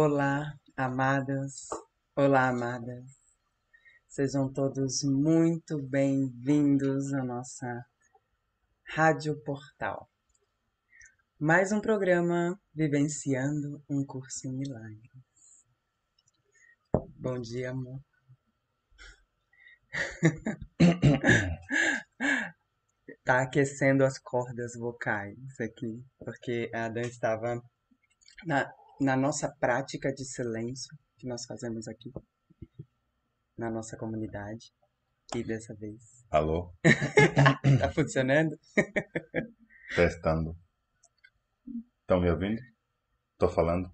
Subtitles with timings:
[0.00, 1.66] Olá, amadas.
[2.14, 3.04] Olá, amadas.
[4.06, 7.84] Sejam todos muito bem-vindos à nossa
[8.86, 10.08] Rádio Portal.
[11.36, 15.66] Mais um programa vivenciando um curso em milagres.
[17.16, 18.00] Bom dia, amor.
[23.24, 27.60] tá aquecendo as cordas vocais aqui, porque a Dan estava
[28.46, 32.12] na, na nossa prática de silêncio que nós fazemos aqui
[33.56, 34.72] na nossa comunidade.
[35.34, 36.24] E dessa vez.
[36.30, 36.72] Alô?
[37.78, 38.58] tá funcionando?
[39.94, 40.56] Testando.
[42.00, 42.60] Estão me ouvindo?
[43.36, 43.92] Tô falando?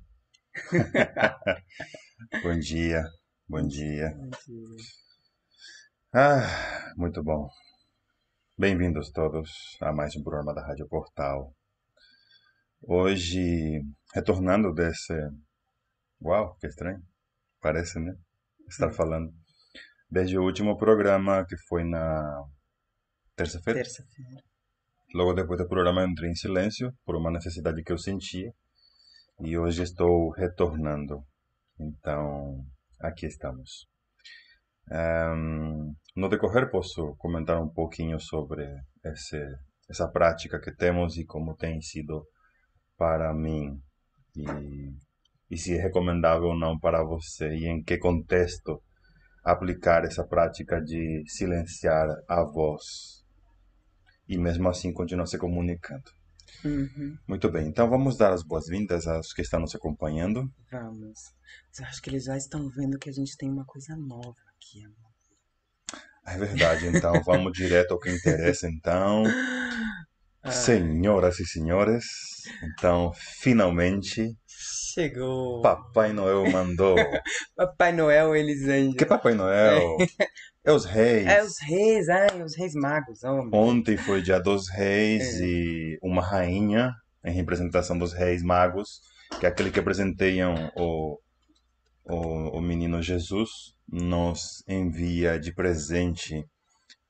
[2.42, 3.02] bom dia,
[3.48, 4.10] bom dia.
[4.10, 4.77] Bom dia.
[6.12, 7.48] Ah, muito bom.
[8.56, 11.52] Bem-vindos todos a mais um programa da Rádio Portal.
[12.86, 13.82] Hoje,
[14.14, 15.14] retornando desse.
[16.22, 17.02] Uau, que estranho.
[17.58, 18.14] Parece, né?
[18.68, 19.32] Estar falando.
[20.10, 22.44] Desde o último programa, que foi na
[23.34, 23.81] terça-feira.
[23.81, 24.42] Terça-feira.
[25.14, 28.53] Logo depois do programa, eu entrei em silêncio por uma necessidade que eu sentia.
[29.41, 31.25] E hoje estou retornando.
[31.80, 32.66] Então,
[33.00, 33.88] aqui estamos.
[34.92, 38.62] Ehm, no decorrer, posso comentar um pouquinho sobre
[39.03, 39.38] esse,
[39.88, 42.26] essa prática que temos e como tem sido
[42.97, 43.78] para mim.
[44.37, 44.44] E,
[45.50, 48.82] e se é recomendável ou não para você e em que contexto
[49.44, 53.22] aplicar essa prática de silenciar a voz
[54.28, 56.10] e mesmo assim continuar se comunicando.
[56.65, 60.50] Uhum, Muito bem, então vamos dar as boas-vindas aos que estão nos acompanhando.
[60.71, 61.19] vamos.
[61.78, 64.84] Eu acho que eles já estão vendo que a gente tem uma coisa nova aqui,
[64.84, 65.12] amor.
[66.27, 69.22] É verdade, então vamos direto ao que interessa, então.
[70.50, 72.05] Senhoras e senhores,
[72.65, 75.62] então finalmente chegou.
[75.62, 76.97] Papai Noel mandou.
[77.56, 78.94] Papai Noel, Elisângela.
[78.97, 79.97] Que Papai Noel?
[80.65, 81.27] É os reis.
[81.27, 83.50] É os reis, ai, os reis magos, homem.
[83.53, 85.44] Ontem foi dia dos reis É.
[85.44, 86.91] e uma rainha
[87.25, 89.00] em representação dos reis magos,
[89.41, 91.19] que é aquele que presenteiam o,
[92.04, 93.50] o, o menino Jesus,
[93.91, 96.44] nos envia de presente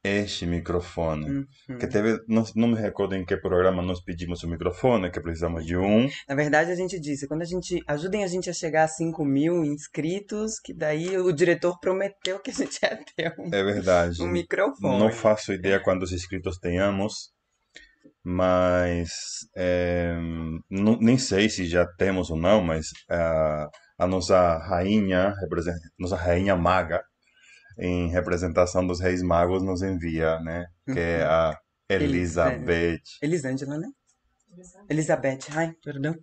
[0.04, 1.46] este microfone.
[1.68, 1.78] Uhum.
[1.78, 5.64] Que teve, não, não me recordo em que programa nós pedimos o microfone, que precisamos
[5.64, 6.08] de um.
[6.28, 7.80] Na verdade, a gente disse, quando a gente.
[7.88, 12.50] Ajudem a gente a chegar a 5 mil inscritos, que daí o diretor prometeu que
[12.50, 14.22] a gente ia ter um, É verdade.
[14.22, 14.98] um microfone.
[14.98, 17.32] Não faço ideia quantos inscritos tenhamos,
[18.22, 19.10] mas
[19.56, 20.14] é,
[20.70, 25.32] não- nem sei se já temos ou não, mas a, a nossa rainha,
[25.98, 27.02] nossa rainha maga,
[27.78, 30.66] em representação dos reis magos, nos envia, né?
[30.92, 31.58] Que é a
[31.88, 33.00] Elizabeth.
[33.22, 33.88] Elisângela, né?
[34.88, 36.14] Elizabeth, ai, perdão.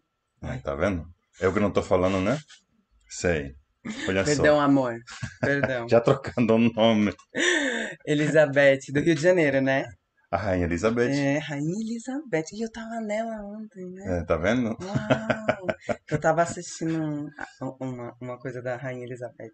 [0.42, 1.06] Ai, tá vendo?
[1.40, 2.40] Eu que não tô falando, né?
[3.10, 3.54] Sei.
[4.08, 4.96] Olha Perdão, amor.
[5.42, 5.82] Perdão.
[5.84, 5.88] só.
[5.98, 7.14] Já trocando o nome.
[8.06, 9.86] Elizabeth, do Rio de Janeiro, né?
[10.30, 11.10] A rainha Elizabeth.
[11.12, 12.46] É, Rainha Elizabeth.
[12.54, 14.20] E eu tava nela ontem, né?
[14.20, 14.78] É, tá vendo?
[14.82, 15.68] Uau!
[16.10, 17.30] Eu tava assistindo um-
[17.82, 19.52] uma, uma coisa da Rainha Elizabeth.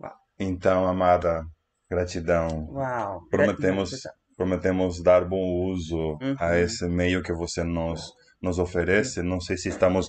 [0.00, 0.12] Uau!
[0.38, 1.44] Então, amada,
[1.90, 2.68] gratidão.
[2.70, 3.22] Uau!
[3.30, 3.90] Prometemos,
[4.36, 6.54] prometemos dar bom uso a Uhum.
[6.54, 9.22] esse meio que você nos, nos oferece.
[9.22, 10.08] Não sei se estamos.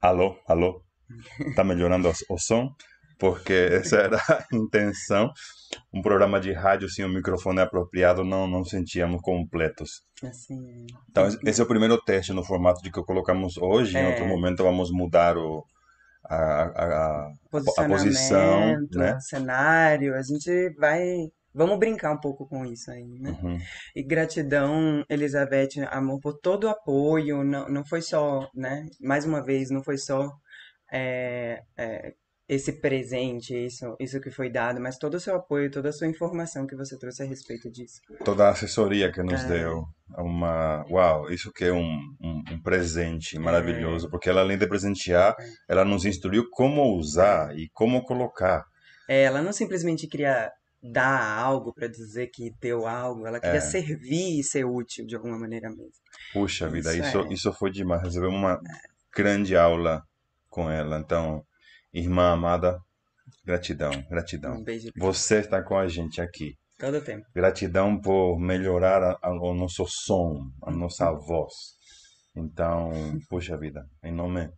[0.00, 0.82] Alô, alô?
[1.56, 2.70] Tá melhorando o, som?
[3.18, 5.30] Porque essa era a intenção.
[5.94, 10.02] Um programa de rádio sem o microfone apropriado não não sentíamos completos.
[10.24, 13.96] Assim, Então, esse- é o primeiro teste no formato de que colocamos hoje.
[13.96, 14.08] Em É.
[14.08, 15.64] outro momento, vamos mudar o,
[16.24, 19.18] a, a, a, a posição, né?
[19.20, 21.28] cenário, a gente vai.
[21.54, 23.38] Vamos brincar um pouco com isso aí, né?
[23.42, 23.58] Uhum.
[23.94, 27.44] E gratidão, Elizabeth, amor, por todo o apoio.
[27.44, 28.86] Não, não foi só, né?
[29.00, 30.32] Mais uma vez, não foi só
[30.92, 32.14] é, é,
[32.54, 36.06] esse presente, isso, isso que foi dado, mas todo o seu apoio, toda a sua
[36.06, 38.00] informação que você trouxe a respeito disso.
[38.24, 39.48] toda a assessoria que nos É.
[39.48, 39.84] deu.
[40.18, 45.34] Uma, uau, isso que é um, um, um presente maravilhoso, porque ela além de presentear,
[45.68, 48.62] ela nos instruiu como usar e como colocar.
[49.08, 50.50] É, ela não simplesmente queria
[50.82, 53.60] dar algo para dizer que deu algo, ela queria É.
[53.60, 55.92] servir e ser útil de alguma maneira mesmo.
[56.32, 57.32] Puxa vida, Isso isso, é.
[57.32, 58.02] isso foi demais.
[58.02, 58.60] Recebemos uma
[59.16, 60.02] grande aula
[60.50, 60.98] com ela.
[60.98, 61.42] Então,
[61.92, 62.78] irmã amada,
[63.44, 64.54] gratidão, gratidão.
[64.56, 66.54] Um beijo Você está com a gente aqui.
[66.78, 67.24] todo tempo.
[67.34, 71.52] Gratidão por melhorar a- a- o nosso som, a nossa voz.
[72.34, 72.90] Então,
[73.28, 74.48] puxa vida, em nome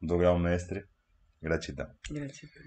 [0.00, 0.82] do grão-mestre,
[1.40, 1.86] gratidão.
[2.10, 2.62] Gratidão.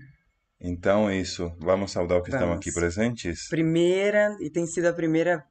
[0.61, 1.49] Então é isso.
[1.59, 2.57] Vamos saudar os que estão Vamos.
[2.61, 3.47] aqui presentes.
[3.49, 5.43] Primeira, e tem sido a primeira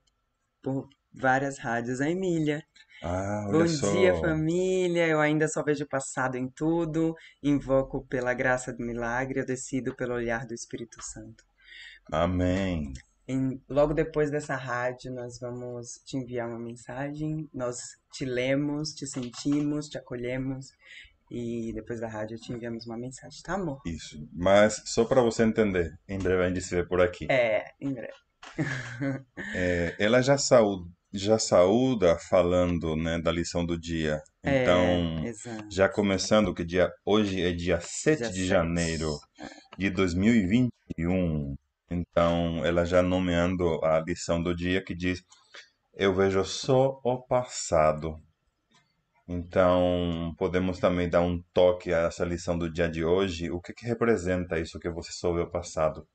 [0.63, 2.01] por várias rádios.
[2.01, 2.63] A Emília.
[3.03, 4.21] Ah, Bom olha dia, só.
[4.21, 5.07] família.
[5.09, 7.15] Eu ainda só vejo o passado em tudo.
[7.43, 9.41] Invoco pela graça do milagre.
[9.41, 11.45] Eu decido pelo olhar do Espírito Santo.
[12.11, 12.93] Amém.
[13.27, 17.49] Em- logo depois dessa rádio, nós vamos te enviar uma mensagem.
[17.53, 17.79] Nós
[18.13, 20.67] te lemos, te sentimos, te acolhemos.
[21.31, 23.81] E depois da rádio te enviamos uma mensagem, tá, amor?
[23.87, 24.29] Isso.
[24.33, 27.27] Mas só para você entender, em breve a gente se vê por aqui.
[27.31, 28.13] É, em breve.
[29.55, 34.21] É, ela já saúda, já saúda falando, né, da lição do dia.
[34.43, 35.67] É, Então, exato.
[35.71, 38.47] já começando que dia hoje é dia 7 Dia de sete.
[38.47, 39.19] janeiro
[39.79, 41.55] de 2021.
[41.91, 45.23] Então, ela já nomeando a lição do dia que diz:
[45.95, 48.17] Eu vejo só o passado.
[49.29, 53.51] Então, podemos também dar um toque a essa lição do dia de hoje.
[53.51, 56.07] O que que representa isso que você só vê o passado?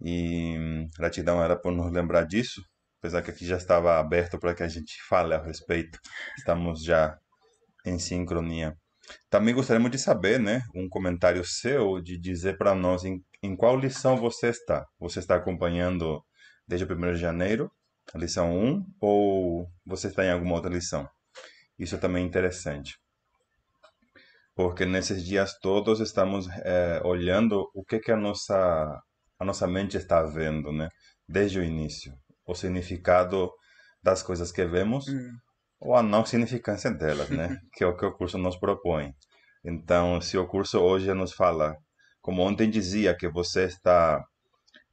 [0.00, 2.62] E gratidão a ela por nos lembrar disso,
[3.02, 5.98] apesar que aqui já estava aberto para que a gente fale a respeito.
[6.38, 7.18] Estamos já
[7.84, 8.78] em sincronia.
[9.28, 13.76] Também gostaríamos de saber, né, um comentário seu, de dizer para nós em, em qual
[13.76, 14.86] lição você está.
[15.00, 16.24] Você está acompanhando
[16.66, 17.72] desde o 1 de janeiro,
[18.14, 21.08] a lição 1, ou você está em alguma outra lição?
[21.76, 22.96] Isso também é interessante,
[24.54, 29.02] porque nesses dias todos estamos eh, olhando o que que a nossa
[29.38, 30.88] a nossa mente está vendo, né?
[31.26, 32.14] Desde o início,
[32.52, 33.50] o significado
[34.02, 35.30] das coisas que vemos Hum,
[35.82, 37.58] ou a não significância delas, né?
[37.74, 39.12] Que é o que o curso nos propõe.
[39.64, 41.76] Então, se o curso hoje nos fala,
[42.20, 44.24] como ontem dizia, que você está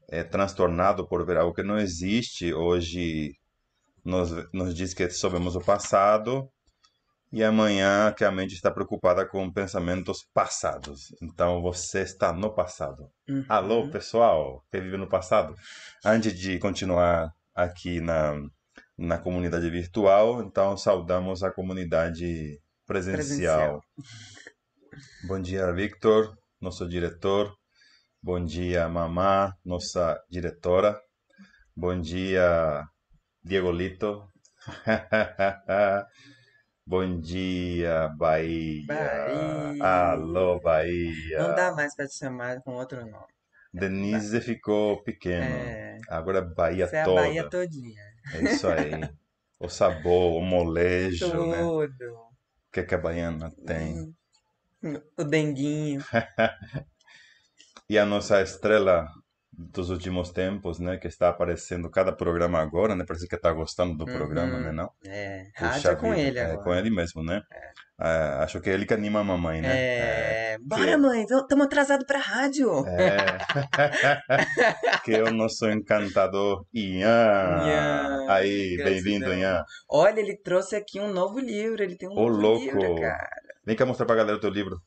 [0.09, 3.33] é, transtornado por ver algo que não existe, hoje
[4.03, 6.49] nos, nos diz que sabemos o passado
[7.31, 11.13] e amanhã que a mente está preocupada com pensamentos passados.
[11.21, 13.07] Então, você está no passado.
[13.27, 13.45] uhum.
[13.47, 15.53] Alô, pessoal que vive no passado.
[16.03, 17.31] Antes de continuar
[17.63, 18.33] aqui na,
[18.97, 23.17] na comunidade virtual, então saudamos a comunidade presencial.
[23.17, 23.81] Presencial.
[25.27, 27.53] Bom dia, Victor, nosso diretor.
[28.21, 30.99] Bom dia, Mamá, nossa diretora.
[31.75, 32.83] Bom dia,
[33.43, 34.27] Diego Lito.
[36.85, 38.85] Bom dia, Bahia.
[38.87, 39.83] Bahia.
[39.83, 41.39] Alô, Bahia.
[41.39, 43.38] Não dá mais pra te chamar com outro nome.
[43.73, 45.43] Denise ficou pequeno.
[45.45, 47.21] É, Agora Bahia você é a toda.
[47.21, 48.01] Bahia todinha.
[48.33, 48.91] É isso aí.
[49.59, 51.57] O sabor, o molejo, né?
[51.57, 52.13] Tudo.
[52.13, 54.13] O que, que a baiana tem.
[55.17, 56.01] O denguinho.
[57.89, 59.07] E a nossa estrela
[59.51, 60.97] dos últimos tempos, né?
[60.97, 63.03] Que está aparecendo cada programa agora, né?
[63.07, 64.61] Parece que está gostando do programa, Uhum.
[64.61, 64.71] né?
[64.71, 64.91] Não?
[65.03, 66.63] É, Puxa rádio é com vida, ele É agora.
[66.63, 67.41] com ele mesmo, né?
[68.01, 69.69] Ah, acho que é ele que anima a mamãe, né?
[69.77, 72.85] É, que- bora mãe, estamos atrasados pra rádio.
[72.87, 73.27] É.
[75.03, 77.61] que é o nosso encantador Ian.
[77.65, 79.63] Ian, Aí, bem-vindo, Ian.
[79.89, 82.63] Olha, ele trouxe aqui um novo livro, ele tem um Ô, novo louco.
[82.63, 83.29] livro, cara.
[83.65, 84.77] Vem cá mostrar pra galera o teu livro.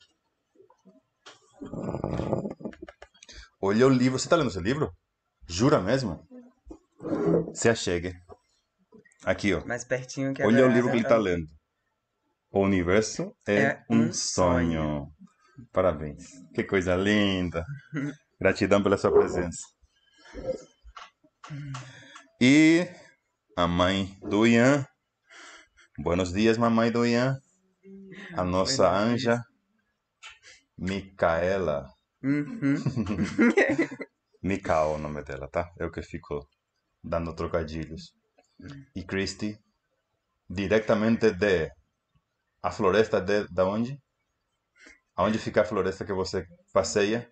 [3.61, 4.17] Olha o livro.
[4.19, 4.91] Você tá lendo esse livro?
[5.47, 6.19] Jura mesmo?
[7.53, 8.13] Se achegue.
[9.23, 9.63] Aqui, ó.
[9.65, 11.45] Mais pertinho que Olha o livro que ele tá tá- lendo.
[12.53, 15.11] O universo é, É um um sonho.
[15.71, 16.23] Parabéns.
[16.53, 17.65] Que coisa linda.
[18.39, 19.63] Gratidão pela sua presença.
[22.39, 22.87] E
[23.57, 24.85] a mãe do Ian.
[25.97, 27.39] Buenos dias, mamãe do Ian.
[28.35, 29.41] A nossa anja,
[30.77, 31.89] Micaela.
[32.21, 32.75] Uhum.
[34.43, 35.71] Mikao é o nome dela, tá?
[35.79, 36.47] Eu que fico
[37.03, 38.13] dando trocadilhos.
[38.95, 39.57] E Christy,
[40.47, 41.71] diretamente de
[42.63, 43.99] a floresta de da onde?
[45.15, 47.31] Aonde fica a floresta que você passeia?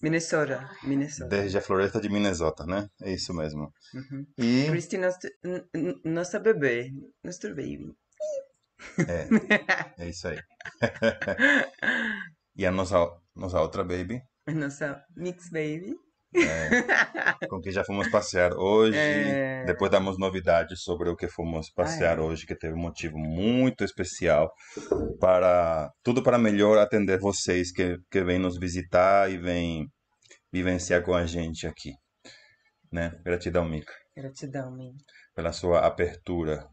[0.00, 1.28] Minnesota, Minnesota.
[1.28, 2.86] Desde a floresta de Minnesota, né?
[3.02, 3.72] É isso mesmo.
[3.94, 4.26] Uhum.
[4.38, 4.98] E Christy,
[6.04, 6.92] nossa bebê,
[7.24, 7.92] nosso baby.
[9.08, 9.26] é,
[10.04, 10.38] é isso aí.
[12.58, 12.96] E a nossa
[13.34, 15.94] nossa outra baby, Nossa mix baby.
[17.48, 18.96] Com quem já fomos passear hoje.
[18.98, 19.64] É.
[19.64, 22.24] Depois damos novidades sobre o que fomos passear Ah, é.
[22.24, 24.52] hoje, que teve um motivo muito especial
[25.20, 29.86] para tudo para melhor atender vocês que, que vêm nos visitar e vêm
[30.52, 31.92] vivenciar com a gente aqui.
[32.92, 33.12] Né?
[33.24, 34.92] Gratidão, Mica, Gratidão, man.
[35.34, 36.66] pela sua abertura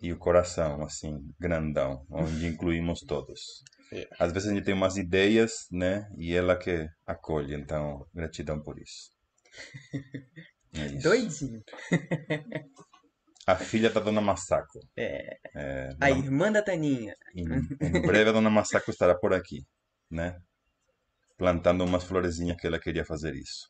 [0.00, 3.62] e o coração, assim, grandão, onde incluímos todos.
[3.92, 4.08] É.
[4.18, 6.08] Às vezes a gente tem umas ideias, né?
[6.16, 9.10] E ela que acolhe, então, gratidão por isso.
[10.74, 11.02] É isso.
[11.02, 11.62] Doidinho.
[13.46, 14.78] A filha da Dona Massaco.
[14.96, 15.36] É.
[15.54, 17.14] É, A Dona- irmã da Taninha.
[17.34, 19.58] em, em breve a Dona Massaco estará por aqui,
[20.10, 20.38] né?
[21.36, 23.66] Plantando umas florezinhas que ela queria fazer isso.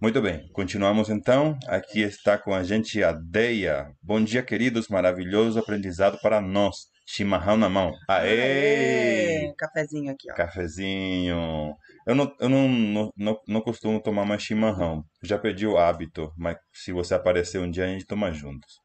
[0.00, 1.56] Muito bem, continuamos então.
[1.66, 3.90] Aqui está com a gente a Deia.
[4.02, 4.88] Bom dia, queridos.
[4.88, 6.76] Maravilhoso aprendizado para nós.
[7.06, 7.92] Chimarrão na mão.
[8.08, 9.46] Aê!
[9.46, 9.54] Aê!
[9.56, 10.34] Cafezinho aqui, ó.
[10.34, 11.76] Cafezinho.
[12.06, 15.04] Eu não, eu não, não, não, não costumo tomar mais chimarrão.
[15.22, 18.80] Já perdi o hábito, mas se você aparecer um dia, a gente toma juntos.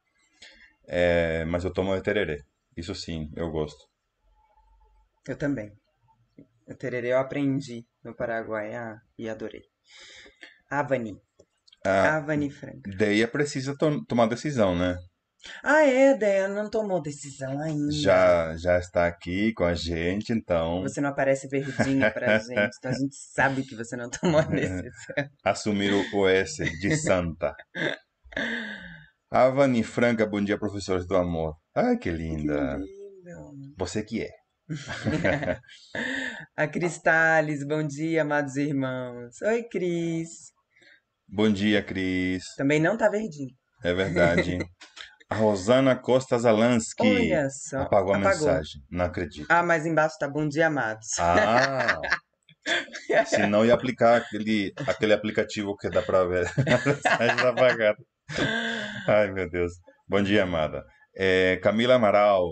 [0.87, 2.43] É, mas eu tomo tererê.
[2.75, 3.87] Isso sim, eu gosto.
[5.27, 5.71] Eu também.
[6.67, 9.63] O tererê eu aprendi no Paraguai ah, e adorei.
[10.69, 11.19] Avani.
[11.85, 12.89] A Avani Franca.
[12.97, 14.97] Deia precisa to tomar decisão, né?
[15.63, 17.91] Ah, é, Deia não tomou decisão ainda.
[17.91, 22.91] Já, já está aqui com a gente, então Você não aparece verdinho pra gente, então
[22.91, 24.83] a gente sabe que você não tomou a decisão.
[25.43, 27.55] assumir o, S de Santa.
[29.31, 31.55] Avani Franca, bom dia, professores do amor.
[31.75, 32.77] Ai, que Que linda.
[32.77, 33.75] lindo.
[33.77, 34.29] Você que é.
[36.55, 39.41] A Cristales, bom dia, amados irmãos.
[39.41, 40.51] Oi, Cris.
[41.27, 42.43] Bom dia, Cris.
[42.55, 43.55] Também não tá verdinho.
[43.83, 44.57] É verdade.
[45.29, 47.81] A Rosana Costa Zalansky Olha só.
[47.81, 48.47] apagou a Apagou.
[48.47, 48.83] mensagem.
[48.89, 49.45] Não acredito.
[49.49, 51.19] Ah, mas embaixo tá bom dia, amados.
[51.19, 51.99] Ah!
[53.27, 57.97] Se não ia aplicar aquele, aquele aplicativo que dá pra ver a mensagem apagada.
[59.07, 59.73] Ai, meu Deus.
[60.07, 60.83] Bom dia, amada.
[61.15, 62.47] É, Camila Amaral.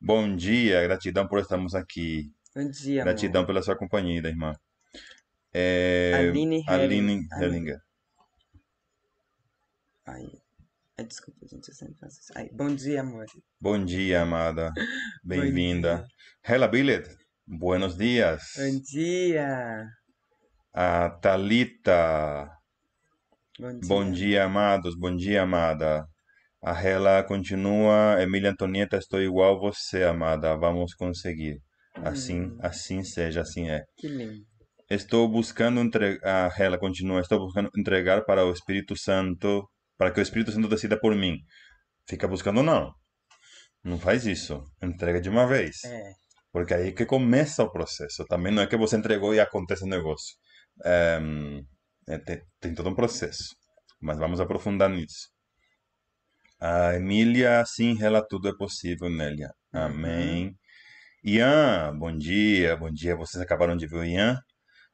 [0.00, 2.30] Bom dia, gratidão por estarmos aqui.
[2.56, 3.12] Bom dia, amor.
[3.12, 4.52] Gratidão pela sua companhia, irmã.
[5.52, 7.78] É, Aline Aline Helling- Hellinger.
[10.06, 10.26] Ai,
[11.04, 12.32] desculpa, gente, eu sempre faço isso.
[12.36, 13.26] Ai, bom dia, amor.
[13.60, 14.70] Bom dia, amada.
[15.24, 16.04] Bem-vinda.
[16.44, 17.04] Hela Billet.
[17.46, 18.42] Buenos dias.
[18.56, 19.86] Bom dia.
[20.72, 22.48] A Thalita.
[23.58, 23.88] Bom dia.
[23.88, 24.94] Bom dia, amados.
[24.96, 26.04] Bom dia, amada.
[26.62, 28.16] A Hela continua.
[28.22, 30.56] Emília Antonieta, estou igual você, amada.
[30.56, 31.58] Vamos conseguir.
[31.96, 32.58] Assim, Hum.
[32.60, 33.82] assim seja, assim é.
[33.98, 34.44] Que lindo.
[34.88, 36.20] Estou buscando entregar.
[36.24, 37.20] A Hela continua.
[37.20, 39.68] Estou buscando entregar para o Espírito Santo,
[40.00, 41.44] para que o Espírito Santo decida por mim.
[42.08, 42.94] Fica buscando, não.
[43.84, 44.64] Não faz isso.
[44.82, 45.84] Entrega de uma vez.
[45.84, 46.12] É,
[46.50, 48.24] Porque aí que começa o processo.
[48.24, 50.34] Também não é que você entregou e acontece o negócio.
[50.82, 51.20] É,
[52.08, 53.54] é, tem, tem todo um processo.
[54.00, 55.28] Mas vamos aprofundar nisso.
[56.58, 59.50] A Emília, sim, ela tudo é possível, Nélia.
[59.70, 60.56] Amém.
[61.22, 63.14] Ian, bom dia, bom dia.
[63.14, 64.40] Vocês acabaram de ver o Ian?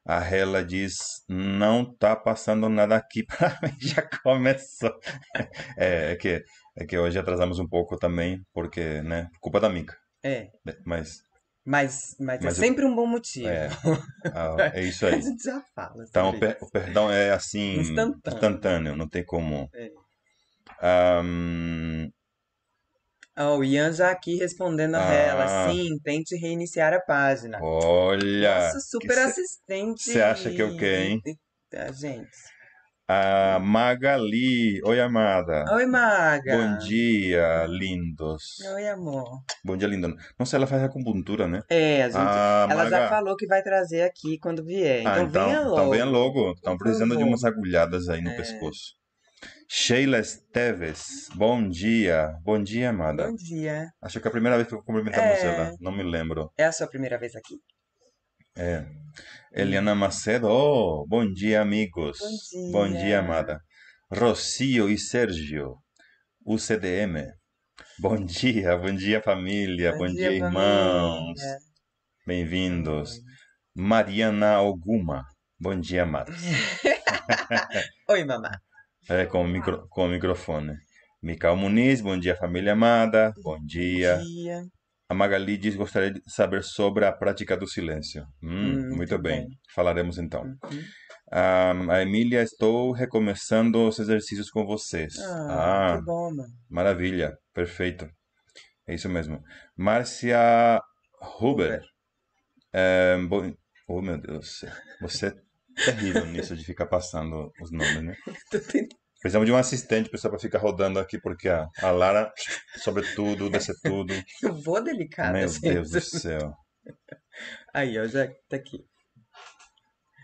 [0.07, 0.97] A Hela diz,
[1.27, 4.91] não tá passando nada aqui para mim, já começou.
[5.77, 6.43] É, é que,
[6.77, 9.95] é que hoje atrasamos um pouco também, porque, né, culpa da Mica.
[10.23, 10.49] é.
[10.85, 11.21] Mas
[11.65, 13.47] Mas, mas, é Mas eu- sempre um bom motivo.
[13.47, 13.67] é,
[14.33, 15.21] ah, é isso A aí.
[15.21, 18.37] gente já fala Então, o, per- o perdão é assim, Instantâneo.
[18.37, 19.69] instantâneo, não tem como.
[19.73, 19.91] É.
[20.81, 22.09] Ahn,
[23.37, 25.13] Ó, o Ian já aqui respondendo a Ah.
[25.13, 25.71] ela.
[25.71, 27.59] Sim, tente reiniciar a página.
[27.61, 30.01] olha, Nossa, super assistente.
[30.11, 31.21] cê acha que é o quê, hein?
[31.75, 32.29] A gente.
[33.09, 35.63] a Magali, oi amada.
[35.71, 36.57] Oi, Maga.
[36.57, 38.59] Bom dia, lindos.
[38.75, 39.41] Oi, amor.
[39.63, 40.13] Bom dia, linda.
[40.37, 41.61] Nossa, ela faz acupuntura, né?
[41.69, 42.17] É, a gente.
[42.17, 43.09] Ah, ela já Maga.
[43.09, 45.05] falou que vai trazer aqui quando vier.
[45.07, 45.91] Ah, Então, venha então logo.
[45.91, 46.51] venha logo.
[46.53, 48.35] Estão Por precisando de umas agulhadas aí no É.
[48.35, 48.95] pescoço.
[49.67, 52.33] Sheila Esteves, bom dia.
[52.43, 53.27] Bom dia, amada.
[53.29, 53.91] Bom dia.
[54.01, 55.45] Acho que é a primeira vez que eu cumprimentamos É.
[55.47, 56.51] ela, não me lembro.
[56.57, 57.55] É a sua primeira vez aqui?
[58.55, 58.85] É.
[59.51, 62.17] Eliana Macedo, oh, bom dia, amigos.
[62.71, 62.99] Bom Bom dia.
[62.99, 63.59] dia, amada.
[64.11, 65.77] Rocio e Sérgio,
[66.45, 67.27] UCDM.
[67.99, 69.91] Bom dia, bom dia, família.
[69.95, 71.39] Bom, dia, irmãos.
[71.39, 71.57] família.
[72.25, 73.19] Bem-vindos.
[73.75, 75.23] Mariana Alguma,
[75.59, 76.35] bom dia, amados.
[78.09, 78.49] Oi, mamá.
[79.09, 80.75] É, com o, micro, com o microfone.
[81.21, 83.33] Micael Muniz, bom dia, família amada.
[83.43, 84.17] Bom dia.
[84.17, 84.63] Bom dia.
[85.09, 88.25] A Magali diz gostaria de saber sobre a prática do silêncio.
[88.43, 89.47] Hum, Hum, muito bem.
[89.47, 89.47] bem.
[89.73, 90.43] Falaremos então.
[90.43, 90.83] Uhum.
[91.31, 95.17] A Emília, estou recomeçando os exercícios com vocês.
[95.19, 96.49] Ah, Ah, que bom, mano.
[96.69, 97.37] maravilha.
[97.53, 98.09] Perfeito.
[98.85, 99.41] É isso mesmo.
[99.75, 100.81] Márcia
[101.39, 101.81] Huber.
[102.73, 103.53] É, bom...
[103.89, 104.65] Oh, meu Deus.
[105.01, 105.33] Você é
[105.85, 108.15] terrível nisso de ficar passando os nomes, né?
[109.19, 112.31] Precisamos de um assistente, pessoal, para ficar rodando aqui, porque a, a Lara
[112.77, 114.13] sobre tudo, desce tudo.
[114.43, 115.61] Eu vou delicada, Meu gente.
[115.61, 116.53] Deus do céu.
[117.73, 118.85] Aí, ó, já tá aqui.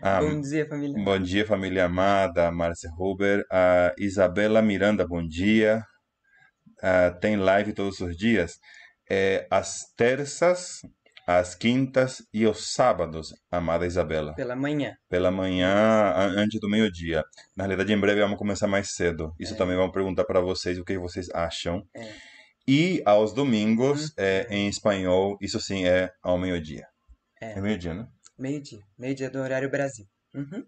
[0.00, 1.04] Ah, Bom dia, família.
[1.04, 3.44] Bom dia, família amada, Márcia Huber.
[3.50, 5.84] A Isabela Miranda, bom dia.
[6.82, 8.58] Ah, tem live todos os dias?
[9.10, 10.80] É, às terças,
[11.26, 14.34] às quintas e aos sábados, amada Isabela.
[14.34, 14.94] Pela manhã.
[15.08, 17.22] Pela manhã, antes do meio-dia.
[17.56, 19.32] Na realidade, em breve vamos começar mais cedo.
[19.40, 19.56] Isso É.
[19.56, 21.82] também vamos perguntar para vocês o que vocês acham.
[21.96, 22.12] É.
[22.66, 24.10] E aos domingos, Uhum.
[24.18, 26.86] é, em espanhol, isso sim é ao meio-dia.
[27.40, 27.52] É.
[27.52, 28.06] É meio-dia, né?
[28.38, 28.80] Meio-dia.
[28.98, 30.06] Meio-dia do horário Brasil.
[30.34, 30.64] Uhum.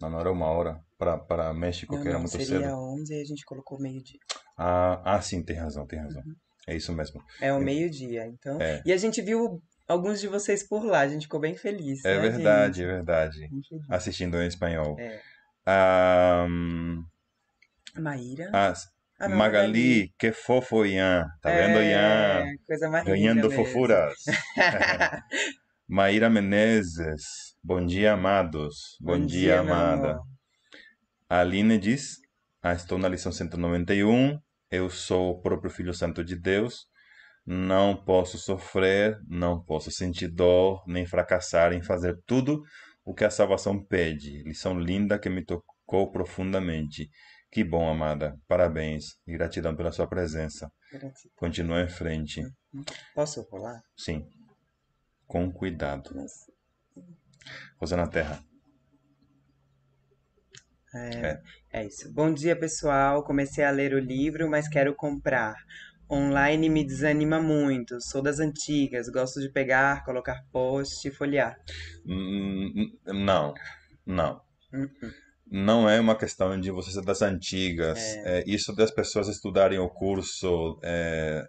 [0.00, 2.74] Não, não era uma hora para México, Não, que era não, muito seria cedo.
[2.94, 4.18] 11 e a gente colocou meio-dia.
[4.58, 6.22] Ah, ah, sim, tem razão, tem razão.
[6.66, 7.22] É isso mesmo.
[7.40, 8.60] É o meio-dia, então.
[8.60, 8.82] É.
[8.86, 12.14] E a gente viu alguns de vocês por lá, a gente ficou bem feliz, É
[12.16, 12.84] né, verdade, gente?
[12.84, 13.48] é verdade.
[13.88, 14.96] Assistindo em espanhol.
[14.98, 15.20] É.
[15.66, 16.46] Ah,
[17.98, 18.50] Maíra?
[18.52, 18.74] ah,
[19.18, 21.26] Ah, não, Magali, que fofo, Ian.
[21.40, 22.46] Tá vendo, Ian?
[22.46, 23.64] É, coisa mais Ganhando mesmo.
[23.64, 24.14] fofuras.
[25.88, 27.22] Maíra Menezes.
[27.62, 28.96] Bom dia, amados.
[29.00, 30.18] Bom, Bom dia, dia, amada.
[31.28, 32.16] A Aline diz:
[32.62, 34.38] ah, Estou na lição 191.
[34.70, 36.86] Eu sou o próprio Filho Santo de Deus.
[37.46, 42.62] Não posso sofrer, não posso sentir dor, nem fracassar em fazer tudo
[43.04, 44.42] o que a salvação pede.
[44.44, 47.10] Lição linda que me tocou profundamente.
[47.50, 48.34] Que bom, amada.
[48.48, 50.70] Parabéns e gratidão pela sua presença.
[50.90, 51.32] Gratidão.
[51.36, 52.42] Continua em frente.
[53.14, 53.80] Posso rolar?
[53.96, 54.26] Sim.
[55.26, 56.14] Com cuidado.
[56.14, 56.52] Nossa.
[57.78, 58.42] Rosana Terra.
[60.94, 61.40] É,
[61.72, 62.12] é isso.
[62.12, 63.24] Bom dia, pessoal.
[63.24, 65.54] Comecei a ler o livro, mas quero comprar.
[66.10, 68.00] Online me desanima muito.
[68.00, 69.08] Sou das antigas.
[69.08, 71.56] Gosto de pegar, colocar post e folhear.
[72.06, 73.54] Hum, Não,
[74.06, 74.40] não.
[74.72, 75.10] Hum, hum.
[75.50, 77.98] Não é uma questão de você ser das antigas.
[78.24, 81.44] É isso das pessoas estudarem o curso é,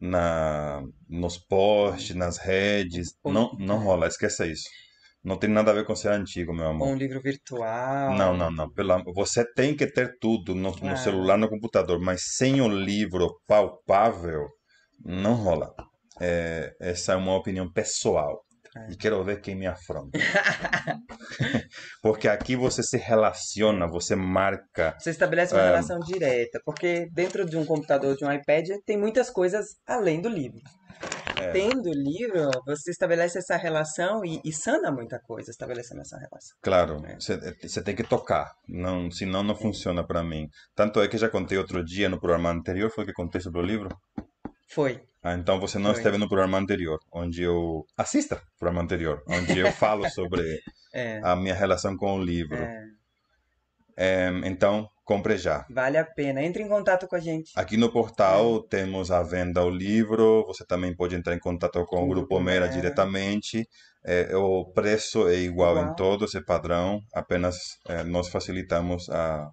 [0.00, 3.14] na, nos posts, nas redes.
[3.24, 4.64] Não, não rola, esqueça isso.
[5.24, 6.88] Não tem nada a ver com ser antigo, meu amor.
[6.88, 8.14] um livro virtual.
[8.16, 8.68] Não, não, não.
[8.72, 10.96] Pelo você tem que ter tudo no, no Claro.
[10.96, 14.48] celular, no computador, mas sem o livro palpável,
[15.04, 15.72] não rola.
[16.20, 18.42] É, essa é uma opinião pessoal.
[18.76, 18.90] É.
[18.92, 20.18] E quero ver quem me afronta.
[22.02, 24.96] Porque aqui você se relaciona, você marca.
[24.98, 25.66] Você estabelece uma É.
[25.66, 30.28] relação direta, porque dentro de um computador, de um iPad, tem muitas coisas além do
[30.28, 30.58] livro.
[31.42, 31.52] É.
[31.52, 36.56] Tendo o livro, você estabelece essa relação e, e sana muita coisa estabelecendo essa relação.
[36.62, 37.14] Claro, É.
[37.18, 40.46] você você tem que tocar, não, senão não funciona para mim.
[40.74, 43.64] Tanto é que já contei outro dia no programa anterior, foi que contei sobre o
[43.64, 43.88] livro?
[44.70, 45.02] Foi.
[45.22, 45.98] Ah, então você não Foi.
[45.98, 47.84] esteve no programa anterior, onde eu.
[47.96, 50.42] Assista o programa anterior, onde eu falo sobre
[50.94, 52.56] É, a minha relação com o livro.
[52.56, 52.84] é,
[53.96, 55.66] É, então, compre já.
[55.70, 56.42] vale a pena.
[56.42, 57.52] Entre em contato com a gente.
[57.56, 60.44] Aqui no portal temos à venda o livro.
[60.46, 62.72] Você também pode entrar em contato com o Grupo Mera Mera.
[62.72, 63.66] diretamente.
[64.04, 65.94] É, o preço é igual em Igual.
[65.96, 67.00] todos, é padrão.
[67.14, 67.56] Apenas
[67.88, 69.48] é, nós facilitamos a,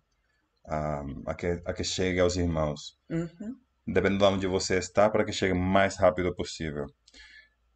[0.65, 2.97] a, a, que, a que chegue aos irmãos.
[3.09, 3.55] Uhum.
[3.87, 6.85] Dependendo de onde você está, para que chegue o mais rápido possível.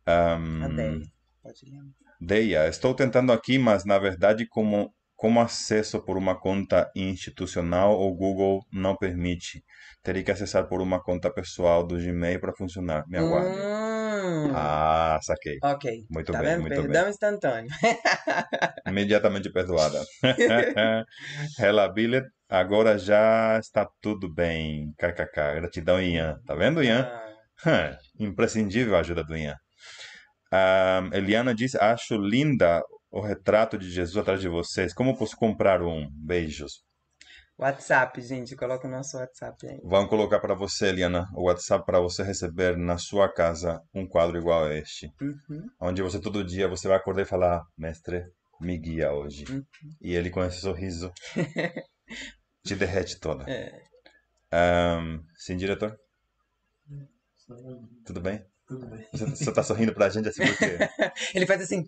[0.05, 1.01] Ahm, A Deia.
[1.41, 1.81] Pode ler.
[2.21, 8.13] Deia, estou tentando aqui, mas na verdade, como, como acesso por uma conta institucional, o
[8.13, 9.63] Google não permite.
[10.03, 13.05] Teria que acessar por uma conta pessoal do Gmail para funcionar.
[13.07, 13.57] Me aguarde.
[13.57, 15.57] Hum, Ah, saquei.
[15.63, 16.03] ok.
[16.09, 16.61] Muito tá bem, vendo?
[16.63, 17.09] muito Perdão bem.
[17.11, 17.71] instantâneo.
[18.85, 20.03] Imediatamente perdoada.
[21.57, 24.91] Hela Billet, agora já está tudo bem.
[24.97, 25.55] KKK.
[25.61, 26.37] Gratidão, Ian.
[26.45, 27.09] Tá vendo, Ian?
[27.65, 29.55] Ah, Imprescindível a ajuda do Ian.
[30.51, 32.81] Ah, Eliana diz: Acho linda
[33.13, 34.91] o retrato de Jesus atrás de vocês.
[34.91, 36.09] Como posso comprar um?
[36.11, 36.83] Beijos.
[37.55, 38.55] WhatsApp, gente.
[38.55, 39.79] Coloca o nosso WhatsApp aí.
[39.83, 44.39] Vamos colocar para você, Eliana, o WhatsApp para você receber na sua casa um quadro
[44.39, 45.11] igual a este.
[45.21, 45.69] Uhum.
[45.79, 48.23] Onde você todo dia você vai acordar e falar: Mestre,
[48.59, 49.45] me guia hoje.
[49.47, 49.63] Uhum.
[50.01, 51.13] E ele com esse sorriso
[52.65, 53.47] te derrete toda.
[53.47, 53.79] É.
[54.51, 55.95] Ahm, sim, diretor?
[58.05, 58.43] Tudo bem?
[58.67, 59.05] Tudo bem.
[59.11, 60.77] Você, você tá sorrindo pra gente assim porque.
[61.37, 61.83] Ele faz assim.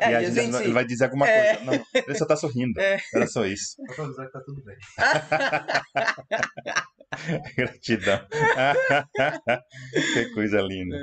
[0.00, 1.56] E É, a e a gente, gente- ele vai dizer alguma É.
[1.56, 1.64] coisa.
[1.78, 2.80] Não, ele só tá sorrindo.
[2.80, 2.98] É.
[3.14, 3.74] Era só isso.
[3.88, 4.76] Só pra avisar que tá tudo bem.
[7.56, 8.20] Gratidão.
[10.14, 10.96] que coisa linda.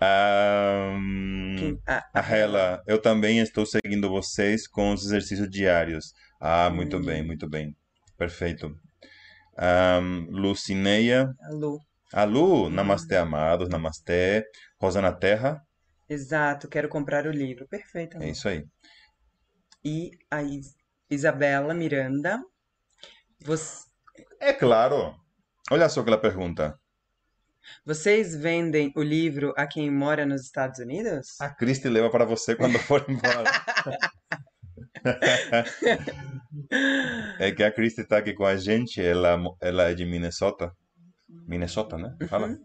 [0.00, 0.98] Ah,
[2.14, 6.12] a Hela, eu também estou seguindo vocês com os exercícios diários.
[6.40, 7.02] Ah, muito Hum.
[7.04, 7.74] bem, muito bem.
[8.18, 8.74] Perfeito.
[9.58, 11.30] Ahm, Lucineia.
[11.42, 11.78] a Lu.
[12.12, 14.44] A Lu, namastê, amados, namastê.
[14.80, 15.60] Rosana Terra,
[16.08, 17.66] Exato, quero comprar o livro.
[17.68, 18.16] Perfeito.
[18.22, 18.64] é isso aí.
[19.84, 20.74] E a Is-
[21.10, 22.40] Isabela Miranda.
[23.44, 23.84] Você-
[24.40, 25.14] É claro.
[25.70, 26.78] Olha só aquela pergunta.
[27.84, 31.40] Vocês vendem o livro a quem mora nos Estados Unidos?
[31.40, 33.50] A Cristi leva para você quando for embora.
[37.38, 40.72] É que a Cristi está aqui com a gente, ela, ela é de Minnesota.
[41.28, 42.16] Minnesota, né?
[42.28, 42.48] Fala.
[42.48, 42.58] Uhum.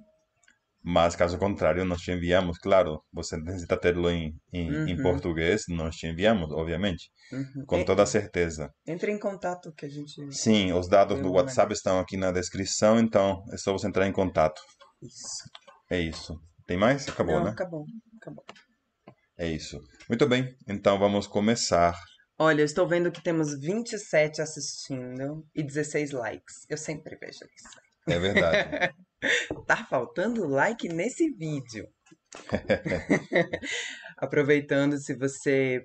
[0.84, 3.04] Mas caso contrário, nós te enviamos, claro.
[3.14, 5.04] Você necessita terlo em, em, em Uhum.
[5.04, 7.12] português, nós te enviamos, obviamente.
[7.32, 7.66] Uhum.
[7.68, 8.70] Com En- toda certeza.
[8.88, 10.14] Entre em contato que a gente.
[10.34, 14.08] Sim, os dados do Eu WhatsApp estão aqui na descrição, então é só você entrar
[14.08, 14.60] em contato.
[15.02, 15.44] Isso.
[15.90, 16.36] É isso.
[16.66, 17.08] Tem mais?
[17.08, 17.52] Acabou, Não, né?
[17.52, 17.86] acabou.
[18.20, 18.44] Acabou.
[19.38, 19.80] É isso.
[20.10, 21.94] Muito bem, então vamos começar.
[22.40, 26.66] Olha, eu estou vendo que temos 27 assistindo e 16 likes.
[26.70, 27.80] Eu sempre vejo isso.
[28.08, 28.94] É verdade.
[29.68, 31.88] Tá faltando like nesse vídeo.
[34.18, 35.84] Aproveitando, se você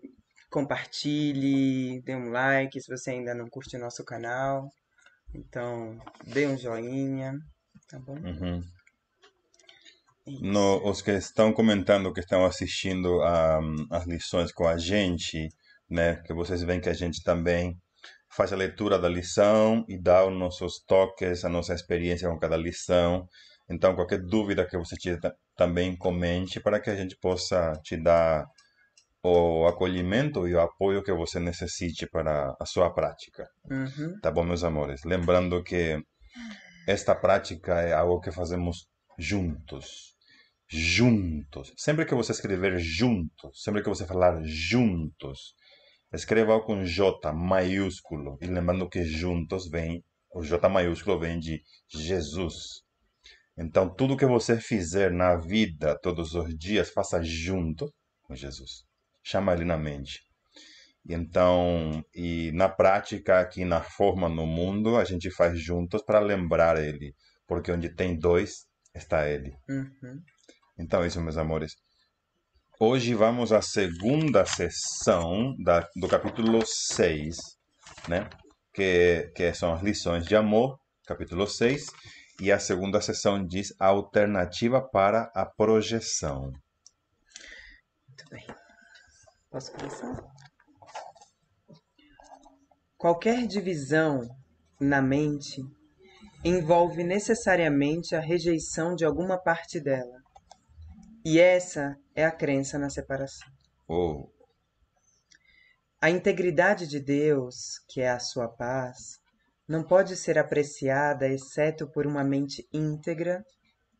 [0.51, 4.68] compartilhe, dê um like, se você ainda não curte o nosso canal.
[5.35, 7.35] Então, dê um joinha,
[7.88, 8.14] tá bom?
[8.14, 8.62] Uhum.
[10.27, 10.44] Isso.
[10.44, 15.49] No, os que estão comentando que estão assistindo a, as lições com a gente,
[15.88, 16.16] né?
[16.22, 17.77] Que vocês veem que a gente também
[18.37, 22.57] faz a leitura da lição e dá os nossos toques, a nossa experiência com cada
[22.57, 23.27] lição.
[23.68, 28.46] Então, qualquer dúvida que você tiver, também comente para que a gente possa te dar
[29.22, 33.49] o acolhimento e o apoio que você necessite para a sua prática.
[33.68, 34.20] Uhum.
[34.20, 35.03] Tá bom, meus amores?
[35.05, 36.01] Lembrando que
[36.87, 38.87] esta prática é algo que fazemos
[39.18, 40.14] juntos.
[40.68, 41.72] Juntos.
[41.77, 45.55] Sempre que você escrever juntos, sempre que você falar juntos,
[46.12, 48.38] escreva com J maiúsculo.
[48.40, 52.83] E lembrando que juntos vem, o J maiúsculo vem de Jesus.
[53.59, 57.92] Então, tudo que você fizer na vida, todos os dias, faça junto
[58.23, 58.85] com Jesus.
[59.23, 60.21] Chama ele na mente.
[61.09, 66.77] Então, e na prática, aqui na forma no mundo, a gente faz juntos para lembrar
[66.83, 67.14] ele.
[67.47, 69.57] Porque onde tem dois, está ele.
[69.69, 70.21] Uhum.
[70.79, 71.75] Então, isso, meus amores.
[72.79, 77.35] Hoje vamos à segunda sessão da, do capítulo 6,
[78.07, 78.29] né?
[78.75, 81.87] Que, que são as lições de amor, capítulo 6.
[82.39, 86.53] E a segunda sessão diz a alternativa para a projeção.
[88.07, 88.47] Muito bem.
[89.51, 90.23] Posso começar?
[92.99, 94.21] Qualquer divisão
[94.79, 95.62] na mente
[96.45, 100.26] envolve necessariamente a rejeição de alguma parte dela.
[101.29, 103.49] E essa é a crença na separação.
[103.89, 104.29] Oh,
[106.01, 109.19] A integridade de Deus, que é a sua paz,
[109.67, 113.45] não pode ser apreciada exceto por uma mente íntegra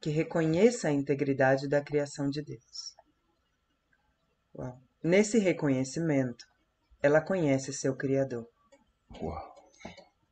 [0.01, 2.95] que reconheça a integridade da criação de Deus.
[4.55, 4.79] Uau.
[5.03, 6.45] Nesse reconhecimento,
[7.03, 8.47] ela conhece seu Criador.
[9.21, 9.53] uau.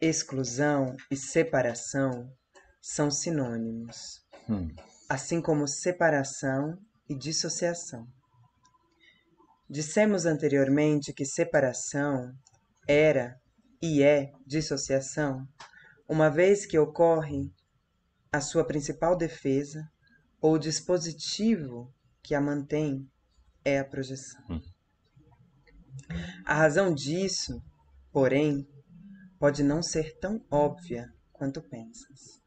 [0.01, 2.31] Exclusão e separação
[2.81, 4.69] são sinônimos, Hum,
[5.09, 8.07] assim como separação e dissociação.
[9.69, 12.33] Dissemos anteriormente que separação
[12.87, 13.37] era
[13.81, 15.47] e é dissociação,
[16.09, 17.51] uma vez que ocorre
[18.33, 19.89] a sua principal defesa
[20.41, 23.09] ou dispositivo que a mantém
[23.65, 24.43] é a projeção.
[24.51, 24.61] Hum.
[26.45, 27.63] A razão disso,
[28.13, 28.67] porém,
[29.39, 32.43] pode não ser tão óbvia quanto pensas.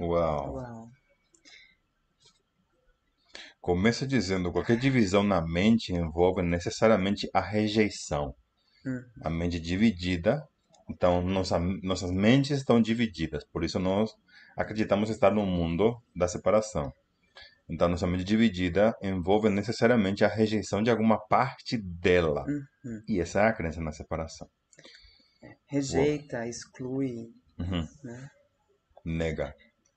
[0.00, 0.54] Uau.
[0.54, 0.90] Uau.
[3.66, 8.32] Começa dizendo qualquer divisão na mente envolve necessariamente a rejeição.
[8.86, 9.02] Hum.
[9.24, 10.46] A mente dividida,
[10.88, 14.12] então nossa, nossas mentes estão divididas, por isso nós
[14.56, 16.92] acreditamos estar no mundo da separação.
[17.68, 22.44] Então nossa mente dividida envolve necessariamente a rejeição de alguma parte dela.
[22.46, 23.02] Uhum.
[23.08, 24.48] E essa é a crença na separação.
[25.66, 27.84] Rejeita, exclui, Uhum.
[28.04, 28.28] né?
[29.04, 29.52] Nega.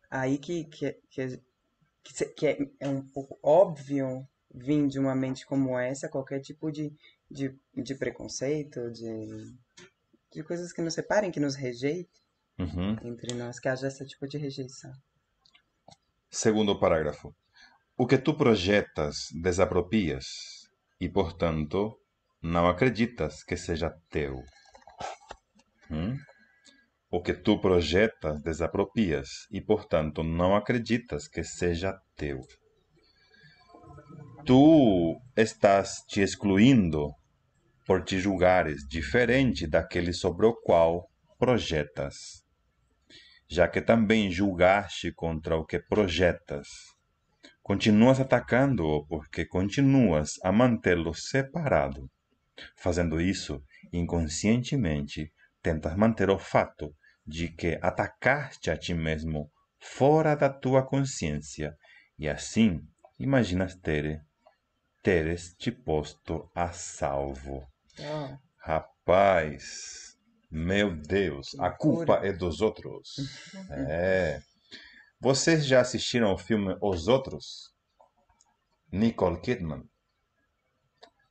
[0.10, 1.40] Aí que, que, que,
[2.04, 6.72] que, que é, é um pouco óbvio vir de uma mente como essa qualquer tipo
[6.72, 6.92] de,
[7.30, 9.54] de, de preconceito, de,
[10.34, 12.20] de coisas que nos separem, que nos rejeitem
[12.60, 12.98] Uhum.
[13.04, 14.92] entre nós, que haja esse tipo de rejeição.
[16.30, 17.34] Segundo parágrafo.
[17.98, 21.98] O que tu projetas desaproprias e, portanto,
[22.42, 24.44] não acreditas que seja teu.
[25.90, 26.18] Hum?
[27.12, 32.40] O que tu projetas desaproprias e, portanto, não acreditas que seja teu.
[34.46, 37.12] Tu estás te excluindo
[37.86, 42.44] por te julgares diferente daquele sobre o qual projetas
[43.50, 46.68] já que também julgaste contra o que projetas.
[47.64, 52.08] Continuas atacando-o porque continuas a mantê-lo separado.
[52.78, 56.94] Fazendo isso, inconscientemente, tentas manter o fato
[57.26, 61.76] de que atacaste a ti mesmo fora da tua consciência
[62.18, 62.82] e assim
[63.20, 64.22] imaginas ter,
[65.04, 67.68] teres te posto a salvo.
[68.00, 70.18] Ó, Rapaz,
[70.52, 73.16] meu Deus, a culpa é dos outros.
[73.88, 74.40] É.
[75.22, 77.74] Vocês já assistiram o filme Os Outros?
[78.92, 79.84] Nicole Kidman.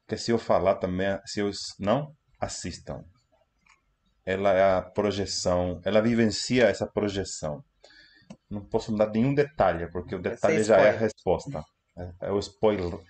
[0.07, 3.03] Que se eu falar também, se os não assistam.
[4.29, 7.64] Ela é a projeção, ela vivencia essa projeção.
[8.51, 11.64] Não posso dar nenhum detalhe, porque o detalhe já é a resposta.
[11.97, 13.01] É, é o spoiler,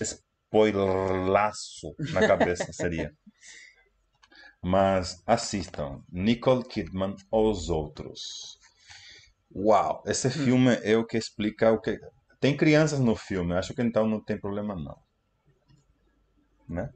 [0.00, 3.12] spoilerlaço na cabeça seria.
[4.62, 8.58] Mas assistam, Nicole Kidman ou Os Outros.
[9.54, 12.00] Uau, esse filme é o que explica o que...
[12.40, 14.96] Tem crianças no filme, acho que então não tem problema não.
[16.66, 16.90] Né?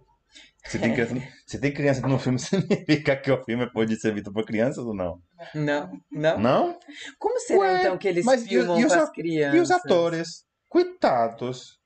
[0.68, 1.14] Se tem, criança,
[1.46, 4.94] se tem criança no filme, significa que o filme pode ser visto por crianças ou
[4.94, 5.20] não?
[5.55, 6.38] Não, não.
[6.38, 6.79] Não?
[7.18, 9.57] Como será Ué, então que eles filmam e os com a- as crianças?
[9.59, 10.29] E os atores?
[10.68, 11.79] Coitados.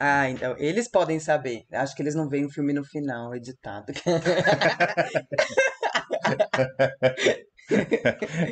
[0.00, 1.64] Ah, então, eles podem saber.
[1.72, 3.92] Acho que eles não veem o filme no final, editado.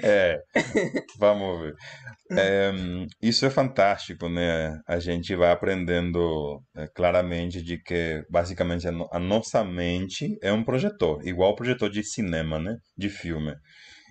[0.02, 0.42] É,
[1.18, 1.74] vamos ver.
[2.32, 2.72] É,
[3.22, 4.80] isso é fantástico, né?
[4.86, 10.64] A gente vai aprendendo é, claramente de que, basicamente, a, a nossa mente é um
[10.64, 12.76] projetor, igual o projetor de cinema, né?
[12.96, 13.54] De filme.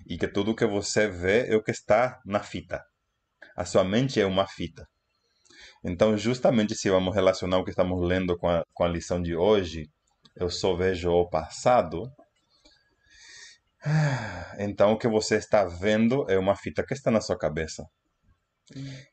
[0.08, 2.82] E que tudo que você vê é o que está na fita.
[3.56, 4.86] A sua mente é uma fita.
[5.84, 9.36] Então, justamente se vamos relacionar o que estamos lendo com a, com a lição de
[9.36, 9.86] hoje,
[10.36, 12.10] eu só vejo o passado.
[14.58, 17.84] Então, o que você está vendo é uma fita que está na sua cabeça.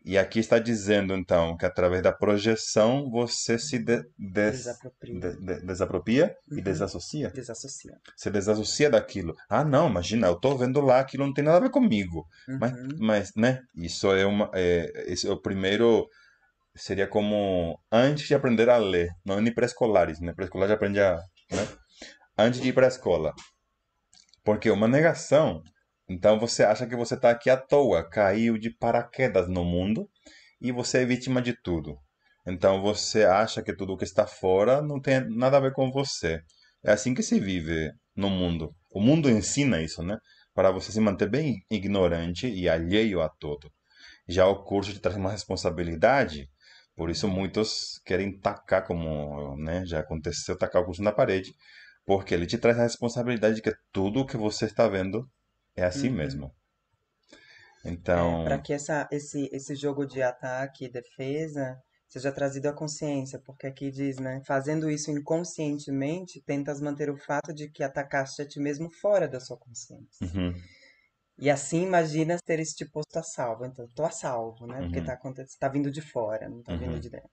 [0.05, 5.19] E aqui está dizendo, então, que através da projeção você se de- des- Desapropria.
[5.19, 6.63] de- de- desapropria e Uhum.
[6.63, 7.29] desassocia.
[7.31, 7.91] Desassocia.
[8.15, 9.33] Se desassocia daquilo.
[9.49, 12.25] Ah, não, imagina, eu estou vendo lá, aquilo não tem nada a ver comigo.
[12.59, 12.87] Mas, Uhum.
[12.99, 16.07] mas, né, isso é uma, é, esse é o primeiro,
[16.73, 21.15] seria como antes de aprender a ler, não em pré-escolares, né, pré-escolar já aprende a,
[21.51, 21.67] né,
[22.37, 23.33] antes de ir para a escola.
[24.43, 25.61] Porque uma negação,
[26.09, 30.09] então você acha que você está aqui à toa, caiu de paraquedas no mundo
[30.59, 31.97] e você é vítima de tudo.
[32.45, 36.41] Então você acha que tudo que está fora não tem nada a ver com você.
[36.83, 38.75] É assim que se vive no mundo.
[38.91, 40.17] O mundo ensina isso, né?
[40.53, 43.71] Para você se manter bem ignorante e alheio a tudo.
[44.27, 46.49] Já o curso te traz uma responsabilidade,
[46.95, 51.53] por isso muitos querem tacar, como né, já aconteceu, tacar o curso na parede,
[52.05, 55.29] porque ele te traz a responsabilidade de que tudo o que você está vendo
[55.75, 56.11] é assim Uhum.
[56.11, 56.53] mesmo.
[58.13, 62.73] É, Então, para que essa, esse, esse jogo de ataque e defesa seja trazido à
[62.73, 64.41] consciência, porque aqui diz, né?
[64.45, 69.39] Fazendo isso inconscientemente, tentas manter o fato de que atacaste a ti mesmo fora da
[69.41, 70.21] sua consciência.
[70.21, 70.69] uhum,
[71.37, 73.65] E assim imaginas teres te posto a salvo.
[73.65, 74.83] Então, tô a salvo, né?
[74.83, 75.01] Porque Uhum.
[75.01, 77.01] tá, acontecendo, tá vindo de fora, não tá vindo Uhum.
[77.01, 77.29] de dentro.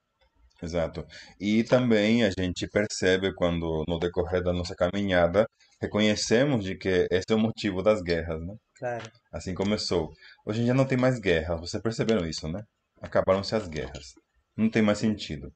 [0.61, 1.05] Exato.
[1.39, 5.47] E também a gente percebe quando, no decorrer da nossa caminhada,
[5.81, 8.55] reconhecemos de que esse é o motivo das guerras, né?
[8.77, 9.11] Claro.
[9.31, 10.09] Assim começou.
[10.45, 12.61] Hoje em dia não tem mais guerra, vocês perceberam isso, né?
[13.01, 14.13] Acabaram-se as guerras.
[14.55, 15.53] Não tem mais sentido.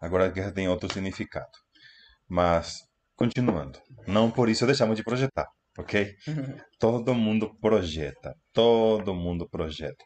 [0.00, 1.50] Agora a guerra tem outro significado.
[2.28, 2.78] Mas,
[3.16, 3.78] continuando.
[4.06, 5.46] Não por isso deixamos de projetar,
[5.78, 6.14] ok?
[6.78, 8.34] Todo mundo projeta.
[8.52, 10.04] Todo mundo projeta.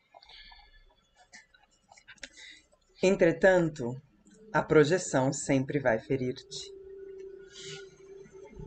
[3.02, 3.94] Entretanto,
[4.54, 6.72] a projeção sempre vai ferir-te.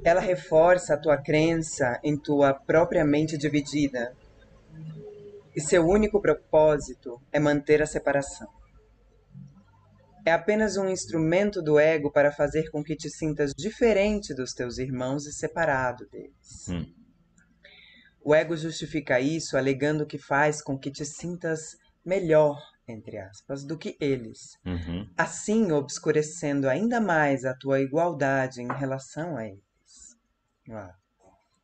[0.03, 4.13] Ela reforça a tua crença em tua própria mente dividida.
[5.55, 8.49] E seu único propósito é manter a separação.
[10.25, 14.77] É apenas um instrumento do ego para fazer com que te sintas diferente dos teus
[14.77, 16.67] irmãos e separado deles.
[16.67, 16.85] Hum.
[18.21, 23.77] O ego justifica isso alegando que faz com que te sintas melhor, entre aspas, do
[23.77, 25.07] que eles Uhum.
[25.17, 29.61] assim obscurecendo ainda mais a tua igualdade em relação a eles.
[30.71, 30.93] Ah,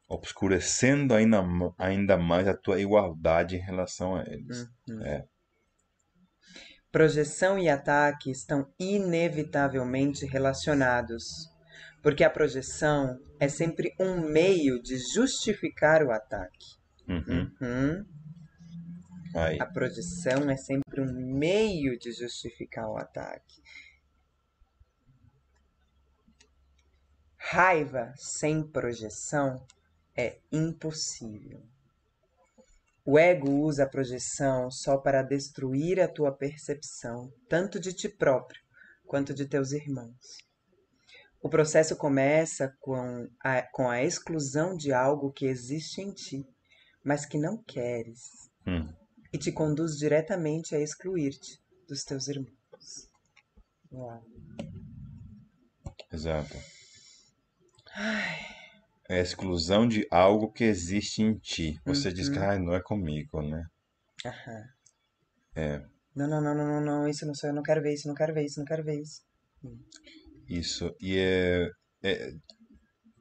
[0.09, 1.43] Obscurecendo ainda,
[1.77, 4.67] ainda mais a tua igualdade em relação a eles.
[4.87, 5.01] uhum.
[5.03, 5.25] É.
[6.91, 11.23] Projeção e ataque estão inevitavelmente relacionados,
[12.03, 16.77] porque a projeção é sempre um meio de justificar o ataque.
[17.07, 17.49] Uhum.
[17.59, 18.05] Uhum.
[19.59, 23.61] A projeção é sempre um meio de justificar o ataque.
[27.37, 29.65] Raiva sem projeção
[30.15, 31.61] é impossível.
[33.05, 38.61] O ego usa a projeção só para destruir a tua percepção, tanto de ti próprio
[39.05, 40.37] quanto de teus irmãos.
[41.41, 46.47] O processo começa com a, com a exclusão de algo que existe em ti,
[47.03, 48.87] mas que não queres Hum.
[49.33, 53.09] E te conduz diretamente a excluir-te dos teus irmãos.
[56.11, 56.55] Exato.
[59.09, 61.79] É a exclusão de algo que existe em ti.
[61.85, 62.49] Você diz que Uhum.
[62.49, 63.65] ah, não é comigo, né?
[64.25, 64.63] Aham.
[65.55, 65.85] É.
[66.15, 68.15] Não, não, não, não, não, não, isso não sou eu, não quero ver isso, não
[68.15, 69.21] quero ver isso, não quero ver isso.
[70.47, 70.95] Isso.
[71.01, 71.69] E é,
[72.03, 72.31] é-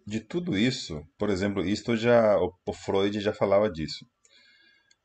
[0.06, 4.04] de tudo isso, por exemplo, isto já o Freud já falava disso.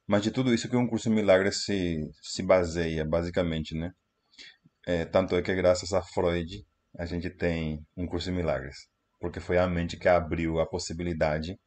[0.08, 3.92] Mas de tudo isso que um curso de milagres se, se baseia, basicamente, né?
[4.86, 6.66] É, tanto é que graças a Freud
[6.98, 8.78] a gente tem um curso de milagres.
[9.20, 11.58] porque foi a mente que abriu a possibilidade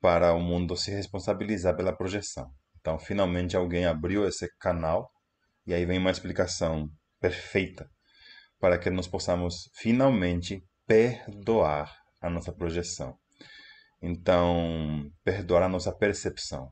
[0.00, 2.50] para o mundo se responsabilizar pela projeção.
[2.80, 5.10] Então, finalmente alguém abriu esse canal
[5.66, 6.88] e aí vem uma explicação
[7.20, 7.88] perfeita
[8.58, 13.16] para que nós possamos finalmente perdoar a nossa projeção.
[14.00, 16.70] Então, perdoar a nossa percepção.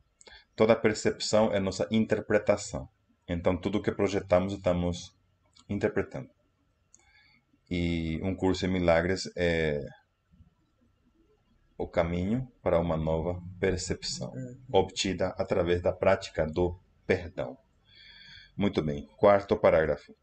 [0.57, 2.88] Toda percepção é nossa interpretação.
[3.27, 5.17] Então, tudo que projetamos estamos
[5.69, 6.31] interpretando.
[7.71, 9.85] E um curso em milagres é
[11.77, 14.61] o caminho para uma nova percepção, uhum.
[14.73, 17.57] obtida através da prática do perdão.
[18.57, 20.14] Muito bem, quarto parágrafo.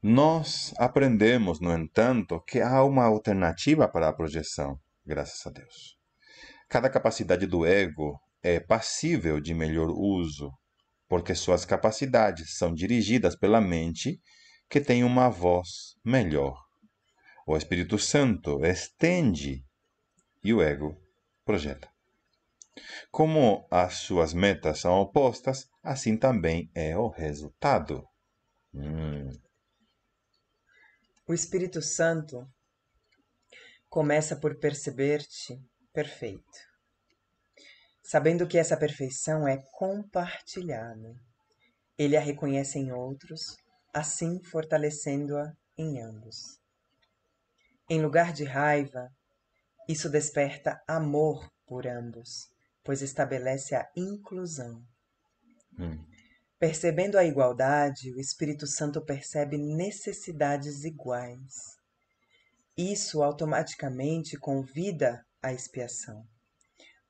[0.00, 5.98] Nós aprendemos, no entanto, que há uma alternativa para a projeção, graças a Deus.
[6.68, 10.52] Cada capacidade do ego é passível de melhor uso,
[11.08, 14.20] porque suas capacidades são dirigidas pela mente
[14.70, 16.56] que tem uma voz melhor.
[17.44, 19.64] O Espírito Santo estende
[20.44, 20.96] e o ego
[21.44, 21.90] projeta.
[23.10, 28.06] Como as suas metas são opostas, assim também é o resultado.
[28.72, 29.28] Hum.
[31.26, 32.46] O Espírito Santo
[33.88, 35.58] começa por perceber-te
[35.92, 36.58] perfeito,
[38.06, 41.12] sabendo que essa perfeição é compartilhada.
[41.98, 43.56] Ele a reconhece em outros,
[43.92, 46.60] assim fortalecendo-a em ambos.
[47.90, 49.10] Em lugar de raiva,
[49.88, 52.48] isso desperta amor por ambos,
[52.84, 54.80] pois estabelece a inclusão.
[55.78, 55.98] Hum.
[56.58, 61.52] Percebendo a igualdade, o Espírito Santo percebe necessidades iguais.
[62.76, 66.24] Isso automaticamente convida à expiação,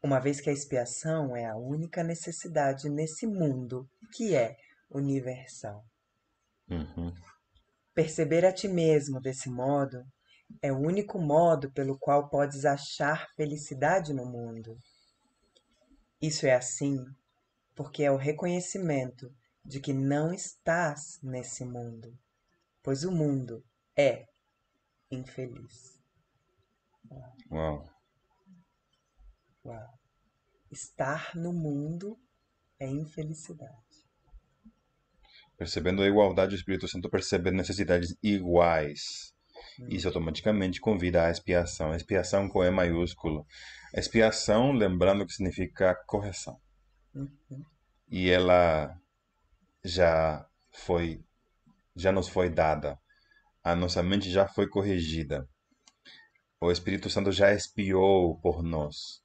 [0.02, 4.56] uma vez que a expiação é a única necessidade nesse mundo que é
[4.90, 5.84] universal.
[6.68, 7.14] Uhum.
[7.94, 10.04] Perceber a ti mesmo desse modo
[10.62, 14.78] é o único modo pelo qual podes achar felicidade no mundo.
[16.20, 17.04] Isso é assim
[17.74, 19.30] porque é o reconhecimento
[19.64, 22.16] de que não estás nesse mundo,
[22.82, 23.62] pois o mundo
[23.96, 24.26] é
[25.10, 26.00] infeliz.
[27.50, 27.95] Uau.
[29.66, 29.98] Uau.
[30.70, 32.18] Estar no mundo
[32.78, 33.74] é infelicidade.
[35.56, 39.34] Percebendo a igualdade, o Espírito Santo percebe necessidades iguais
[39.88, 41.94] isso automaticamente convida à expiação.
[41.94, 43.46] Expiação com E maiúsculo.
[43.94, 46.58] Expiação, lembrando que significa correção.
[47.14, 47.64] Uhum.
[48.08, 48.98] E ela
[49.84, 51.24] já foi,
[51.94, 52.98] já nos foi dada.
[53.62, 55.48] A nossa mente já foi corrigida.
[56.60, 59.22] O Espírito Santo já expiou por nós.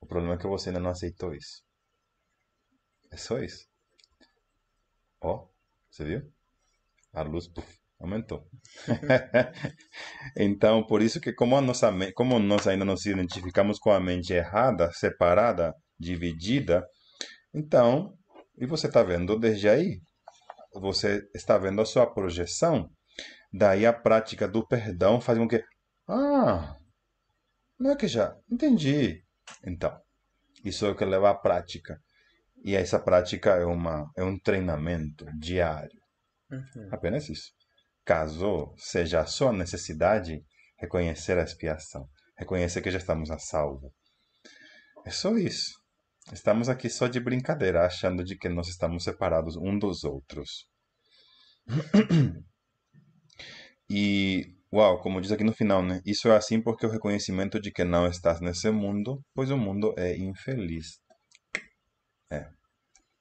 [0.00, 1.62] O problema é que você ainda não aceitou isso.
[3.10, 3.64] É só isso.
[5.20, 5.48] Ó, oh,
[5.90, 6.32] você viu?
[7.12, 8.44] A luz puf, Aumentou.
[10.36, 14.32] então, por isso que como, nossa, como nós ainda não se identificamos com a mente
[14.32, 16.84] errada, separada, dividida,
[17.54, 18.12] então,
[18.58, 20.00] e você está vendo desde aí,
[20.74, 22.90] você está vendo a sua projeção,
[23.52, 25.62] daí a prática do perdão faz com que,
[26.08, 26.76] ah,
[27.78, 29.22] não é que já, entendi.
[29.64, 29.98] Então,
[30.64, 32.00] isso é o que leva à prática.
[32.64, 36.00] E essa prática é, uma, é um treinamento diário.
[36.50, 36.88] Uhum.
[36.92, 37.50] Apenas isso
[38.04, 40.44] caso seja a sua necessidade
[40.78, 43.92] reconhecer a expiação, reconhecer que já estamos a salvo.
[45.06, 45.80] É só isso.
[46.32, 50.68] Estamos aqui só de brincadeira, achando de que nós estamos separados um dos outros.
[53.90, 56.00] e, uau, como diz aqui no final, né?
[56.06, 59.94] Isso é assim porque o reconhecimento de que não estás nesse mundo, pois o mundo
[59.96, 60.98] é infeliz.
[62.30, 62.48] É.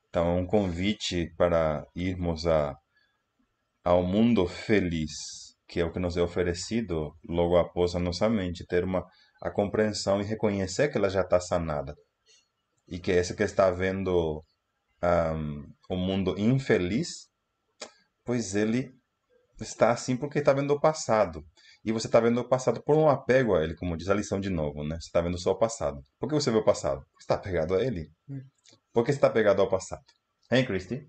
[0.10, 2.76] Então, um convite para irmos a
[3.84, 5.12] ao mundo feliz,
[5.68, 9.04] que é o que nos é oferecido logo após a nossa mente ter uma
[9.42, 11.96] a compreensão e reconhecer que ela já está sanada
[12.88, 14.44] e que esse que está vendo
[15.02, 17.30] um, o mundo infeliz,
[18.24, 18.94] pois ele
[19.64, 21.46] está assim porque está vendo o passado.
[21.84, 24.40] E você está vendo o passado por um apego a ele, como diz a lição
[24.40, 24.96] de novo, né?
[24.96, 26.02] Você está vendo só o passado.
[26.20, 27.02] Por que você vê o passado?
[27.18, 28.12] Você está apegado a ele.
[28.30, 28.42] Hum.
[28.94, 30.04] Por que você está apegado ao passado?
[30.52, 31.08] Hein, Christy?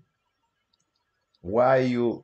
[1.43, 2.23] Why you.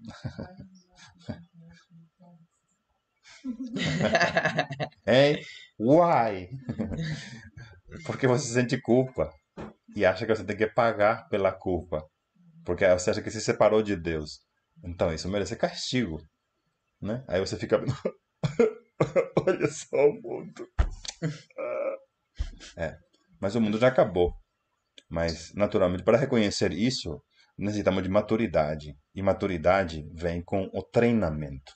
[5.05, 5.39] hein?
[5.77, 6.49] Why?
[8.05, 9.30] Porque você sente culpa
[9.95, 12.03] e acha que você tem que pagar pela culpa.
[12.65, 14.39] Porque você acha que se separou de Deus.
[14.84, 16.19] Então isso merece castigo.
[17.01, 17.23] Né?
[17.27, 17.80] Aí você fica.
[19.47, 20.67] Olha só o mundo.
[22.77, 22.97] É.
[23.39, 24.34] Mas o mundo já acabou.
[25.09, 27.21] Mas, naturalmente, para reconhecer isso,
[27.57, 28.95] necessitamos de maturidade.
[29.15, 31.73] E maturidade vem com o treinamento.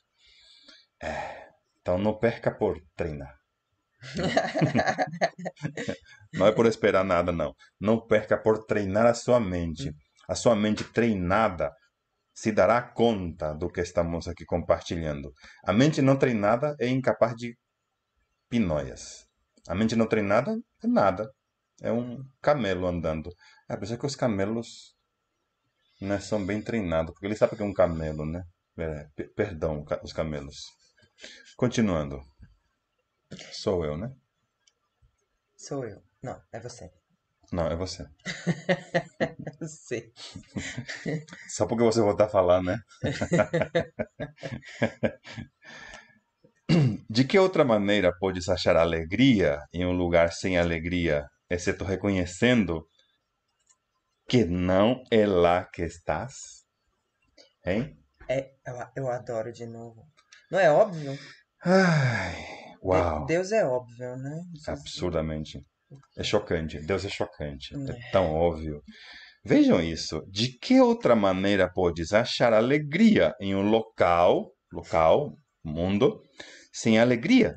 [1.01, 1.47] É,
[1.81, 3.35] Então não perca por treinar.
[6.33, 7.55] não é por esperar nada, não.
[7.79, 9.93] Não perca por treinar a sua mente.
[10.27, 11.71] A sua mente treinada
[12.33, 15.31] se dará conta do que estamos aqui compartilhando.
[15.63, 17.57] A mente não treinada é incapaz de
[18.49, 19.27] pinóias.
[19.67, 21.31] A mente não treinada é nada.
[21.81, 23.29] É um camelo andando.
[23.69, 24.95] É, por isso que os camelos
[26.01, 28.43] né, são bem treinados, porque ele sabe que é um camelo, né?
[28.77, 30.65] É, perdão, os camelos.
[31.55, 32.19] Continuando.
[33.51, 34.11] Sou eu, né?
[35.55, 36.03] Sou eu.
[36.21, 36.91] Não, é você.
[37.53, 38.03] Não, é você.
[39.61, 40.11] você.
[41.47, 42.79] Só porque você voltar a falar, né?
[47.07, 52.87] De que outra maneira podes achar alegria em um lugar sem alegria, exceto reconhecendo
[54.27, 56.33] que não é lá que estás?
[57.63, 57.95] Hein?
[58.27, 60.07] É, eu, eu adoro de novo.
[60.49, 61.15] Não é óbvio?
[61.63, 63.27] Ai, uau.
[63.27, 64.43] Deus é óbvio, né?
[64.67, 65.63] Absurdamente.
[66.17, 66.79] É chocante.
[66.79, 67.75] Deus é chocante.
[67.75, 68.81] É, é tão óbvio.
[69.45, 70.21] Vejam isso.
[70.29, 76.21] De que outra maneira podes achar alegria em um local, local, mundo,
[76.71, 77.55] sem alegria?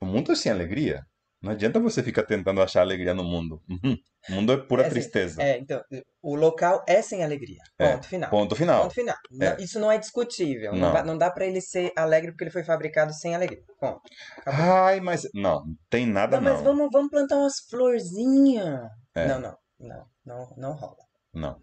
[0.00, 1.02] O mundo é sem alegria.
[1.40, 3.62] Não adianta você ficar tentando achar alegria no mundo.
[3.68, 3.96] Uhum.
[4.28, 5.40] O mundo é pura é, tristeza.
[5.40, 5.80] É, então,
[6.20, 7.60] o local é sem alegria.
[7.78, 8.30] É, ponto é, final.
[8.30, 8.82] Ponto final.
[8.82, 9.16] Ponto final.
[9.40, 9.62] É.
[9.62, 10.72] Isso não é discutível.
[10.72, 13.62] Não, não, não dá para ele ser alegre porque ele foi fabricado sem alegria.
[13.78, 14.02] Ponto.
[14.38, 14.64] Acabou.
[14.64, 16.52] Ai, mas não, não tem nada não.
[16.52, 18.90] Mas vamos, vamos plantar umas florzinhas.
[19.14, 19.28] É.
[19.28, 21.04] Não, não, não, não, não rola.
[21.32, 21.56] Não.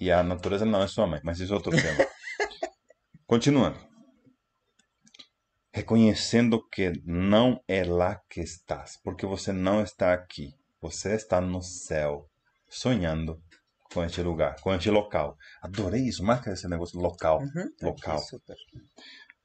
[0.00, 2.06] E a natureza não é sua mãe, mas isso é outro tema.
[3.26, 3.91] Continuando
[5.72, 11.62] reconhecendo que não é lá que estás, porque você não está aqui, você está no
[11.62, 12.28] céu,
[12.68, 13.42] sonhando
[13.92, 15.36] com este lugar, com este local.
[15.62, 18.20] Adorei isso, marca esse negócio local, uhum, local.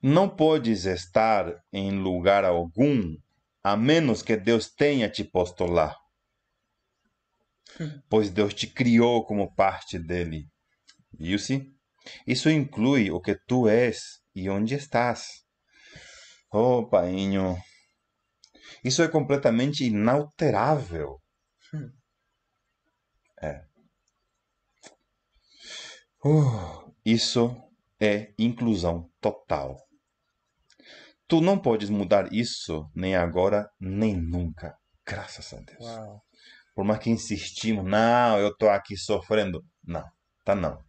[0.01, 3.15] Não podes estar em lugar algum
[3.63, 5.95] a menos que Deus tenha te posto lá.
[7.79, 8.01] Hum.
[8.09, 10.47] Pois Deus te criou como parte dele.
[11.11, 11.69] Viu-se?
[12.25, 15.46] Isso inclui o que tu és e onde estás.
[16.59, 17.55] Oh, painho.
[18.83, 21.21] Isso é completamente inalterável.
[21.71, 21.91] Hum.
[23.39, 23.61] É.
[26.25, 27.55] Uh, isso
[28.01, 29.77] é inclusão total.
[31.27, 34.75] Tu não podes mudar isso nem agora, nem nunca.
[35.05, 35.79] Graças a Deus.
[35.79, 36.23] Uau.
[36.73, 39.63] Por mais que insistimos, não, eu estou aqui sofrendo.
[39.83, 40.03] Não,
[40.43, 40.83] tá não.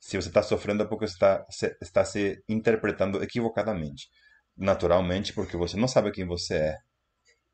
[0.00, 1.46] Se você está sofrendo é porque você está,
[1.82, 4.08] está se interpretando equivocadamente
[4.58, 6.76] naturalmente, porque você não sabe quem você é.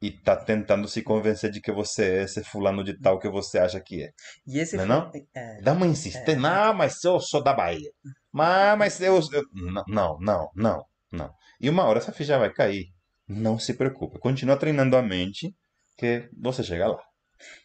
[0.02, 3.58] E tá tentando se convencer de que você é esse fulano de tal que você
[3.58, 4.10] acha que é.
[4.46, 5.10] E esse não, é não?
[5.34, 6.32] É, Dá uma insistência.
[6.32, 6.36] É.
[6.36, 7.90] Não, mas eu sou da Bahia.
[8.32, 9.42] Mas, mas eu, eu.
[9.86, 11.34] Não, não, não, não.
[11.60, 12.86] E uma hora essa ficha vai cair.
[13.26, 14.18] Não se preocupe.
[14.18, 15.54] Continua treinando a mente
[15.96, 17.02] que você chega lá.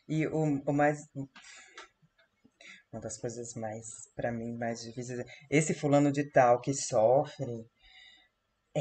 [0.08, 1.00] E o, o mais
[2.92, 3.86] uma das coisas mais,
[4.16, 5.20] para mim, mais difíceis.
[5.20, 7.68] É esse fulano de tal que sofre,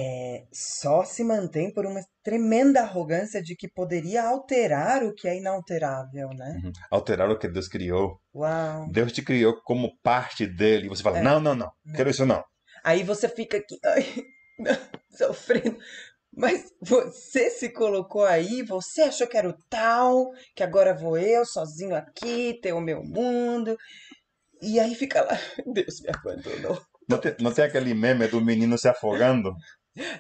[0.01, 5.37] é, só se mantém por uma tremenda arrogância de que poderia alterar o que é
[5.37, 6.61] inalterável, né?
[6.63, 6.73] Uhum.
[6.89, 8.21] Alterar o que Deus criou.
[8.33, 8.89] Uau.
[8.93, 10.87] Deus te criou como parte dele.
[10.87, 11.23] E você fala, é.
[11.23, 12.45] não, não, não, não, quero isso não.
[12.85, 14.07] Aí você fica aqui, ai,
[15.11, 15.77] sofrendo.
[16.33, 21.45] Mas você se colocou aí, você achou que era o tal, que agora vou eu
[21.45, 23.77] sozinho aqui, ter o meu mundo.
[24.63, 25.37] E aí fica lá,
[25.75, 26.81] Deus me abandonou.
[27.09, 29.55] Não tem, não tem aquele meme do menino se afogando?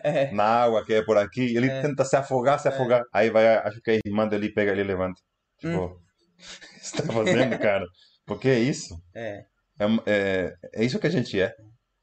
[0.02, 0.30] É.
[0.32, 1.82] Na água que é por aqui, ele é.
[1.82, 2.70] tenta se afogar, se é.
[2.70, 3.04] afogar.
[3.12, 5.20] Aí vai, acho que a irmã dele pega ele e levanta.
[5.58, 5.96] Tipo, hum.
[6.80, 7.84] você tá fazendo, cara?
[8.26, 8.94] Porque é isso.
[9.14, 9.44] É.
[9.78, 11.54] É, é, é isso que a gente é.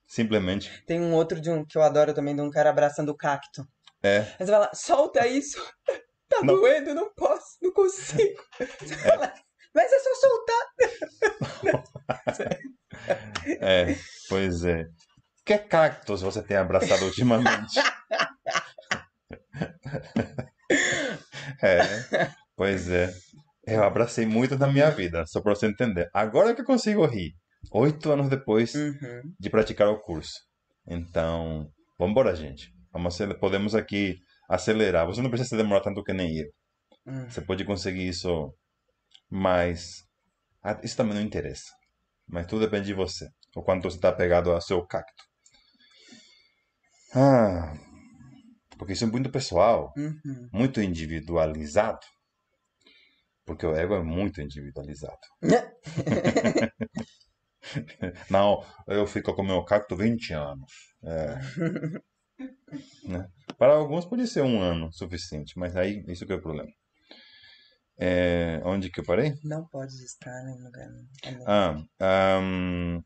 [0.08, 0.72] Simplesmente.
[0.86, 3.68] Tem um outro de um que eu adoro também, de um cara abraçando o cacto.
[4.02, 4.20] É.
[4.20, 5.62] Aí você fala, solta isso.
[6.28, 6.56] Tá não.
[6.56, 8.42] doendo, não posso, não consigo.
[8.58, 9.32] Você fala,
[9.76, 10.68] mas é só soltar.
[13.62, 13.96] é,
[14.28, 14.88] pois é.
[15.46, 17.80] Que cactos você tem abraçado ultimamente?
[21.62, 21.82] é,
[22.56, 23.14] pois é.
[23.66, 26.10] Eu abracei muito na minha vida, só para você entender.
[26.14, 27.34] Agora que eu consigo rir,
[27.72, 29.22] oito anos depois uhum.
[29.40, 30.34] de praticar o curso.
[30.88, 32.72] Então, vamos embora, gente.
[32.92, 34.18] Vamos, podemos aqui
[34.50, 35.06] acelerar.
[35.08, 36.48] Você não precisa demorar tanto que nem eu.
[37.06, 37.30] Uhum.
[37.30, 38.54] Você pode conseguir isso
[39.30, 40.04] mas
[40.84, 41.72] Isso também não interessa.
[42.28, 43.28] Mas tudo depende de você.
[43.56, 45.24] O quanto você está pegado ao seu cacto.
[47.16, 47.74] Ah,
[48.78, 50.50] porque isso é muito pessoal, uhum.
[50.52, 52.06] muito individualizado.
[53.46, 55.20] Porque o ego é muito individualizado.
[58.30, 60.72] Não, eu fico com meu cacto 20 anos.
[61.04, 61.40] É.
[63.08, 63.28] né?
[63.58, 66.72] Para alguns pode ser um ano suficiente, mas aí isso que é o problema.
[67.98, 69.34] É, onde que eu parei?
[69.44, 70.90] Não pode estar em lugar.
[71.48, 73.02] Ah, um,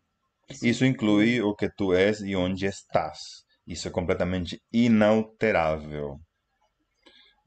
[0.64, 3.43] isso inclui o que tu és e onde estás.
[3.70, 6.20] Isso é completamente inalterável.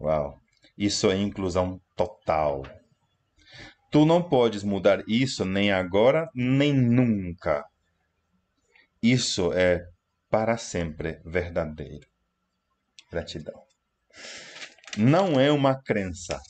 [0.01, 0.39] Uau!
[0.79, 2.62] Isso é inclusão total.
[3.91, 7.64] Tu não podes mudar isso nem agora, nem nunca.
[9.03, 9.85] Isso é
[10.31, 12.07] para sempre verdadeiro.
[13.11, 13.61] Gratidão.
[14.97, 16.41] Não é uma crença.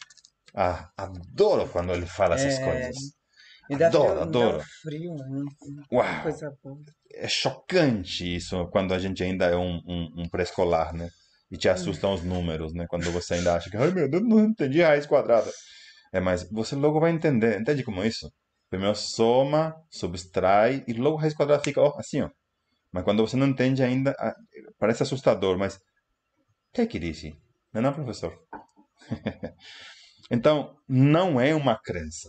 [0.55, 2.97] Ah, adoro quando ele fala essas É, coisas.
[3.75, 4.63] Adoro, adoro.
[4.83, 5.47] frio, um-
[5.93, 6.05] Uau!
[7.15, 11.09] É chocante isso quando a gente ainda é um, um, um pré-escolar, né?
[11.51, 12.87] E te assustam os números, né?
[12.89, 15.51] Quando você ainda acha que, ai meu Deus, não entendi raiz quadrada.
[16.13, 17.61] É, mas você logo vai entender.
[17.61, 18.31] Entende como é isso?
[18.71, 22.31] Primeiro soma, subtrai e logo a raiz quadrada fica ó, assim, ó.
[22.91, 24.15] Mas quando você não entende ainda,
[24.79, 25.79] parece assustador, mas
[26.73, 27.37] take it easy.
[27.73, 28.35] Não é não, professor?
[30.31, 32.29] então, não é uma crença,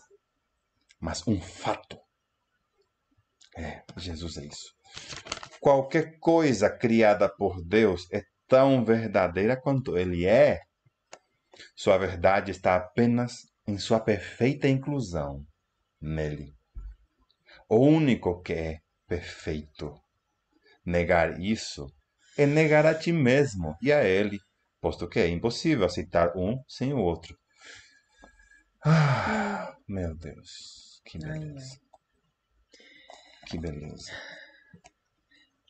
[1.03, 1.99] mas um fato.
[3.57, 4.73] É, Jesus é isso.
[5.59, 10.61] Qualquer coisa criada por Deus é tão verdadeira quanto Ele é.
[11.75, 13.33] Sua verdade está apenas
[13.67, 15.45] em sua perfeita inclusão
[15.99, 16.53] nele.
[17.67, 19.93] O único que é perfeito.
[20.85, 21.85] Negar isso
[22.37, 24.39] é negar a ti mesmo e a Ele,
[24.79, 27.37] posto que é impossível aceitar um sem o outro.
[28.85, 31.79] Ah, meu Deus, que beleza.
[33.47, 34.11] Que beleza.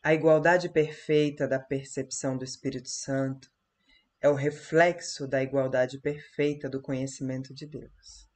[0.03, 3.49] A igualdade perfeita da percepção do Espírito Santo
[4.21, 8.29] é o reflexo da igualdade perfeita do conhecimento de Deus.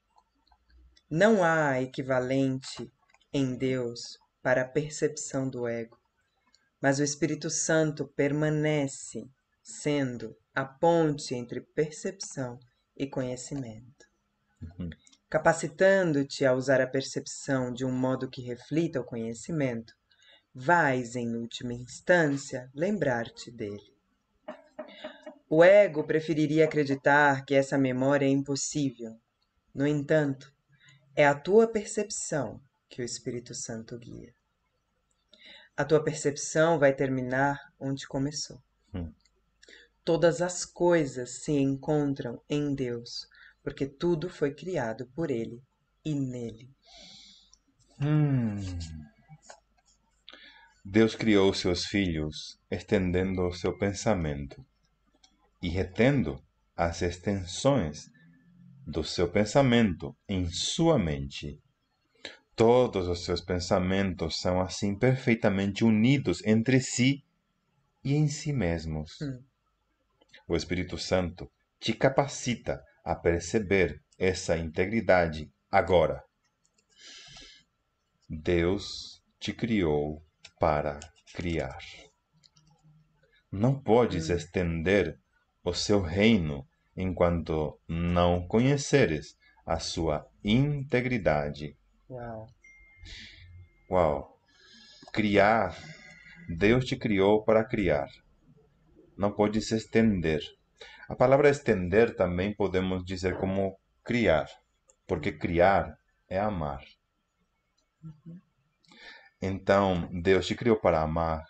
[1.10, 2.91] Não há equivalente
[3.34, 5.98] em Deus para a percepção do ego,
[6.82, 9.30] mas o Espírito Santo permanece
[9.62, 12.60] sendo a ponte entre percepção
[12.95, 14.08] e conhecimento,
[14.62, 14.89] Uhum.
[15.30, 19.94] Capacitando-te a usar a percepção de um modo que reflita o conhecimento
[20.60, 23.94] vais, em última instância, lembrar-te dele.
[25.48, 29.16] O ego preferiria acreditar que essa memória é impossível.
[29.74, 30.52] No entanto,
[31.16, 32.60] é a tua percepção
[32.90, 34.34] que o Espírito Santo guia.
[35.76, 38.60] A tua percepção vai terminar onde começou.
[38.92, 39.14] Hum.
[40.04, 43.28] Todas as coisas se encontram em Deus,
[43.68, 45.61] porque tudo foi criado por Ele
[46.05, 46.70] e nele.
[48.01, 48.55] Hum.
[50.86, 54.65] Deus criou seus filhos estendendo o seu pensamento
[55.61, 56.41] e retendo
[56.78, 58.09] as extensões
[58.86, 61.59] do seu pensamento em sua mente.
[62.55, 67.22] Todos os seus pensamentos são assim perfeitamente unidos entre si
[68.01, 69.20] e em si mesmos.
[69.22, 69.43] Hum.
[70.47, 71.51] O Espírito Santo
[71.82, 76.22] te capacita a perceber essa integridade agora.
[78.30, 80.22] Deus te criou
[80.60, 80.99] para
[81.34, 81.80] criar.
[83.49, 84.36] Não podes Hum.
[84.36, 85.18] estender
[85.64, 91.78] o seu reino enquanto não conheceres a sua integridade.
[92.10, 92.47] Uau!
[93.89, 94.38] Uau!
[95.14, 95.78] Criar.
[96.49, 98.10] Deus te criou para criar.
[99.18, 100.41] Não pode se estender.
[101.10, 104.47] A palavra estender também podemos dizer como criar,
[105.08, 105.97] porque criar
[106.30, 106.84] é amar.
[109.41, 111.43] Então, Deus te criou para amar.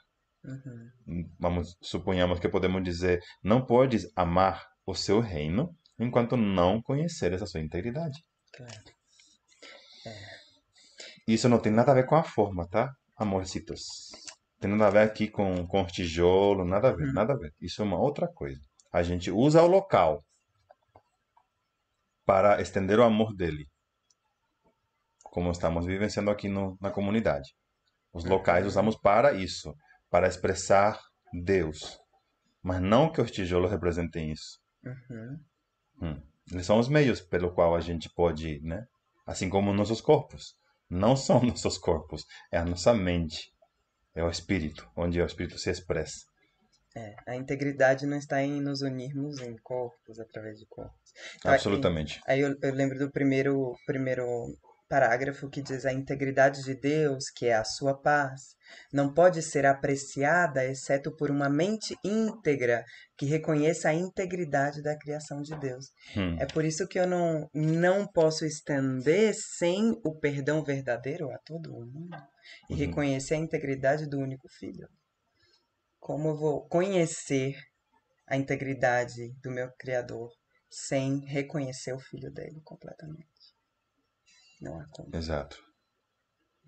[0.43, 1.29] Uhum.
[1.39, 7.45] Vamos suponhamos que podemos dizer, não podes amar o seu reino enquanto não conheceres a
[7.45, 8.21] sua integridade.
[8.53, 8.83] Claro.
[11.27, 12.93] Isso não tem nada a ver com a forma, tá?
[13.17, 13.83] Amorcitos.
[14.59, 17.13] Tem nada a ver aqui com, com os tijolos, nada a ver, Uhum.
[17.13, 17.53] nada a ver.
[17.61, 18.61] Isso é uma outra coisa.
[18.91, 20.23] A gente usa o local
[22.25, 23.65] para estender o amor dele.
[25.23, 27.53] Como estamos vivenciando aqui no, na comunidade.
[28.13, 29.73] Os locais usamos para isso,
[30.09, 30.99] para expressar
[31.31, 31.99] Deus.
[32.63, 34.59] Mas não que os tijolos representem isso.
[34.83, 35.39] Uhum.
[36.01, 36.21] Hum.
[36.51, 38.85] Eles são os meios pelo qual a gente pode, né?
[39.25, 40.55] Assim como nossos corpos.
[40.89, 43.51] Não são nossos corpos, é a nossa mente.
[44.15, 46.25] É o espírito, onde o espírito se expressa.
[46.97, 51.13] É, a integridade não está em nos unirmos em corpos, através de corpos.
[51.37, 52.19] Então, Absolutamente.
[52.27, 54.25] Aí eu, eu lembro do primeiro, primeiro
[54.89, 58.55] parágrafo que diz a integridade de Deus, que é a sua paz,
[58.91, 62.83] não pode ser apreciada exceto por uma mente íntegra
[63.17, 65.87] que reconheça a integridade da criação de Deus.
[66.15, 66.37] Hum.
[66.39, 71.71] É por isso que eu não, não posso estender sem o perdão verdadeiro a todo
[71.71, 72.17] mundo
[72.69, 72.79] e Uhum.
[72.79, 74.87] reconhecer a integridade do único filho.
[76.07, 77.53] Como eu vou conhecer
[78.25, 80.31] a integridade do meu Criador
[80.71, 83.27] sem reconhecer o filho dele completamente.
[84.61, 85.13] Não há como.
[85.13, 85.61] Exato.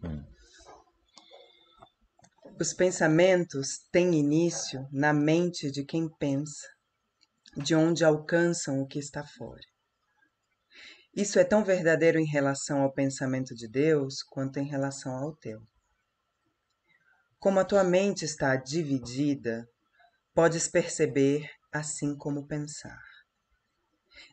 [0.03, 0.25] Hum.
[2.59, 6.67] Os pensamentos têm início na mente de quem pensa,
[7.55, 9.63] de onde alcançam o que está fora.
[11.15, 15.65] Isso é tão verdadeiro em relação ao pensamento de Deus quanto em relação ao teu.
[17.39, 19.65] Como a tua mente está dividida,
[20.33, 23.01] podes perceber assim como pensar.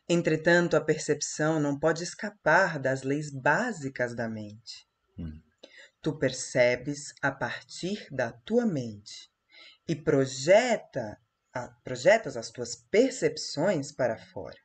[0.09, 4.85] Entretanto, a percepção não pode escapar das leis básicas da mente.
[5.17, 5.41] Hum.
[6.01, 9.31] Tu percebes a partir da tua mente
[9.87, 11.17] e projeta,
[11.53, 14.57] a, projetas as tuas percepções para fora.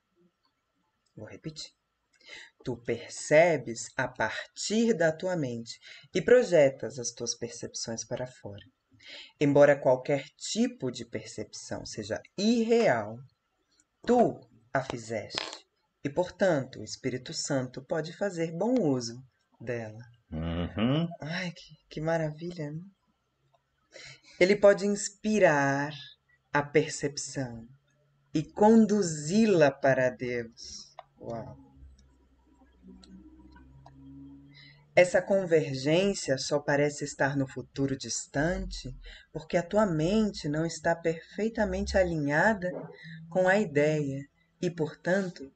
[1.16, 1.72] Vou repetir.
[2.64, 5.80] Tu percebes a partir da tua mente
[6.14, 8.64] e projetas as tuas percepções para fora.
[9.40, 13.18] Embora qualquer tipo de percepção seja irreal,
[14.06, 14.40] tu
[14.72, 15.66] a fizeste
[16.04, 19.22] e, portanto, o Espírito Santo pode fazer bom uso
[19.60, 20.04] dela.
[20.30, 21.08] Uhum.
[21.20, 22.80] Ai, que, que maravilha, né?
[24.40, 25.92] Ele pode inspirar
[26.52, 27.68] a percepção
[28.34, 30.94] e conduzi-la para Deus.
[31.20, 31.71] Uau!
[34.94, 38.94] Essa convergência só parece estar no futuro distante
[39.32, 42.70] porque a tua mente não está perfeitamente alinhada
[43.30, 44.28] com a ideia
[44.60, 45.50] e, portanto,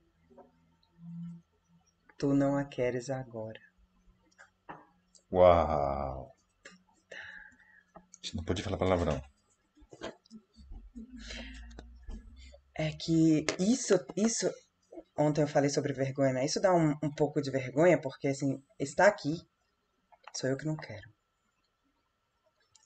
[2.17, 3.61] tu não a queres agora.
[5.31, 6.35] Uau!
[8.35, 9.23] Não pode falar palavrão.
[12.75, 14.51] É que isso, isso
[15.17, 16.45] ontem eu falei sobre vergonha, né?
[16.45, 19.41] Isso dá um, um pouco de vergonha, porque assim, está aqui,
[20.35, 21.09] sou eu que não quero.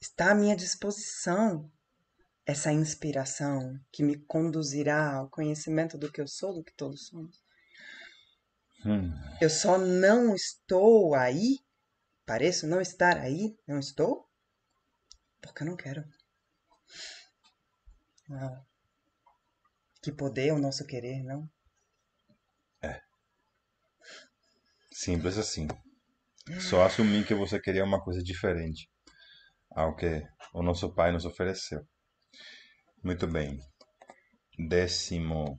[0.01, 1.71] Está à minha disposição
[2.47, 7.43] essa inspiração que me conduzirá ao conhecimento do que eu sou, do que todos somos.
[8.85, 9.13] Hum.
[9.41, 11.59] Eu só não estou aí,
[12.25, 14.27] pareço não estar aí, não estou,
[15.41, 16.05] porque eu não quero.
[18.31, 18.67] Uau.
[20.03, 21.49] Que poder o nosso querer, não?
[25.03, 25.67] Simples assim.
[26.61, 28.87] Só assumir que você queria uma coisa diferente
[29.71, 30.23] ao que
[30.53, 31.81] o nosso Pai nos ofereceu.
[33.03, 33.59] Muito bem.
[34.69, 35.59] Décimo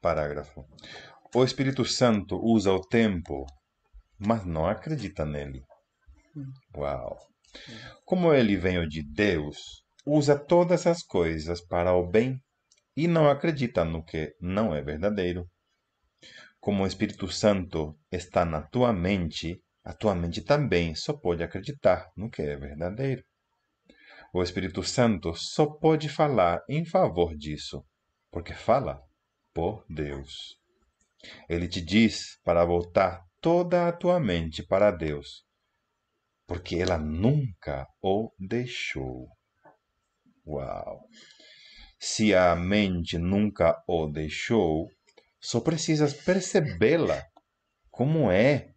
[0.00, 0.64] parágrafo.
[1.34, 3.44] O Espírito Santo usa o tempo,
[4.20, 5.60] mas não acredita nele.
[6.76, 7.18] Uau!
[8.04, 12.40] Como ele veio de Deus, usa todas as coisas para o bem
[12.96, 15.44] e não acredita no que não é verdadeiro
[16.64, 22.10] como o Espírito Santo está na tua mente, a tua mente também só pode acreditar
[22.16, 23.22] no que é verdadeiro.
[24.32, 27.84] O Espírito Santo só pode falar em favor disso,
[28.30, 28.98] porque fala
[29.52, 30.58] por Deus.
[31.50, 35.44] Ele te diz para voltar toda a tua mente para Deus,
[36.46, 39.28] porque ela nunca o deixou.
[40.46, 41.06] Uau!
[41.98, 44.88] Se a mente nunca o deixou,
[45.44, 47.22] só precisas percebê-la
[47.90, 48.72] como é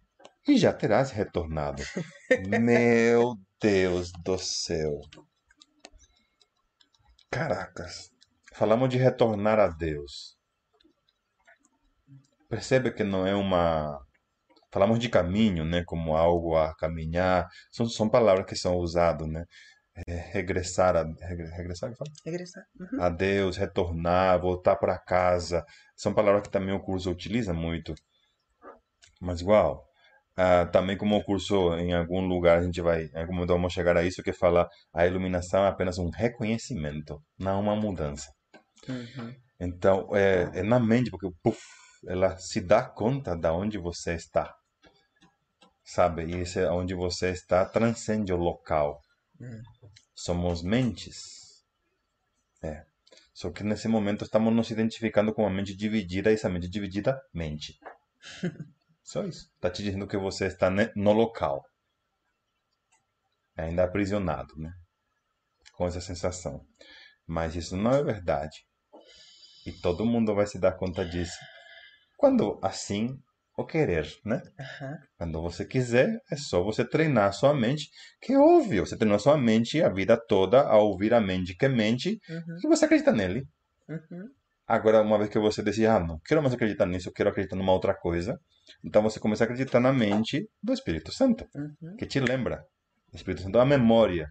[0.45, 1.81] e já terás retornado.
[2.59, 4.99] Meu Deus do céu.
[7.31, 8.11] Caracas.
[8.53, 10.37] Falamos de retornar a Deus.
[12.49, 13.97] Percebe que não é uma.
[14.69, 15.85] Falamos de caminho, né?
[15.85, 17.47] Como algo a caminhar.
[17.71, 19.45] São, são palavras que são usadas, né?
[20.05, 21.91] É, regressar a regressar,
[22.23, 22.63] regressar.
[22.79, 23.01] Uhum.
[23.01, 25.65] a Deus, retornar, voltar para casa.
[25.95, 27.95] São palavras que também o curso utiliza muito.
[29.19, 29.87] Mas igual,
[30.39, 33.73] ah, também como o curso em algum lugar a gente vai, em algum momento vamos
[33.73, 38.31] chegar a isso que fala a iluminação é apenas um reconhecimento, não uma mudança.
[38.87, 39.35] Uhum.
[39.59, 41.59] Então é, é, na mente porque puff,
[42.07, 44.53] ela se dá conta da onde você está,
[45.83, 46.25] sabe?
[46.25, 49.01] E esse é onde você está transcende o local.
[49.39, 49.61] Uhum.
[50.17, 51.63] Somos mentes.
[52.63, 52.87] É.
[53.31, 57.21] Só que nesse momento estamos nos identificando com uma mente dividida e essa mente dividida
[57.31, 57.79] mente.
[59.03, 59.47] Só isso.
[59.53, 61.63] Está te dizendo que você está no local.
[63.55, 64.73] Ainda aprisionado, né?
[65.73, 66.65] Com essa sensação.
[67.27, 68.65] Mas isso não é verdade.
[69.67, 71.37] E todo mundo vai se dar conta disso.
[72.17, 73.21] Quando assim
[73.57, 74.39] o querer, né?
[74.59, 74.97] Uhum.
[75.17, 77.89] Quando você quiser, é só você treinar sua mente,
[78.21, 78.85] que é óbvio.
[78.85, 82.57] Você treinou sua mente a vida toda a ouvir a mente que mente uhum.
[82.63, 83.47] e você acredita nele.
[83.89, 84.29] Uhum.
[84.67, 87.55] Agora, uma vez que você decide, ah, não quero mais acreditar nisso, eu quero acreditar
[87.55, 88.37] numa outra coisa,
[88.83, 91.95] então você começa a acreditar na mente do Espírito Santo, uhum.
[91.97, 92.63] que te lembra.
[93.11, 94.29] O Espírito Santo é a memória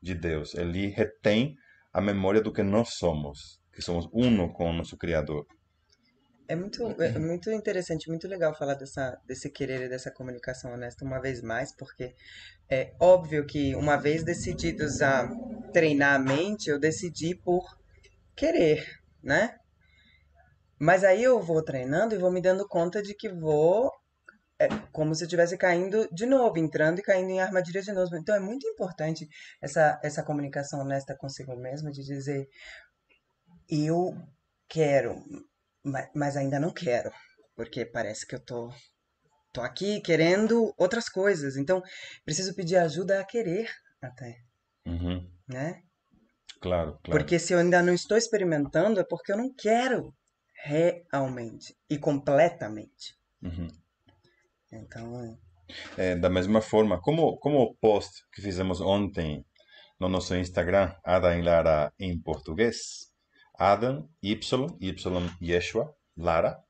[0.00, 0.54] de Deus.
[0.54, 1.54] Ele retém
[1.92, 5.44] a memória do que nós somos, que somos uno com o nosso Criador.
[6.48, 11.04] É muito, é muito interessante, muito legal falar dessa, desse querer e dessa comunicação honesta
[11.04, 12.14] uma vez mais, porque
[12.70, 15.28] é óbvio que uma vez decididos a
[15.74, 17.62] treinar a mente, eu decidi por
[18.34, 18.82] querer,
[19.22, 19.58] né?
[20.80, 23.92] Mas aí eu vou treinando e vou me dando conta de que vou
[24.58, 28.16] é como se eu estivesse caindo de novo, entrando e caindo em armadilhas de novo.
[28.16, 29.28] Então é muito importante
[29.62, 32.48] essa, essa comunicação honesta consigo mesmo, de dizer
[33.68, 34.14] eu
[34.68, 35.22] quero,
[36.14, 37.10] mas ainda não quero,
[37.56, 38.70] porque parece que eu tô,
[39.52, 41.56] tô aqui querendo outras coisas.
[41.56, 41.82] Então
[42.24, 43.70] preciso pedir ajuda a querer
[44.02, 44.36] até,
[44.86, 45.28] Uhum.
[45.48, 45.82] né?
[46.60, 47.20] Claro, claro.
[47.20, 50.12] Porque se eu ainda não estou experimentando é porque eu não quero
[50.64, 53.14] realmente e completamente.
[53.42, 53.68] Uhum.
[54.72, 55.38] Então,
[55.96, 59.44] É, da mesma forma, como, como o post que fizemos ontem
[60.00, 63.07] no nosso Instagram, Adam e Lara em português,
[63.58, 66.62] Adam, Y, Y, Yeshua, Lara,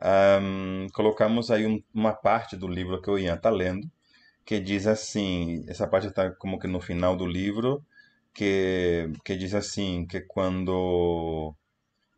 [0.00, 3.88] ahm, colocamos aí um- uma parte do livro que o Ian está lendo,
[4.44, 7.84] que diz assim, essa parte está como que no final do livro,
[8.34, 11.54] que, que diz assim, que quando...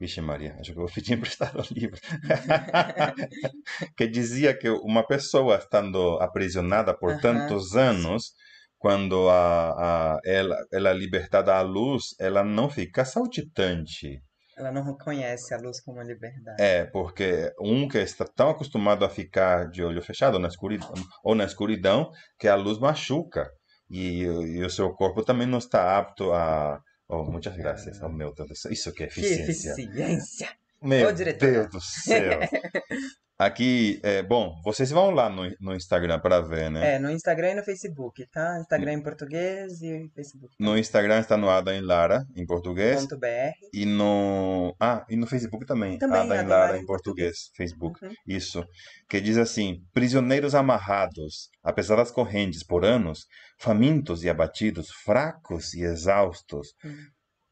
[0.00, 2.00] Vixe Maria, acho que eu vou pedir emprestado o livro.
[3.96, 8.34] que dizia que uma pessoa estando aprisionada por tantos anos,
[8.80, 14.22] quando a, a, ela, ela é libertada à luz, ela não fica saltitante.
[14.56, 16.56] ela não reconhece a luz como liberdade.
[16.60, 21.34] É, porque um que está tão acostumado a ficar de olho fechado na escuridão, ou
[21.34, 23.50] na escuridão, que a luz machuca.
[23.90, 26.80] E, e o seu corpo também não está apto a.
[27.06, 28.00] Oh, muitas graças.
[28.02, 28.72] Oh, meu Deus do céu.
[28.72, 29.72] Isso que é Que eficiência.
[29.72, 30.48] eficiência!
[30.82, 31.12] Meu Ô.
[31.12, 32.38] Deus do céu.
[33.40, 36.96] Aqui, é, bom, vocês vão lá no, no Instagram para ver, né?
[36.96, 38.58] É, no Instagram e no Facebook, tá?
[38.60, 43.06] Instagram em português e Facebook No Instagram está no Ada em Lara, em português.
[43.06, 43.54] .br.
[43.72, 44.76] E no.
[44.78, 45.96] Ah, e no Facebook também.
[45.96, 47.50] Também, Ada em Lara em em português.
[47.56, 48.04] Facebook.
[48.04, 48.12] Uhum.
[48.26, 48.62] Isso.
[49.08, 53.24] Que diz assim: prisioneiros amarrados, apesar das correntes por anos,
[53.58, 57.06] famintos e abatidos, fracos e exaustos, Hum.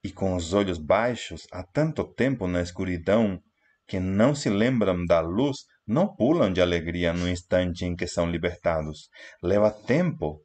[0.05, 3.41] e com os olhos baixos há tanto tempo na escuridão
[3.87, 5.57] que não se lembram da luz,
[5.89, 9.09] não pulam de alegria no instante em que são libertados.
[9.43, 10.41] Leva tempo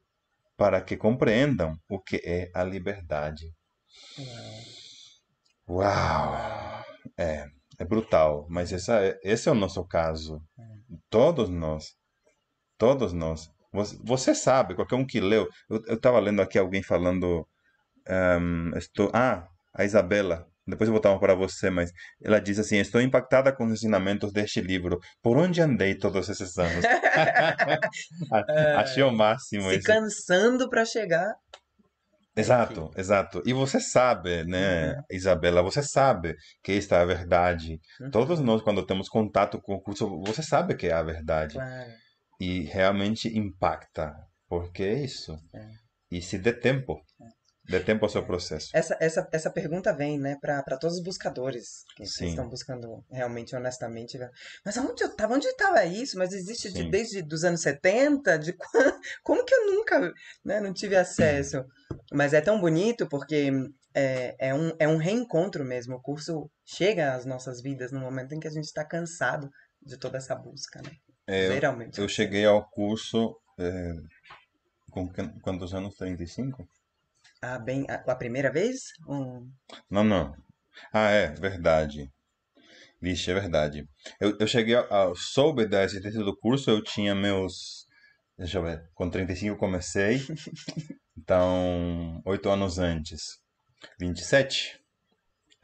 [0.56, 3.46] para que compreendam o que é a liberdade.
[5.68, 6.84] Uau!
[7.18, 7.46] É,
[7.78, 10.40] é brutal, mas essa é- esse é o nosso caso.
[11.10, 11.94] Todos nós,
[12.78, 13.50] todos nós.
[14.04, 15.48] Você, sabe, qualquer um que leu.
[15.70, 17.46] Eu estava lendo aqui alguém falando.
[18.08, 20.46] ehm, estou, ah, a Isabela.
[20.66, 21.90] Depois uma para você, mas
[22.22, 24.98] ela diz assim: Estou impactada com os ensinamentos deste livro.
[25.22, 26.84] Por onde andei todos esses anos?
[28.32, 29.86] A- Achei o máximo Se esse.
[29.86, 31.32] cansando pra chegar.
[32.36, 33.42] Exato, exato.
[33.46, 36.34] E você sabe, né, Isabela, você sabe
[36.64, 37.78] que esta é a verdade.
[38.00, 38.10] Uhum.
[38.10, 41.54] Todos nós, quando temos contato com o curso, você sabe que é a verdade.
[41.54, 41.90] Claro.
[42.40, 44.12] E realmente impacta,
[44.48, 45.32] porque é isso.
[45.54, 45.64] É.
[46.10, 47.00] E se dê tempo,
[47.68, 48.68] dê tempo ao seu processo.
[48.74, 54.18] Essa, essa, essa pergunta vem, né, para todos os buscadores que, estão buscando realmente, honestamente.
[54.18, 54.30] né?
[54.64, 55.34] Mas aonde eu tava?
[55.34, 56.18] Onde estava isso?
[56.18, 58.38] Mas existe de- desde dos anos 70?
[58.38, 58.52] De
[59.22, 60.12] como que eu nunca,
[60.44, 61.64] né, não tive acesso?
[62.12, 63.50] Mas é tão bonito porque
[63.94, 65.96] é, é, um, é um reencontro mesmo.
[65.96, 69.48] O curso chega às nossas vidas no momento em que a gente está cansado
[69.82, 70.90] de toda essa busca, né?
[71.26, 71.98] É, eu, Geralmente.
[72.00, 73.92] eu cheguei ao curso é,
[74.90, 75.94] com qu- quantos anos?
[75.96, 76.66] 35?
[77.44, 78.76] Ah, bem, a, a primeira vez?
[79.08, 79.52] Um,
[79.90, 80.34] Não, não.
[80.92, 82.10] Ah, é, verdade.
[83.00, 83.88] Vixe, é verdade.
[84.20, 87.86] Eu, eu cheguei a, a- soube da existência do curso, eu tinha meus.
[88.38, 88.88] Deixa eu ver.
[88.94, 90.18] Com 35 eu comecei.
[91.18, 93.38] Então, oito anos antes.
[94.00, 94.80] 27?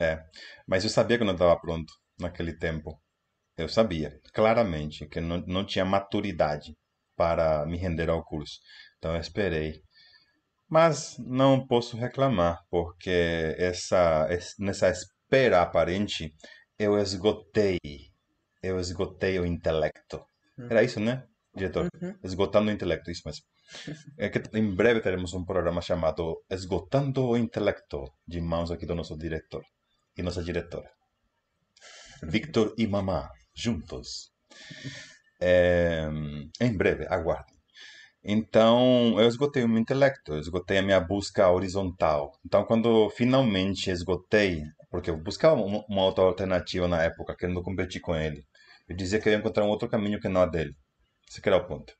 [0.00, 0.24] É.
[0.66, 3.00] Mas eu sabia que eu não estava pronto naquele tempo.
[3.56, 6.76] Eu sabia, claramente, que não, não tinha maturidade
[7.16, 8.60] para me render ao curso.
[8.98, 9.82] Então eu esperei.
[10.70, 13.10] Mas não posso reclamar, porque
[13.58, 16.32] essa, es- nessa espera aparente,
[16.78, 17.78] eu esgotei,
[18.62, 20.24] eu esgotei o intelecto.
[20.70, 21.88] Era isso, né, diretor?
[22.00, 22.14] Uhum.
[22.22, 23.44] Esgotando o intelecto, isso mesmo.
[24.18, 28.94] É que em breve teremos um programa chamado Esgotando o Intelecto, de mãos aqui do
[28.94, 29.64] nosso diretor
[30.16, 30.90] e nossa diretora.
[32.22, 34.32] Victor e Mamá, juntos.
[35.42, 36.06] É,
[36.60, 37.56] em breve, aguardem.
[38.22, 42.32] Então, eu esgotei o meu intelecto, eu esgotei a minha busca horizontal.
[42.44, 48.14] Então, quando finalmente esgotei, porque eu buscava uma, outra alternativa na época, querendo competir com
[48.14, 48.44] ele,
[48.88, 50.74] eu dizia que eu ia encontrar um outro caminho que não a dele.
[51.30, 51.94] Esse que era o ponto.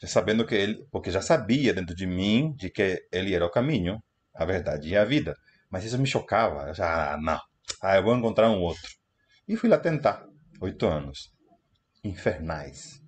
[0.00, 3.50] Já sabendo que ele, porque já sabia dentro de mim de que ele era o
[3.50, 3.98] caminho,
[4.34, 5.34] a verdade e a vida.
[5.70, 6.68] Mas isso me chocava.
[6.68, 7.40] Eu já, ah, não.
[7.82, 8.88] Ah, eu vou encontrar um outro.
[9.46, 10.24] E fui lá tentar.
[10.60, 11.30] Oito anos.
[12.04, 13.00] Infernais.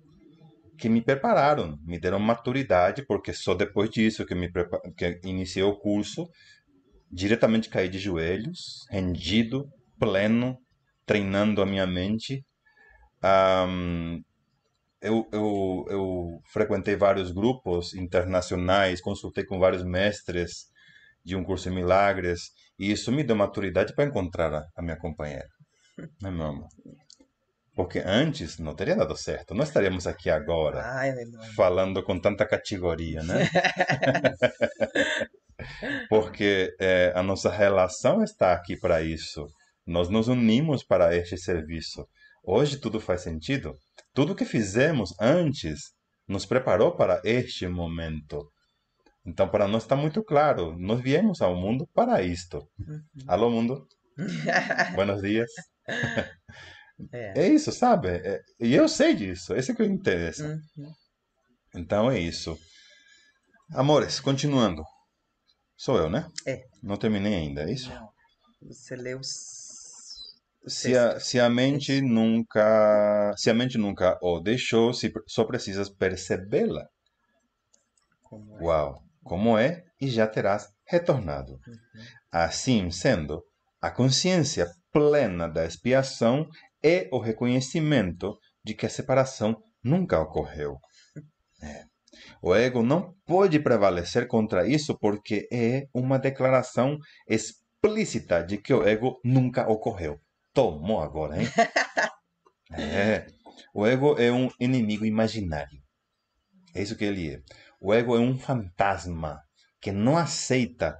[0.81, 4.51] Que me prepararam, me deram maturidade, porque só depois disso que, me
[4.97, 6.27] que iniciei o curso,
[7.11, 9.69] diretamente caí de joelhos, rendido,
[9.99, 10.57] pleno,
[11.05, 12.43] treinando a minha mente.
[13.23, 14.23] Um,
[14.99, 20.71] eu, eu, eu frequentei vários grupos internacionais, consultei com vários mestres
[21.23, 24.97] de um curso de milagres, e isso me deu maturidade para encontrar a, a minha
[24.97, 25.47] companheira,
[26.19, 26.67] né, meu amor?
[27.73, 29.53] Porque antes não teria dado certo.
[29.53, 31.13] Não estaríamos aqui agora Ai,
[31.55, 33.49] falando com tanta categoria, né?
[36.09, 39.47] Porque é, a nossa relação está aqui para isso.
[39.85, 42.05] Nós nos unimos para este serviço.
[42.43, 43.73] Hoje tudo faz sentido.
[44.13, 45.93] Tudo que fizemos antes
[46.27, 48.51] nos preparou para este momento.
[49.25, 50.75] Então, para nós está muito claro.
[50.77, 52.67] Nós viemos ao mundo para isto.
[52.79, 53.01] Uhum.
[53.27, 53.87] Alô, mundo.
[54.95, 55.49] Buenos dias.
[57.11, 57.43] É.
[57.45, 58.09] É isso, sabe?
[58.09, 59.55] É- e eu sei disso.
[59.55, 60.45] Esse é que me interessa.
[60.77, 60.91] Uhum.
[61.75, 62.57] Então é isso.
[63.73, 64.83] Amores, continuando.
[65.77, 66.27] Sou eu, né?
[66.45, 66.63] É.
[66.83, 67.89] Não terminei ainda, é isso?
[67.89, 68.09] Não.
[68.63, 69.19] Você leu
[70.67, 75.89] Se a, se a mente nunca, se a mente nunca o deixou, se, só precisas
[75.89, 76.85] percebê-la.
[78.21, 78.63] Como é.
[78.63, 81.53] Uau, como é e já terás retornado.
[81.53, 82.03] Uhum.
[82.31, 83.41] Assim sendo,
[83.81, 86.47] a consciência plena da expiação
[86.83, 90.77] é o reconhecimento de que a separação nunca ocorreu.
[91.61, 91.85] É.
[92.41, 98.85] O ego não pode prevalecer contra isso porque é uma declaração explícita de que o
[98.87, 100.19] ego nunca ocorreu.
[100.53, 101.47] Tomou agora, hein?
[102.73, 103.27] É.
[103.73, 105.81] O ego é um inimigo imaginário.
[106.73, 107.41] É isso que ele é.
[107.81, 109.41] O ego é um fantasma
[109.81, 110.97] que não aceita.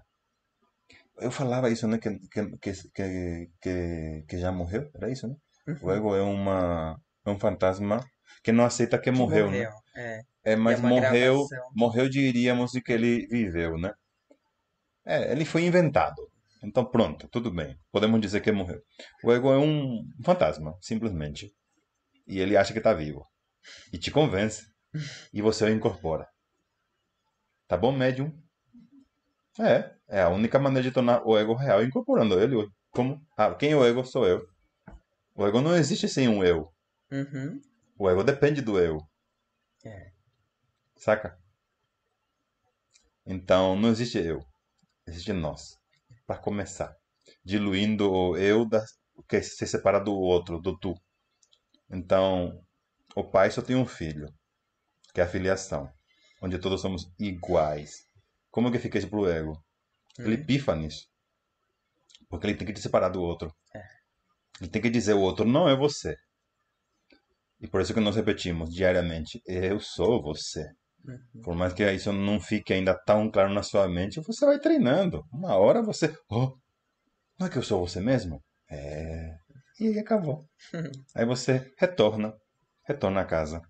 [1.17, 1.97] Eu falava isso, né?
[1.97, 4.89] Que, que, que, que, que, já morreu.
[4.95, 5.35] Era isso, né?
[5.81, 5.91] O Uhum.
[5.91, 8.03] ego é, uma, é um fantasma
[8.43, 9.67] que não aceita que Que morreu, né?
[9.95, 10.21] É.
[10.43, 11.71] É, mas uma morreu, gravação.
[11.75, 13.91] morreu diríamos de que ele viveu, né?
[15.05, 16.29] É, ele foi inventado.
[16.63, 17.75] Então pronto, tudo bem.
[17.91, 18.81] Podemos dizer que morreu.
[19.23, 21.51] O ego é um fantasma, simplesmente.
[22.27, 23.25] E ele acha que está vivo.
[23.93, 24.63] E te convence.
[25.33, 26.27] E você o incorpora.
[27.67, 28.31] Tá bom, médium?
[29.59, 32.67] É, é a única maneira de tornar o ego real incorporando ele.
[32.91, 33.19] Como?
[33.37, 34.03] Ah, quem é o ego?
[34.05, 34.41] Sou eu.
[35.41, 36.71] O ego não existe sem um eu.
[37.11, 37.59] Uhum.
[37.97, 38.99] O ego depende do eu.
[39.83, 40.11] É.
[40.95, 41.35] Saca?
[43.25, 44.45] Então, não existe eu.
[45.07, 45.79] Existe nós.
[46.27, 46.95] Para começar.
[47.43, 48.85] Diluindo o eu da,
[49.27, 50.93] que se separa do outro, do tu.
[51.89, 52.63] Então,
[53.15, 54.31] o pai só tem um filho,
[55.11, 55.91] que é a filiação,
[56.39, 58.05] onde todos somos iguais.
[58.51, 59.59] Como que fica isso pro ego?
[60.19, 60.45] Ele Uhum.
[60.45, 61.07] pifa nisso.
[62.29, 63.51] Porque ele tem que te separar do outro.
[63.73, 64.00] É.
[64.61, 66.15] Ele tem que dizer o outro não é você.
[67.59, 70.67] E por isso que nós repetimos diariamente, eu sou você.
[71.03, 71.41] Uhum.
[71.43, 75.23] Por mais que isso não fique ainda tão claro na sua mente, você vai treinando.
[75.33, 76.15] Uma hora você.
[76.29, 76.55] Oh,
[77.39, 78.39] não é que eu sou você mesmo?
[78.69, 79.35] É.
[79.79, 80.45] E aí acabou.
[81.15, 82.31] Aí você retorna.
[82.87, 83.61] Retorna a casa.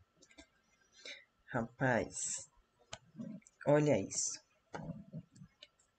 [1.48, 2.16] Rapaz,
[3.68, 4.40] olha isso.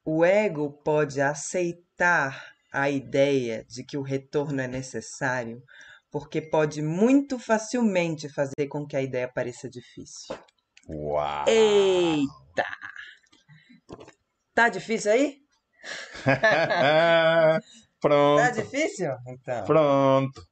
[0.04, 5.62] O ego pode aceitar a ideia de que o retorno é necessário,
[6.10, 10.36] porque pode muito facilmente fazer com que a ideia pareça difícil.
[10.88, 11.44] Uau!
[11.48, 12.64] Eita!
[14.54, 15.42] Tá difícil aí?
[18.02, 18.62] Tá Pronto.
[18.62, 19.12] difícil?
[19.28, 19.64] Então.
[19.64, 20.48] Pronto.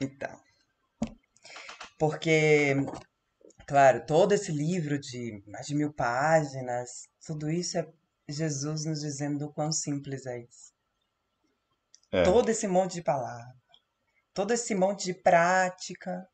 [0.00, 0.40] Então.
[1.96, 2.74] Porque,
[3.68, 7.86] claro, todo esse livro de mais de mil páginas, tudo isso é
[8.28, 10.72] Jesus nos dizendo o quão simples é isso.
[12.12, 12.22] É.
[12.22, 13.54] Todo esse monte de palavras,
[14.34, 16.26] todo esse monte de prática,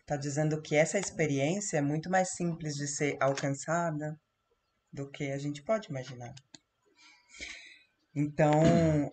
[0.00, 4.16] está dizendo que essa experiência é muito mais simples de ser alcançada
[4.92, 6.32] do que a gente pode imaginar.
[8.14, 9.10] Então,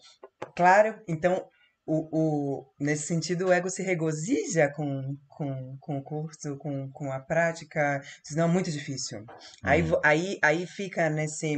[0.56, 1.48] claro, então
[1.86, 7.12] o, o, nesse sentido, o ego se regozija com, com, com o curso, com, com
[7.12, 8.02] a prática.
[8.26, 9.24] Diz, não, muito difícil.
[9.64, 9.88] Aí, Hum.
[9.88, 11.56] vo- aí, aí fica nesse,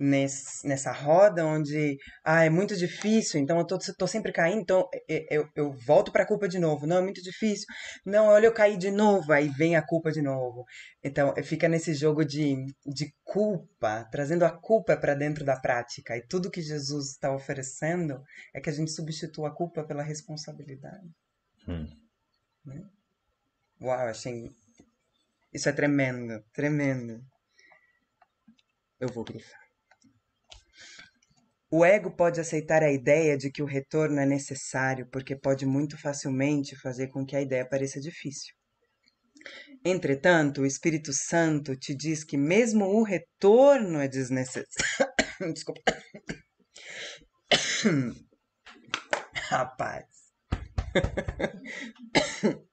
[0.00, 4.88] nesse, nessa roda onde, ah, é muito difícil, então eu tô, tô sempre caindo, então
[5.06, 6.86] eu, eu, eu volto pra culpa de novo.
[6.86, 7.66] Não, é muito difícil.
[8.04, 10.64] Não, olha, eu caí de novo, aí vem a culpa de novo.
[11.04, 16.16] Então, fica nesse jogo de, de culpa, trazendo a culpa para dentro da prática.
[16.16, 18.22] E tudo que Jesus está oferecendo
[18.54, 21.10] é que a gente substitua a culpa pela responsabilidade.
[21.68, 21.86] Hum.
[23.82, 24.50] Uau, achei.
[25.52, 27.22] Isso é tremendo, tremendo.
[28.98, 29.59] Eu vou grifar.
[31.72, 35.96] O ego pode aceitar a ideia de que o retorno é necessário, porque pode muito
[35.96, 38.52] facilmente fazer com que a ideia pareça difícil.
[39.84, 44.66] Entretanto, o Espírito Santo te diz que mesmo o retorno é desnecessário.
[45.54, 45.80] Desculpa.
[49.48, 50.06] Rapaz.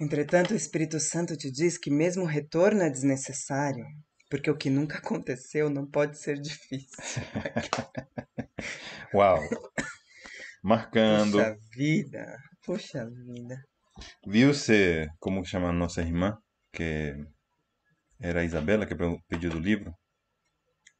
[0.00, 3.84] Entretanto, o Espírito Santo te diz que mesmo o retorno é desnecessário,
[4.28, 7.22] porque o que nunca aconteceu não pode ser difícil.
[9.14, 9.40] Uau!
[10.62, 11.38] Marcando.
[11.38, 13.56] Puxa vida, puxa vida.
[14.26, 16.36] Viu-se, como chama a nossa irmã,
[16.72, 17.14] que
[18.20, 18.94] era a Isabela que
[19.28, 19.92] pediu do livro?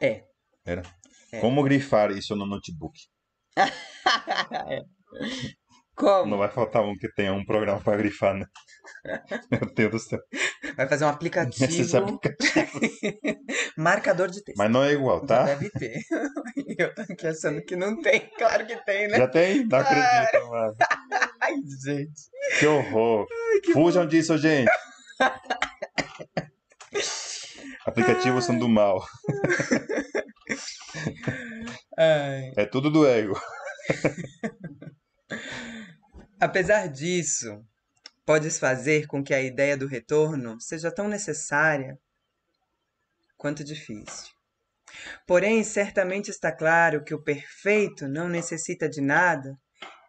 [0.01, 0.25] É.
[0.65, 0.83] Era?
[1.33, 1.41] É.
[1.41, 2.99] Como grifar isso no notebook?
[3.57, 4.83] é.
[5.97, 6.31] Como?
[6.31, 8.45] Não vai faltar um que tenha um programa para grifar, né?
[9.51, 10.21] Meu Deus do céu.
[10.77, 11.65] Vai fazer um aplicativo.
[11.65, 12.81] Esses aplicativos.
[13.77, 14.59] Marcador de texto.
[14.59, 15.47] Mas não é igual, tá?
[15.47, 16.01] Já deve ter.
[16.79, 18.31] Eu tô aqui achando que não tem.
[18.37, 19.17] Claro que tem, né?
[19.17, 19.65] Já tem?
[19.67, 20.77] Não acredito, mano.
[21.41, 22.23] Ai, gente.
[22.59, 23.27] Que horror.
[23.31, 24.09] Ai, que Fujam bom.
[24.09, 24.71] disso, gente.
[27.87, 28.47] Aplicativos Ai.
[28.47, 29.03] são do mal.
[31.97, 32.53] Ai.
[32.57, 33.41] É tudo do ego.
[36.39, 37.65] Apesar disso,
[38.27, 41.97] podes fazer com que a ideia do retorno seja tão necessária
[43.39, 44.35] quanto difícil.
[45.27, 49.57] Porém, certamente está claro que o perfeito não necessita de nada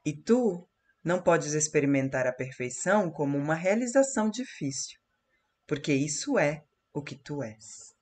[0.04, 0.68] e tu
[1.04, 5.00] não podes experimentar a perfeição como uma realização difícil,
[5.68, 6.64] porque isso é
[6.94, 7.96] o que tu és.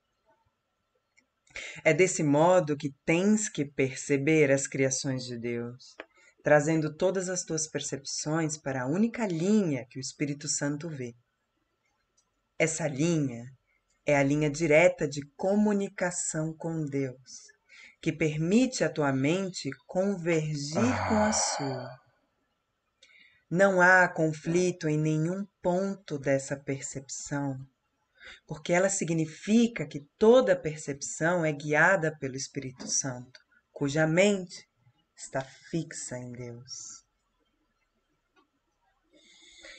[1.83, 5.95] É desse modo que tens que perceber as criações de Deus
[6.45, 11.15] trazendo todas as tuas percepções para a única linha que o Espírito Santo vê.
[12.59, 13.51] Essa linha
[14.05, 17.47] é a linha direta de comunicação com Deus,
[17.99, 21.09] que permite a tua mente convergir ah.
[21.09, 21.99] com a sua.
[23.49, 27.57] Não há conflito em nenhum ponto dessa percepção,
[28.45, 33.39] porque ela significa que toda percepção é guiada pelo Espírito Santo,
[33.71, 34.69] cuja mente
[35.15, 37.03] está fixa em Deus.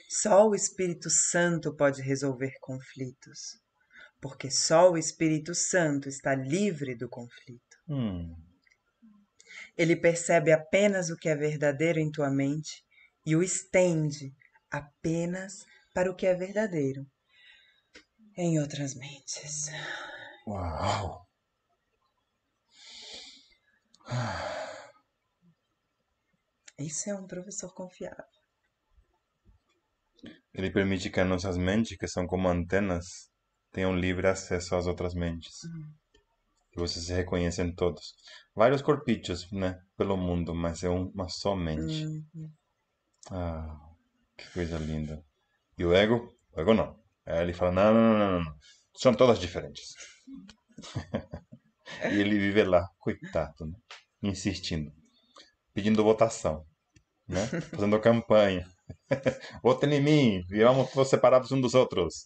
[0.09, 3.61] Só o Espírito Santo pode resolver conflitos,
[4.20, 7.76] porque só o Espírito Santo está livre do conflito.
[7.89, 8.34] Hum.
[9.76, 12.84] Ele percebe apenas o que é verdadeiro em tua mente
[13.24, 14.34] e o estende
[14.70, 17.07] apenas para o que é verdadeiro
[18.37, 19.70] em outras mentes.
[20.47, 21.26] Uau!
[26.79, 28.24] Isso é um professor confiável.
[30.53, 33.31] Ele permite que as nossas mentes, que são como antenas,
[33.72, 35.64] tenham livre acesso às outras mentes.
[35.64, 35.95] Uhum.
[36.72, 38.14] Que você se reconhece em todos.
[38.55, 39.81] Vários corpícios, né?
[39.97, 42.05] Pelo mundo, mas é uma só mente.
[42.05, 42.53] Uhum.
[43.31, 43.79] Ah,
[44.37, 45.24] que coisa linda.
[45.79, 46.35] E o ego?
[46.53, 46.99] O ego não.
[47.24, 48.59] Aí ele fala, não, não, não, não.
[48.97, 49.95] São todas diferentes.
[52.12, 53.79] e ele vive lá, coitado, né?
[54.22, 54.93] insistindo
[55.77, 56.64] pedindo votação,
[57.29, 57.47] né?
[57.70, 58.66] Fazendo campanha.
[59.62, 62.24] Votem em mim, vamos separados uns dos outros.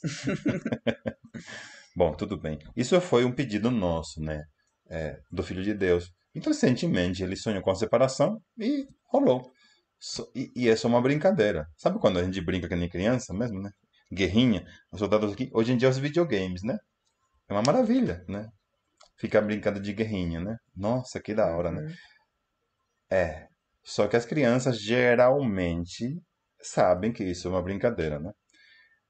[1.97, 2.61] Bom, tudo bem.
[2.77, 4.45] Isso foi um pedido nosso, né?
[4.89, 6.09] É, do Filho de Deus.
[6.33, 9.51] Então, recentemente, ele sonhou com a separação e rolou.
[9.99, 11.67] So, e, e, é só uma brincadeira.
[11.77, 13.71] Sabe quando a gente brinca que nem criança mesmo, né?
[14.13, 15.51] Guerrinha, os soldados aqui.
[15.53, 16.79] Hoje em dia, os videogames, né?
[17.49, 18.49] É uma maravilha, né?
[19.19, 20.57] Ficar brincando de guerrinha, né?
[20.77, 21.93] Nossa, que da hora, né?
[23.11, 23.49] É.
[23.83, 26.21] Só que as crianças geralmente
[26.61, 28.33] sabem que isso é uma brincadeira, né?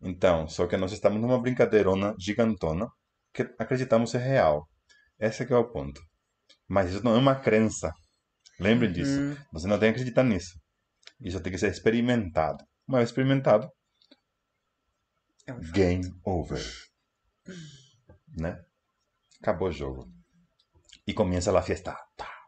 [0.01, 2.89] Então, só que nós estamos numa brincadeirona gigantona
[3.35, 4.67] que acreditamos ser real.
[5.19, 6.01] Esse é o ponto.
[6.67, 7.93] Mas isso não é uma crença.
[8.59, 8.95] Lembrem uhum.
[8.95, 9.47] disso.
[9.53, 10.59] Você não tem que acreditar nisso.
[11.21, 12.65] Isso tem que ser experimentado.
[12.89, 13.71] Uma vez experimentado,
[15.47, 16.65] é um game over.
[18.37, 18.59] Né?
[19.43, 20.11] Acabou o jogo.
[21.07, 21.97] E começa a festa.
[22.17, 22.40] Tá.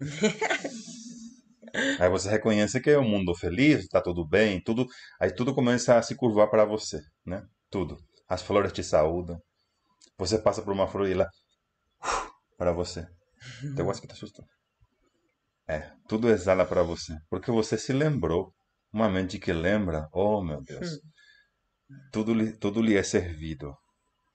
[2.00, 4.86] Aí você reconhece que é um mundo feliz, está tudo bem, tudo,
[5.20, 7.46] aí tudo começa a se curvar para você, né?
[7.70, 7.96] Tudo.
[8.28, 9.40] As flores te saúdam.
[10.16, 11.28] Você passa por uma flor e ela
[12.56, 13.06] para você.
[13.76, 14.44] Tem gosto que te assustou.
[15.68, 18.52] É, tudo exala para você, porque você se lembrou.
[18.90, 20.98] Uma mente que lembra, oh meu Deus,
[22.10, 23.76] tudo tudo lhe é servido.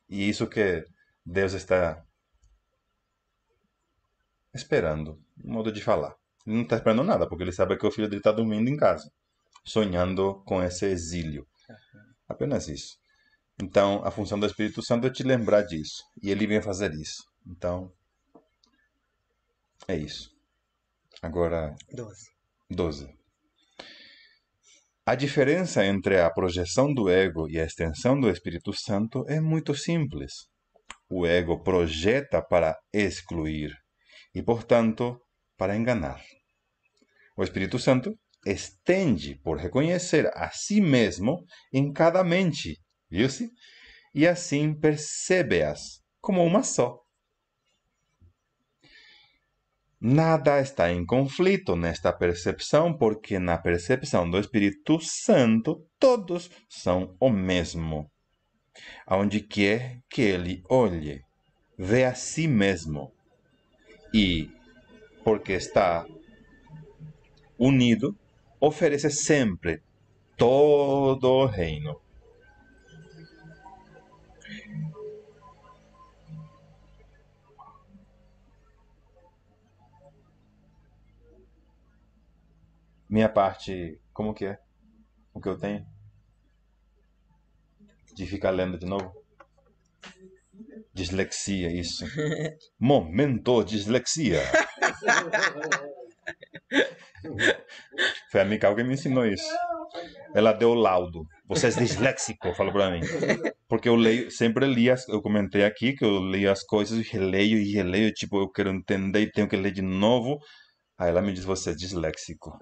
[0.08, 0.86] E isso que
[1.26, 2.04] Deus está
[4.54, 6.16] esperando, um modo de falar.
[6.46, 8.78] Ele não está esperando nada, porque ele sabe que o filho dele está dormindo em
[8.78, 9.12] casa,
[9.66, 11.48] sonhando com esse exílio.
[12.28, 12.98] Apenas isso.
[13.62, 16.04] Então, a função do Espírito Santo é te lembrar disso.
[16.22, 17.24] E ele vem fazer isso.
[17.46, 17.92] Então,
[19.88, 20.32] é isso.
[21.22, 22.32] Agora, 12.
[22.70, 23.24] 12.
[25.06, 29.76] A diferença entre a projeção do ego e a extensão do Espírito Santo é muito
[29.76, 30.48] simples.
[31.10, 33.83] O ego projeta para excluir
[34.34, 35.20] e, portanto,
[35.58, 36.22] para enganar.
[37.36, 42.80] O Espírito Santo estende por reconhecer a si mesmo em cada mente,
[43.10, 43.50] viu-se?
[44.14, 47.00] E assim percebe-as como uma só.
[50.06, 57.30] Nada está em conflito nesta percepção, porque na percepção do Espírito Santo todos são o
[57.30, 58.12] mesmo.
[59.08, 61.22] Aonde quer que ele olhe,
[61.78, 63.13] vê a si mesmo.
[64.14, 64.52] E,
[65.24, 66.06] porque está
[67.58, 68.16] unido,
[68.60, 69.82] oferece sempre
[70.38, 72.00] todo o reino.
[83.10, 84.60] Minha parte, como que é?
[85.34, 85.86] O que eu tenho?
[88.16, 89.23] De ficar lendo de novo?
[90.94, 92.06] Dislexia, isso.
[92.80, 94.42] Momento dislexia.
[98.32, 99.48] Foi a Mikau que me ensinou isso.
[100.34, 101.26] Ela deu o laudo.
[101.48, 103.02] Você é disléxico, falou pra mim.
[103.68, 107.04] Porque eu leio, sempre li, as, eu comentei aqui que eu leio as coisas e
[107.04, 110.40] releio e releio, tipo, eu quero entender e tenho que ler de novo.
[110.98, 112.58] Aí ela me diz, você é disléxico.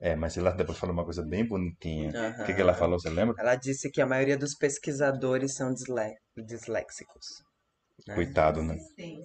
[0.00, 2.10] É, mas ela depois falou uma coisa bem bonitinha.
[2.40, 3.34] O que, que ela falou, você lembra?
[3.38, 7.24] Ela disse que a maioria dos pesquisadores são disle disléxicos.
[8.06, 8.14] Né?
[8.14, 8.76] Coitado, né?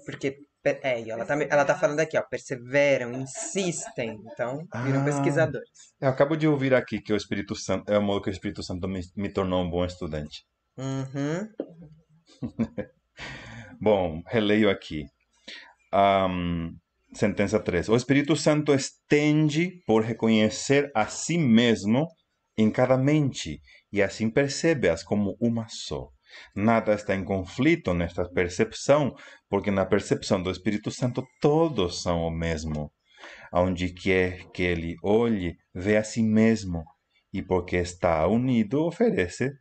[0.05, 5.05] Porque, é, e ela tá, ela tá falando aqui, ó, perseveram, insistem, então viram Ah.
[5.05, 5.69] pesquisadores.
[5.99, 8.61] Eu acabo de ouvir aqui que o Espírito Santo é o modo que o Espírito
[8.63, 10.43] Santo me, me tornou um bom estudante.
[10.78, 11.47] Uhum.
[13.80, 15.05] Bom, releio aqui.
[15.93, 16.71] Ahm,
[17.13, 17.89] sentença 3.
[17.89, 22.07] O Espírito Santo estende por reconhecer a si mesmo
[22.57, 23.59] em cada mente
[23.91, 26.09] e assim percebe-as como uma só.
[26.55, 29.13] Nada está em conflito nesta percepção,
[29.49, 32.91] porque na percepção do Espírito Santo todos são o mesmo.
[33.51, 36.84] Aonde quer que ele olhe, vê a si mesmo,
[37.34, 39.51] e porque está unido, oferece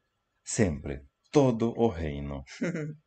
[0.44, 2.42] sempre todo o reino.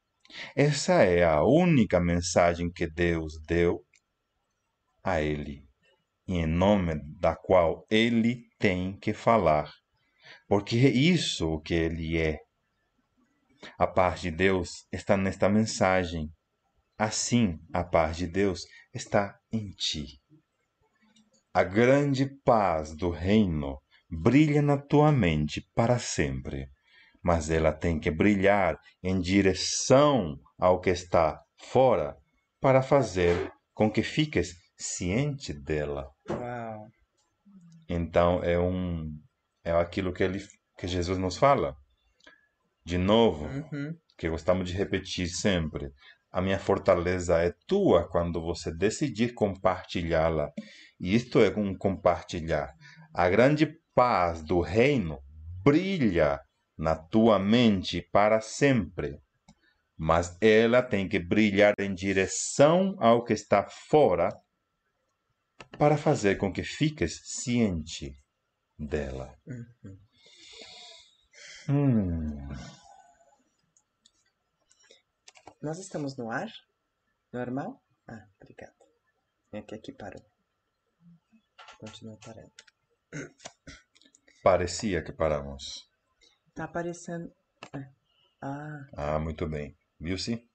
[0.55, 3.83] Essa é a única mensagem que Deus deu
[5.03, 5.63] a ele,
[6.27, 9.71] e em nome da qual ele tem que falar,
[10.47, 12.37] porque é isso o que ele é.
[13.77, 16.29] A paz de Deus está nesta mensagem.
[16.97, 18.61] Assim, a paz de Deus
[18.93, 20.19] está em ti.
[21.53, 26.69] A grande paz do reino brilha na tua mente para sempre,
[27.23, 32.17] mas ela tem que brilhar em direção ao que está fora
[32.59, 36.09] para fazer com que fiques ciente dela.
[36.29, 36.87] Uau.
[37.87, 39.11] Então é um
[39.63, 40.39] é aquilo que ele
[40.77, 41.75] que Jesus nos fala.
[42.89, 43.95] De novo, Uhum.
[44.17, 45.91] que gostamos de repetir sempre.
[46.31, 50.51] A minha fortaleza é tua quando você decidir compartilhá-la.
[50.99, 52.73] E isto é um compartilhar.
[53.13, 55.19] A grande paz do reino
[55.63, 56.39] brilha
[56.75, 59.19] na tua mente para sempre.
[59.95, 64.29] Mas ela tem que brilhar em direção ao que está fora
[65.77, 68.15] para fazer com que fiques ciente
[68.79, 69.31] dela.
[71.69, 72.78] Hum.
[75.61, 76.49] Nós estamos no ar?
[77.33, 77.81] Normal?
[78.07, 78.73] Ah, obrigado.
[79.51, 80.23] É que aqui parou.
[81.79, 82.51] Continua parando.
[84.43, 85.89] Parecia que paramos.
[86.53, 87.31] Tá aparecendo.
[87.73, 87.89] é.
[88.41, 89.75] Ah, Ah, muito bem.
[89.99, 90.47] Viu-se?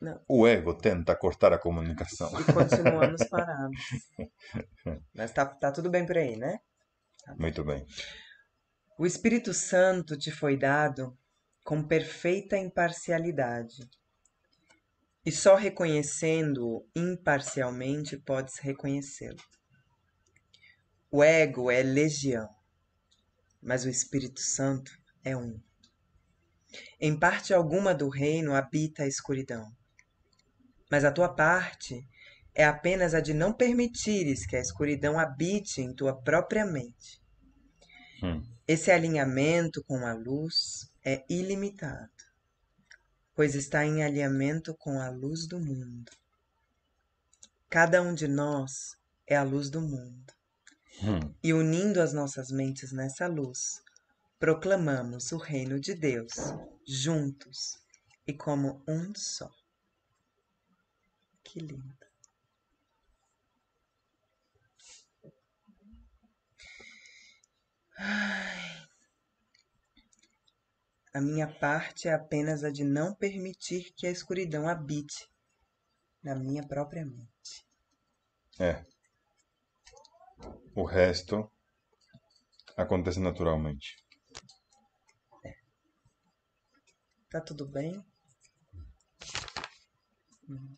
[0.00, 0.22] Não.
[0.28, 2.30] O ego tenta cortar a comunicação.
[2.40, 3.80] e continuamos parados.
[5.14, 6.60] Mas tá, tá tudo bem por aí, né?
[7.36, 7.84] Muito bem.
[8.96, 11.16] O Espírito Santo te foi dado
[11.64, 13.88] com perfeita imparcialidade.
[15.28, 19.36] E só reconhecendo-o imparcialmente podes reconhecê-lo.
[21.10, 22.48] O ego é legião,
[23.60, 24.90] mas o Espírito Santo
[25.22, 25.60] é um.
[26.98, 29.70] Em parte alguma do reino habita a escuridão,
[30.90, 32.08] mas a tua parte
[32.54, 37.20] é apenas a de não permitires que a escuridão habite em tua própria mente.
[38.22, 38.42] Hum.
[38.66, 42.17] Esse alinhamento com a luz é ilimitado,
[43.38, 46.10] pois está em alinhamento com a luz do mundo.
[47.70, 48.96] Cada um de nós
[49.28, 50.34] é a luz do mundo,
[51.00, 51.32] Hum.
[51.40, 53.80] e unindo as nossas mentes nessa luz,
[54.40, 56.32] proclamamos o reino de Deus
[56.84, 57.78] juntos
[58.26, 59.48] e como um só.
[61.44, 61.96] Que lindo.
[67.96, 68.77] Ai.
[71.14, 75.28] A minha parte é apenas a de não permitir que a escuridão habite
[76.22, 77.66] na minha própria mente.
[78.58, 78.84] É.
[80.74, 81.50] O resto
[82.76, 83.96] acontece naturalmente.
[87.30, 88.02] Tá tudo bem?
[90.48, 90.76] Hum.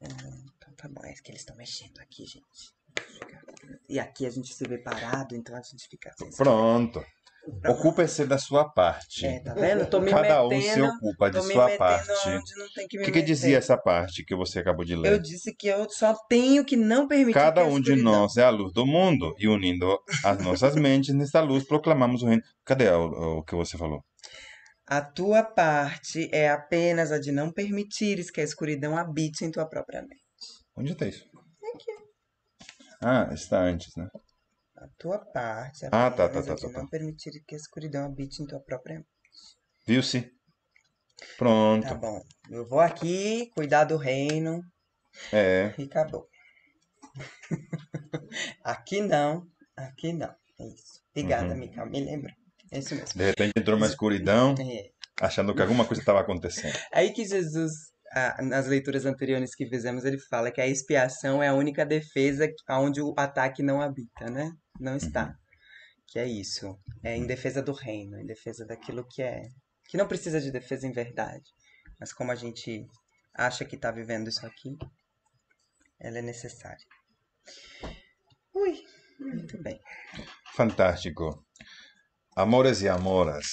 [0.00, 2.74] É, então tá bom, é que eles estão mexendo aqui, gente.
[3.88, 6.30] E aqui a gente se vê parado, então a gente fica assim.
[6.36, 7.04] Pronto.
[7.66, 9.26] Ocupe-se da sua parte.
[9.26, 9.88] É, tá vendo?
[9.88, 12.08] Tô me Cada metendo, um se ocupa de sua parte.
[12.88, 15.18] que O que, que dizia essa parte que você acabou de Eu ler?
[15.18, 18.72] disse que eu só tenho que não permitir Cada um de nós é a luz
[18.72, 22.42] do mundo e unindo as nossas mentes nesta luz proclamamos o reino.
[22.64, 24.04] Cadê o, o que você falou?
[24.86, 29.64] A tua parte é apenas a de não permitires que a escuridão habite em tua
[29.66, 30.20] própria mente.
[30.76, 31.24] Onde está isso?
[33.02, 34.08] Ah, está antes, né?
[34.80, 36.86] A tua parte é Ah, tá, tá, a tá, de tá, não tá.
[36.90, 39.08] permitir que a escuridão habite em tua própria mente.
[39.86, 40.32] Viu-se?
[41.36, 41.86] Pronto.
[41.86, 42.22] Tá bom.
[42.48, 44.62] Eu vou aqui cuidar do reino
[45.32, 45.74] É.
[45.76, 46.26] e acabou.
[48.64, 49.46] aqui não,
[49.76, 50.34] aqui não.
[50.58, 51.00] É isso.
[51.10, 51.60] Obrigada, Uhum.
[51.60, 51.84] Mica.
[51.86, 52.32] Me lembra.
[52.70, 53.18] É isso mesmo.
[53.18, 54.90] De repente entrou uma escuridão, É.
[55.20, 56.78] achando que alguma coisa estava acontecendo.
[56.92, 57.72] Aí que Jesus,
[58.12, 62.48] ah, nas leituras anteriores que fizemos, ele fala que a expiação é a única defesa
[62.70, 64.52] onde o ataque não habita, né?
[64.80, 65.34] Não está.
[66.06, 66.76] Que é isso.
[67.04, 69.42] É em defesa do reino, em defesa daquilo que é.
[69.88, 71.44] Que não precisa de defesa em verdade.
[72.00, 72.84] Mas como a gente
[73.34, 74.76] acha que está vivendo isso aqui,
[76.00, 76.84] ela é necessária.
[78.54, 78.84] Ui,
[79.20, 79.78] muito bem.
[80.54, 81.44] Fantástico.
[82.34, 83.46] Amores e amoras.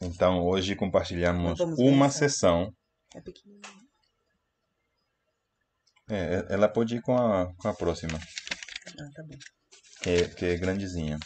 [0.00, 2.72] Então, hoje compartilhamos uma sessão.
[3.14, 3.62] É pequenininho.
[6.10, 9.38] É, ela pode ir com a, com a próxima, Ah, tá bom.
[10.02, 11.18] que, é- que é grandezinha.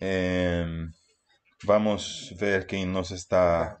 [0.00, 0.64] É,
[1.64, 3.76] vamos ver quem nos está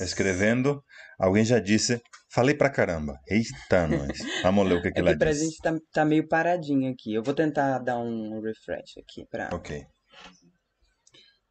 [0.00, 0.82] escrevendo.
[1.20, 2.02] Alguém já disse,
[2.32, 3.16] falei pra caramba.
[3.28, 4.18] Eita, nós.
[4.42, 5.44] Vamos ler o que, que É ela que pra disse.
[5.44, 7.14] gente tá, tá meio paradinho aqui.
[7.14, 9.50] Eu vou tentar dar um refresh aqui pra.
[9.54, 9.86] Ok.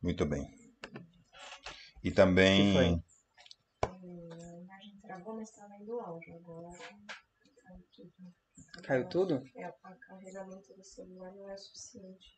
[0.01, 0.45] Muito bem.
[2.03, 3.01] E também
[5.21, 6.77] imagem travou, mas tá vendo o áudio agora.
[7.63, 8.35] Caiu tudo.
[8.83, 9.43] Caiu tudo?
[9.55, 12.37] É, o carregamento do celular não é suficiente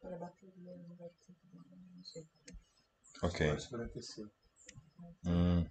[0.00, 0.76] para a bateria.
[0.76, 1.36] Não vai ter.
[1.52, 2.28] Não sei.
[3.22, 3.46] Ok.
[5.26, 5.66] Hum,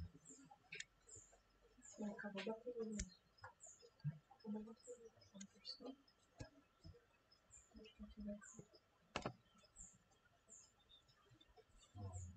[2.11, 3.11] acabou a bateria mesmo.
[4.31, 5.09] Acabou a bateria.
[5.79, 5.95] 100%.
[7.79, 8.79] Acho que aqui vai acabar.
[11.95, 12.29] É,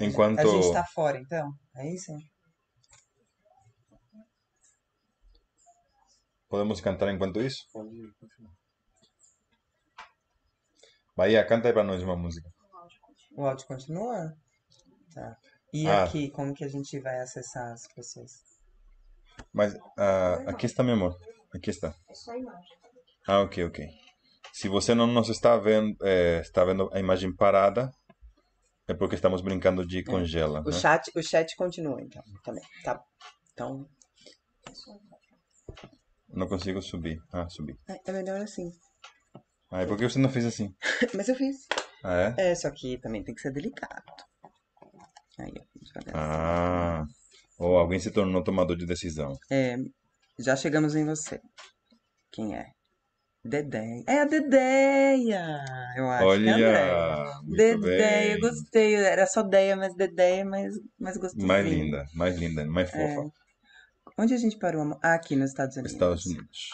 [0.00, 1.52] Enquanto- A gente tá fora, então?
[1.76, 2.12] É isso?
[6.48, 7.64] podemos cantar enquanto isso?
[11.16, 12.46] Bahia, canta aí pra nós uma música.
[13.34, 14.34] O áudio continua?
[15.14, 15.36] Tá.
[15.72, 16.04] E Ah.
[16.04, 18.32] aqui, como que a gente vai acessar as pessoas?
[19.52, 21.18] Mas ah, aqui está, meu amor.
[21.54, 21.94] Aqui está.
[22.08, 22.76] É só a imagem.
[23.26, 23.88] Ah, ok, ok.
[24.52, 27.90] Se você não nos está vendo, eh, está vendo a imagem parada,
[28.92, 30.72] é porque estamos brincando de congela, O né?
[30.72, 32.62] chat, o chat continua, então, também.
[32.84, 33.02] Tá.
[33.52, 33.88] Então,
[34.68, 34.72] É.
[36.28, 37.20] Não consigo subir.
[37.32, 37.74] Ah, subi.
[37.88, 38.70] é é melhor assim.
[39.70, 40.74] Ah, e por que você não fez assim?
[41.14, 41.66] Mas eu fiz.
[42.04, 42.50] Ah, é?
[42.50, 44.02] É, só que também tem que ser delicado.
[45.38, 45.64] Aí, ó.
[45.80, 46.14] devagar.
[46.14, 47.04] Ah,
[47.58, 49.36] ou alguém se tornou tomador de decisão.
[49.50, 49.76] É,
[50.38, 51.40] já chegamos em você.
[52.30, 52.70] Quem é?
[53.44, 54.04] Dedéia.
[54.06, 55.64] É a Dedéia!
[55.96, 57.40] Eu acho que é Olha, Andréia.
[57.42, 58.40] muito Dedéia, bem.
[58.40, 58.94] gostei.
[58.94, 61.48] Era só Deia, mas Dedéia, mais, mais gostosinho.
[61.48, 63.14] Mais linda, mais linda, mais É.
[63.14, 63.30] fofa.
[64.18, 64.82] Onde a gente parou?
[64.82, 64.98] amor?
[65.02, 65.92] Ah, aqui nos Estados Unidos.
[65.92, 66.68] Estados Unidos.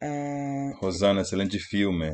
[0.00, 2.12] É, Rosana, excelente filme.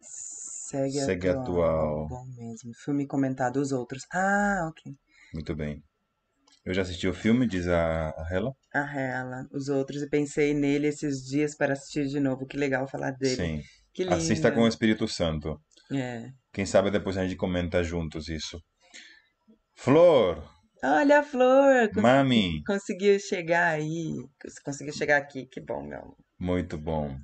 [0.00, 2.08] segue, Segue atual.
[2.08, 2.72] Bom mesmo.
[2.84, 4.02] Filme comentado, os outros.
[4.12, 4.92] Ah, ok.
[5.32, 5.82] Muito bem.
[6.64, 8.52] Eu já assisti o filme, diz a, a Hela.
[8.72, 10.02] A Hela, os outros.
[10.02, 12.46] E pensei nele esses dias para assistir de novo.
[12.46, 13.36] Que legal falar dele.
[13.36, 13.62] Sim.
[13.92, 14.14] Que lindo.
[14.16, 15.60] Assista com o Espírito Santo.
[15.92, 16.28] É.
[16.52, 18.58] Quem sabe depois a gente comenta juntos isso.
[19.76, 20.42] Flor,
[20.82, 21.88] Olha a Flor!
[21.92, 24.14] cons- mami, Conseguiu chegar aí.
[24.40, 25.46] cons- Conseguiu chegar aqui.
[25.46, 26.16] Que bom, meu amor.
[26.38, 27.16] muito bom.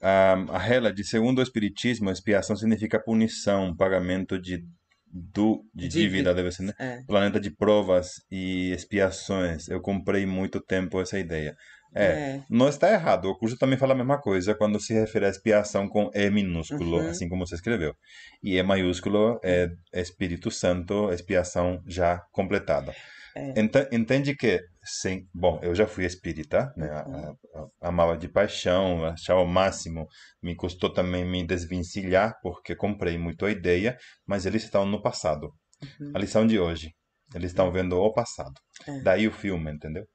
[0.00, 4.62] Ah, a Hela, de segundo o Espiritismo, expiação significa punição, pagamento de
[5.06, 6.34] do, de Dívida.
[6.34, 6.72] deve ser, né?
[6.78, 6.98] É.
[7.06, 9.68] Planeta de provas e expiações.
[9.68, 11.54] Eu comprei muito tempo essa ideia.
[11.94, 12.42] É, É.
[12.50, 13.26] não está errado.
[13.30, 16.98] O curso também fala a mesma coisa quando se refere à expiação com E minúsculo,
[16.98, 17.08] Uhum.
[17.08, 17.94] assim como você escreveu.
[18.42, 22.92] E E maiúsculo é Espírito Santo, expiação já completada.
[23.34, 23.60] É.
[23.60, 26.88] Ente- Entende que, sim, bom, eu já fui espírita, né?
[26.90, 27.36] a- Uhum.
[27.80, 30.06] Amava de paixão, achava o máximo.
[30.42, 35.52] Me custou também me desvencilhar, porque comprei muito a ideia, mas eles estão no passado.
[36.00, 36.12] Uhum.
[36.14, 36.94] A lição de hoje.
[37.34, 38.54] Eles estão vendo o passado.
[38.86, 39.00] É.
[39.02, 40.06] Daí o filme, entendeu?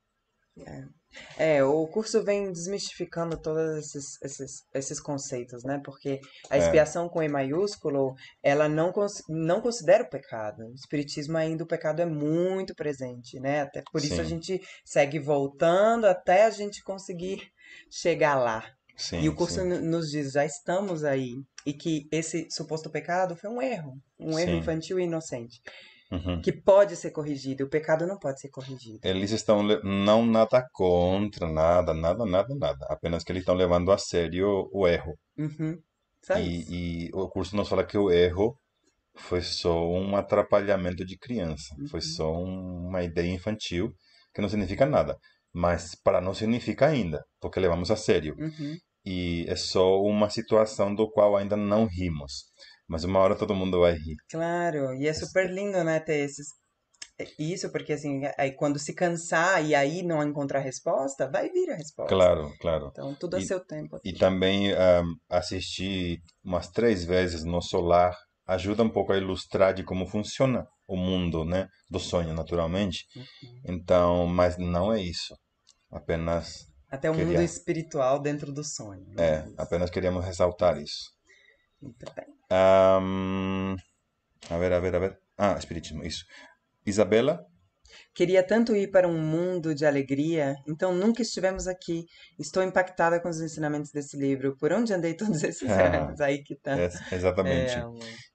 [0.57, 0.85] É,
[1.63, 5.81] o curso vem desmistificando todos esses, esses, esses conceitos, né?
[5.83, 6.19] Porque
[6.49, 6.59] a É.
[6.59, 8.13] expiação com E maiúsculo,
[8.43, 10.63] ela não, cons- não considera o pecado.
[10.63, 13.61] No Espiritismo ainda o pecado é muito presente, né?
[13.61, 14.29] Até por isso a Sim.
[14.29, 17.41] gente segue voltando até a gente conseguir
[17.89, 18.63] chegar lá.
[18.95, 19.67] Sim, E o curso sim.
[19.81, 21.33] nos diz, já estamos aí.
[21.65, 23.93] E que esse suposto pecado foi um erro.
[24.19, 24.57] Um erro Sim.
[24.59, 25.59] infantil e inocente.
[26.11, 26.41] Uhum.
[26.41, 27.63] Que pode ser corrigido.
[27.63, 28.99] O pecado não pode ser corrigido.
[29.03, 32.85] Eles estão não nada contra, nada, nada, nada, nada.
[32.89, 35.17] Apenas que eles estão levando a sério o erro.
[35.37, 35.77] Uhum.
[36.23, 36.37] Só.
[36.37, 38.55] E, e o curso nos fala que o erro
[39.15, 42.05] foi só um atrapalhamento de criança, foi Uhum.
[42.05, 43.91] só um- uma ideia infantil
[44.33, 45.17] que não significa nada.
[45.53, 48.35] Mas para não significa ainda, porque levamos a sério.
[48.37, 48.77] Uhum.
[49.05, 52.45] E é só uma situação do qual ainda não rimos.
[52.91, 54.17] Mas uma hora todo mundo vai rir.
[54.29, 56.47] Claro, e é super lindo, né, ter esses.
[57.17, 61.69] é Isso, porque assim, aí quando se cansar e aí não encontrar resposta, vai vir
[61.71, 62.13] a resposta.
[62.13, 62.87] Claro, claro.
[62.91, 63.97] Então, tudo a E- seu tempo.
[64.03, 68.13] E também ahm, assistir umas três vezes no solar
[68.45, 71.67] ajuda um pouco a ilustrar de como funciona o mundo, né?
[71.89, 73.05] Do sonho, naturalmente.
[73.63, 75.33] Então, mas não é isso.
[75.89, 79.05] Apenas, Até o mundo queria- espiritual dentro do sonho.
[79.15, 79.23] né?
[79.25, 81.09] é, apenas queríamos ressaltar isso.
[81.81, 82.25] Muito bem.
[82.49, 83.75] Ahm,
[84.49, 85.19] a ver, a ver, a ver.
[85.37, 86.25] Ah, espiritismo, isso.
[86.85, 87.45] Isabela?
[88.13, 92.05] Queria tanto ir para um mundo de alegria, então nunca estivemos aqui.
[92.39, 94.55] Estou impactada com os ensinamentos desse livro.
[94.57, 96.21] Por onde andei todos esses Ah, anos?
[96.21, 96.77] Aí que tá.
[96.77, 97.77] É, exatamente.
[97.77, 97.83] É.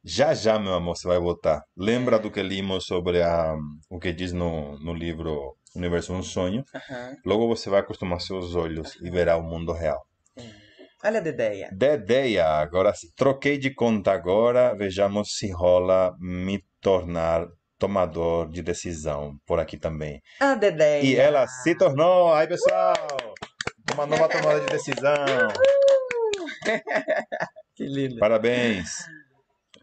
[0.04, 1.62] Já, já, meu amor, você vai votar.
[1.76, 3.54] Lembra do que limos sobre a,
[3.90, 6.64] o que diz no, no livro Universo um Sonho?
[7.24, 10.06] Logo você vai acostumar seus olhos e verá o mundo real.
[11.06, 11.68] Olha a Dedéia.
[11.72, 13.06] Dedeia, agora sim.
[13.14, 17.46] Troquei de conta agora, vejamos se rola me tornar
[17.78, 20.20] tomador de decisão por aqui também.
[20.40, 21.04] A Dedéia.
[21.04, 22.94] E ela se tornou, aí pessoal,
[23.94, 25.14] uma nova tomada de decisão.
[27.76, 28.18] Que lindo.
[28.18, 28.88] Parabéns.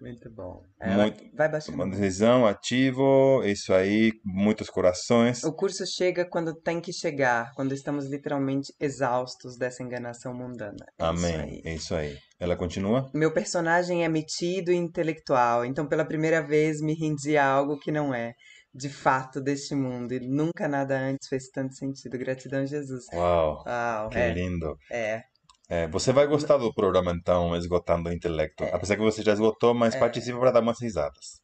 [0.01, 0.61] Muito bom.
[0.79, 1.77] Ela Muito, vai baixando.
[1.77, 5.43] uma decisão, ativo, isso aí, muitos corações.
[5.43, 10.85] O curso chega quando tem que chegar, quando estamos literalmente exaustos dessa enganação mundana.
[10.99, 11.61] É isso Amém, aí.
[11.65, 12.17] é isso aí.
[12.39, 13.09] Ela continua?
[13.13, 17.91] Meu personagem é metido e intelectual, então pela primeira vez me rendi a algo que
[17.91, 18.33] não é,
[18.75, 20.13] de fato, deste mundo.
[20.13, 22.17] E nunca nada antes fez tanto sentido.
[22.17, 23.05] Gratidão, Jesus.
[23.13, 24.75] Uau, Uau, que é, lindo.
[24.91, 25.21] é.
[25.69, 28.63] É, você vai gostar do programa então, Esgotando o Intelecto.
[28.65, 31.41] Apesar que você já esgotou, mas participa para dar umas risadas.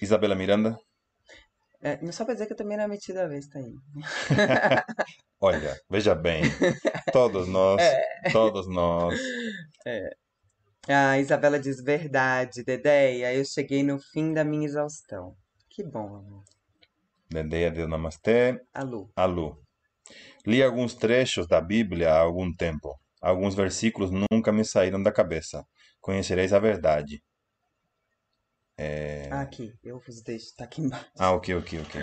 [0.00, 0.78] Isabela Miranda,
[1.82, 2.00] é.
[2.10, 3.74] Só pra dizer que eu também era metida a vez, tá aí.
[5.40, 6.42] olha, veja bem,
[7.12, 7.80] todos nós,
[8.32, 9.20] todos nós,
[10.88, 15.36] A Isabela diz verdade, Dedéia, eu cheguei no fim da minha exaustão.
[15.68, 16.42] Que bom, amor.
[17.30, 19.08] Dedeia deu namastê, Alô.
[19.14, 19.60] Alu.
[20.46, 22.98] Li alguns trechos da Bíblia há algum tempo.
[23.26, 25.66] Alguns versículos nunca me saíram da cabeça.
[26.00, 27.20] Conhecereis a verdade.
[29.32, 31.10] Ah, aqui, eu vos deixo, tá aqui embaixo.
[31.18, 32.02] Ah, ok, ok, ok.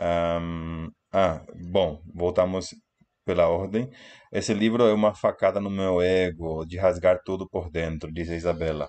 [0.00, 2.74] Ahn, ah, bom, voltamos
[3.22, 3.90] pela ordem.
[4.32, 8.34] Esse livro é uma facada no meu ego, de rasgar tudo por dentro, diz a
[8.34, 8.88] Isabela.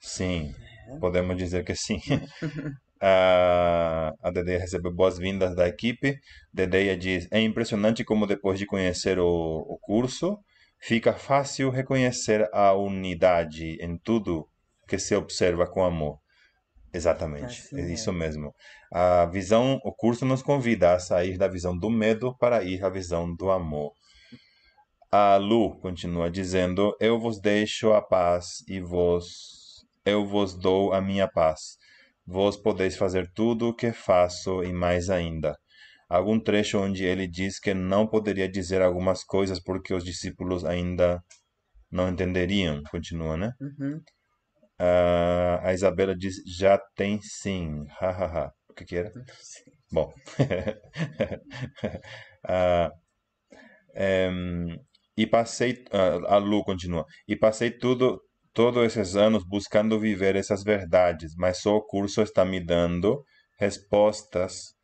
[0.00, 0.52] Sim,
[0.98, 2.00] podemos dizer que sim.
[3.00, 6.18] Ah, a Dedeia recebeu boas-vindas da equipe.
[6.52, 10.36] Dedeia diz: É impressionante como, depois de conhecer o, o curso,
[10.80, 14.48] fica fácil reconhecer a unidade em tudo
[14.86, 16.18] que se observa com amor.
[16.92, 17.92] Exatamente, Assim é é.
[17.92, 18.54] isso mesmo.
[18.90, 22.88] A visão, o curso nos convida a sair da visão do medo para ir à
[22.88, 23.92] visão do amor.
[25.10, 31.00] A Lu continua dizendo: Eu vos deixo a paz e vos eu vos dou a
[31.02, 31.76] minha paz.
[32.26, 35.58] Vós podeis fazer tudo o que faço e mais ainda.
[36.08, 41.22] Algum trecho onde ele diz que não poderia dizer algumas coisas porque os discípulos ainda
[41.90, 42.82] não entenderiam.
[42.90, 43.52] Continua, né?
[43.60, 44.00] Uhum.
[44.78, 47.84] Ah, a Isabela diz: Já tem sim.
[48.00, 48.50] Hahaha.
[48.70, 49.12] O que que era?
[49.14, 49.72] Não sei.
[49.92, 50.12] Bom.
[52.50, 52.92] Ah,
[53.94, 54.78] em,
[55.16, 55.84] e passei.
[55.92, 57.04] ah, a Lu continua.
[57.26, 58.20] E passei tudo.
[58.54, 63.22] todos esses anos buscando viver essas verdades, mas só o curso está me dando
[63.58, 64.77] respostas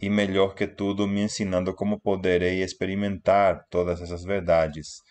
[0.00, 5.02] e, melhor que tudo, me ensinando como poderei experimentar todas essas verdades.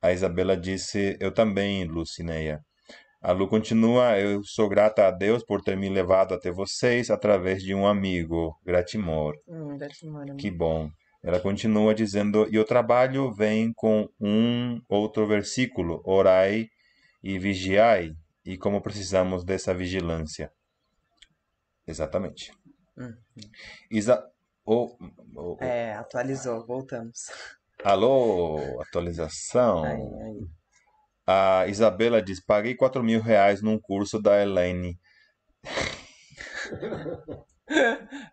[0.00, 2.60] A Isabela disse: Eu também, Lucineia.
[3.20, 7.62] A Lu continua: Eu sou grata a Deus por ter me levado até vocês através
[7.62, 8.58] de um amigo.
[8.64, 9.34] Gratimor.
[9.46, 10.88] Hum, Gratimor, Que bom.
[11.22, 16.68] Ela continua dizendo: E o trabalho vem com um outro versículo: Orai
[17.22, 18.12] e vigiai.
[18.44, 20.50] E como precisamos dessa vigilância.
[21.86, 22.52] Exatamente.
[22.98, 23.14] Hum.
[23.90, 24.24] Isa...
[24.64, 24.96] Oh,
[25.36, 25.64] oh, oh.
[25.64, 27.30] É, atualizou, voltamos.
[27.84, 29.84] Alô, atualização.
[29.84, 30.46] Aí, aí.
[31.26, 34.98] A Isabela diz: Paguei 4 mil reais num curso da Elaine.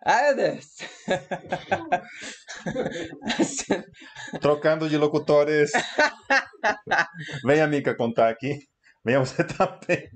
[0.04, 0.66] Ai, meu Deus.
[4.40, 5.72] Trocando de locutores.
[7.44, 8.60] Venha, Mica, contar aqui.
[9.04, 10.08] Venha você também.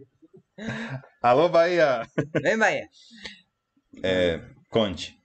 [1.20, 2.06] Alô, Bahia.
[2.40, 2.88] Vem, Bahia.
[4.02, 4.40] É,
[4.70, 5.16] conte.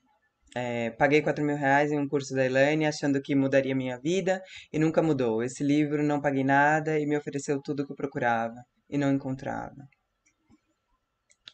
[0.56, 4.42] É, paguei 4 mil reais em um curso da Elaine, achando que mudaria minha vida,
[4.72, 5.44] e nunca mudou.
[5.44, 8.56] Esse livro não paguei nada e me ofereceu tudo o que eu procurava,
[8.90, 9.88] e não encontrava.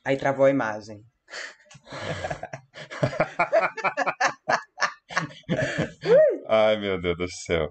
[0.04, 1.02] Aí travou a imagem.
[6.48, 7.70] Ai, meu Deus do céu.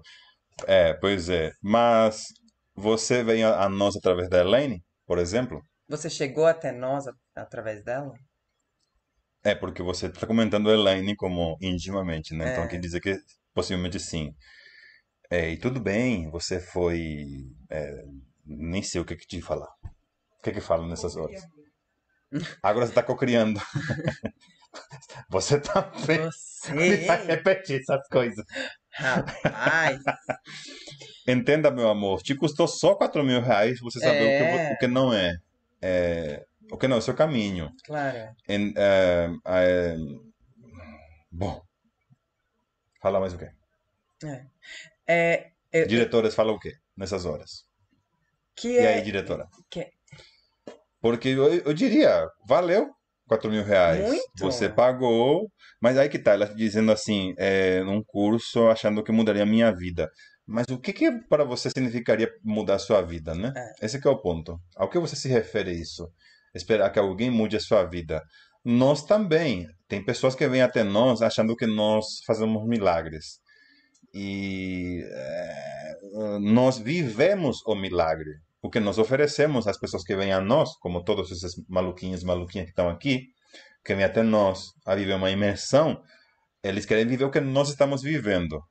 [0.67, 1.51] É, pois é.
[1.61, 2.25] Mas
[2.75, 5.61] você vem a, nós através da Elaine, por exemplo?
[5.87, 7.05] Você chegou até nós
[7.35, 8.13] através dela?
[9.43, 12.51] É, porque você está comentando Elaine como intimamente, né?
[12.51, 12.67] Então É.
[12.67, 13.17] quer dizer que
[13.53, 14.31] possivelmente sim.
[15.31, 17.25] É, e tudo bem, você foi.
[17.69, 18.03] é,
[18.45, 19.69] nem sei o que, que te falar.
[20.39, 21.41] O que que fala nessas horas?
[22.63, 23.59] Agora você está cocriando.
[25.31, 26.97] Você também Você?
[27.07, 28.45] vai repetir essas coisas.
[28.91, 29.99] Rapaz!
[31.27, 34.73] Entenda, meu amor, te custou só 4 mil reais você saber o, que, É.
[34.73, 35.35] o que não é.
[35.81, 36.45] é.
[36.71, 37.71] O que não é o seu caminho.
[37.85, 38.33] Claro.
[38.47, 39.95] Em- é, é,
[41.31, 41.61] bom,
[43.01, 43.49] fala mais o quê?
[45.07, 47.63] É, eu- Diretores falam o quê nessas horas?
[48.55, 49.47] que E aí, é, diretora?
[49.69, 49.89] que-
[51.01, 52.89] Porque eu, eu diria, valeu
[53.27, 54.05] 4 mil reais.
[54.09, 54.21] Muito.
[54.37, 55.49] Você pagou,
[55.81, 59.71] mas aí que tá, ela dizendo assim, é, num curso, achando que mudaria a minha
[59.73, 60.09] vida.
[60.45, 63.53] Mas o que que para você significaria mudar a sua vida, né?
[63.81, 64.59] Esse que é o ponto.
[64.75, 66.11] Ao que você se refere isso?
[66.53, 68.21] Esperar que alguém mude a sua vida.
[68.63, 69.67] Nós também.
[69.87, 73.39] Tem pessoas que vêm até nós achando que nós fazemos milagres.
[74.13, 78.31] E é, nós vivemos o milagre.
[78.61, 82.65] O que nós oferecemos às pessoas que vêm a nós, como todos esses maluquinhos, maluquinhas
[82.65, 83.27] que estão aqui,
[83.85, 86.01] que vêm até nós a viver uma imersão,
[86.63, 88.61] eles querem viver o que nós estamos vivendo.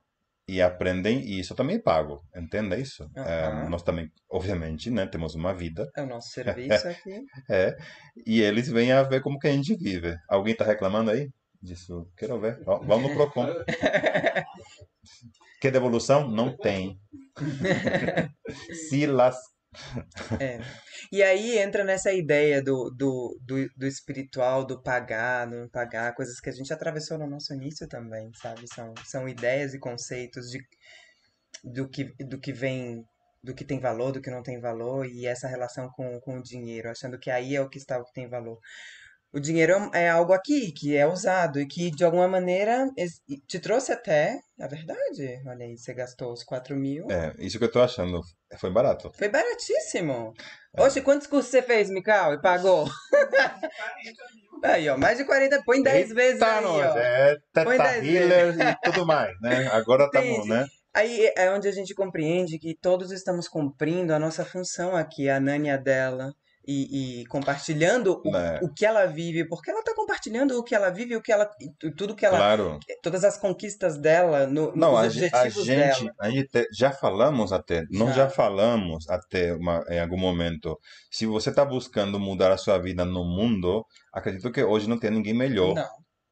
[0.49, 2.23] E aprendem, e isso também é pago.
[2.35, 3.07] Entenda isso?
[3.15, 5.87] É, nós também, obviamente, né, temos uma vida.
[5.95, 7.23] é o nosso serviço aqui.
[7.47, 7.77] É,
[8.25, 10.17] e eles vêm a ver como que a gente vive.
[10.27, 11.29] Alguém está reclamando aí
[11.61, 12.09] disso?
[12.17, 12.63] Quero ver.
[12.65, 13.45] Ó, vamos no Procon.
[15.61, 16.29] Que devolução?
[16.31, 16.97] Não tem.
[18.89, 19.35] Se las...
[20.39, 20.59] É.
[21.11, 26.39] E aí entra nessa ideia do, do, do, do espiritual, do pagar, não pagar, coisas
[26.39, 28.65] que a gente atravessou no nosso início também, sabe?
[28.73, 30.59] São, são ideias e conceitos de,
[31.63, 33.03] do, que, do que vem,
[33.43, 36.43] do que tem valor, do que não tem valor, e essa relação com, com o
[36.43, 38.59] dinheiro, achando que aí é o que está o que tem valor.
[39.31, 42.87] O dinheiro é algo aqui que é usado e que de alguma maneira
[43.47, 45.39] te trouxe até a verdade.
[45.45, 47.05] Olha aí, você gastou os 4 mil.
[47.11, 48.21] É, isso que eu tô achando.
[48.57, 49.11] Foi barato.
[49.13, 50.33] Foi baratíssimo.
[50.77, 52.87] Oxe, quantos cursos você fez, Mikau, e pagou?
[54.63, 56.97] Aí, ó, mais de 40, põe 10 vezes Tá, aí, ó.
[56.97, 59.67] é Põe Teta dez Healer e tudo mais, né?
[59.71, 60.49] Agora estamos, Entende?
[60.49, 60.65] né?
[60.93, 65.39] Aí é onde a gente compreende que todos estamos cumprindo a nossa função aqui, a
[65.39, 66.33] Nânia dela,
[66.67, 68.59] e, e compartilhando o, É.
[68.61, 71.49] o que ela vive, porque ela tá compartilhando o que ela vive, o que ela,
[71.97, 72.79] tudo que ela, Claro.
[73.01, 76.15] todas as conquistas dela, no, Não, nos a, ge- a objetivos gente, dela.
[76.19, 78.15] a gente já falamos até, nós Já.
[78.25, 80.77] já falamos até uma, em algum momento.
[81.09, 83.83] Se você está buscando mudar a sua vida no mundo,
[84.13, 85.89] acredito que hoje não tem ninguém melhor Não,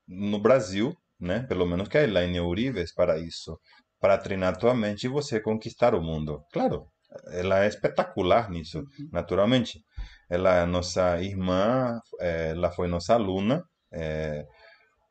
[0.08, 1.46] no Brasil, né?
[1.48, 3.58] Pelo menos que a Elaine Urives para isso,
[4.00, 6.42] para treinar tua mente e você conquistar o mundo.
[6.54, 6.86] Claro,
[7.32, 9.82] ela é espetacular nisso, naturalmente.
[10.30, 13.64] Ela é nossa irmã, eh, ela foi nossa aluna,
[13.94, 14.46] eh,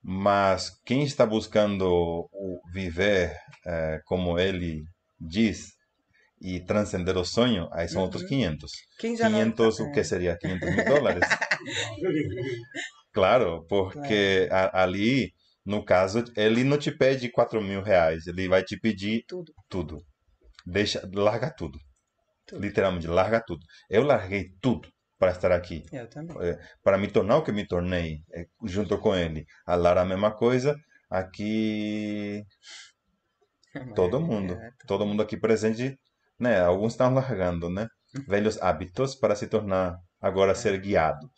[0.03, 1.87] mas quem está buscando
[2.33, 4.85] o viver eh, como ele
[5.20, 5.73] diz
[6.41, 8.28] e transcender o sonho, aí são outros Uhum.
[8.28, 8.73] 500.
[8.99, 9.87] quem já 500, não...
[9.87, 10.37] o que seria?
[10.39, 11.27] 500 mil dólares?
[13.12, 15.33] Claro, porque a- ali,
[15.65, 19.53] no caso, ele não te pede 4 mil reais, ele vai te pedir Tudo.
[19.69, 19.99] tudo.
[20.66, 21.78] Deixa, larga tudo.
[22.47, 22.60] Tudo.
[22.62, 23.60] Literalmente, larga tudo.
[23.90, 25.82] Eu larguei tudo para estar aqui.
[25.93, 26.36] Eu também.
[26.40, 29.44] É, para me tornar o que me tornei, é, junto com ele.
[29.66, 30.77] A Lara a mesma coisa.
[31.10, 32.43] Aqui
[33.94, 35.98] todo mundo, É, todo mundo aqui presente,
[36.39, 36.60] né?
[36.60, 37.86] Alguns estão largando, né?
[38.27, 41.28] Velhos hábitos para se tornar agora ser guiado.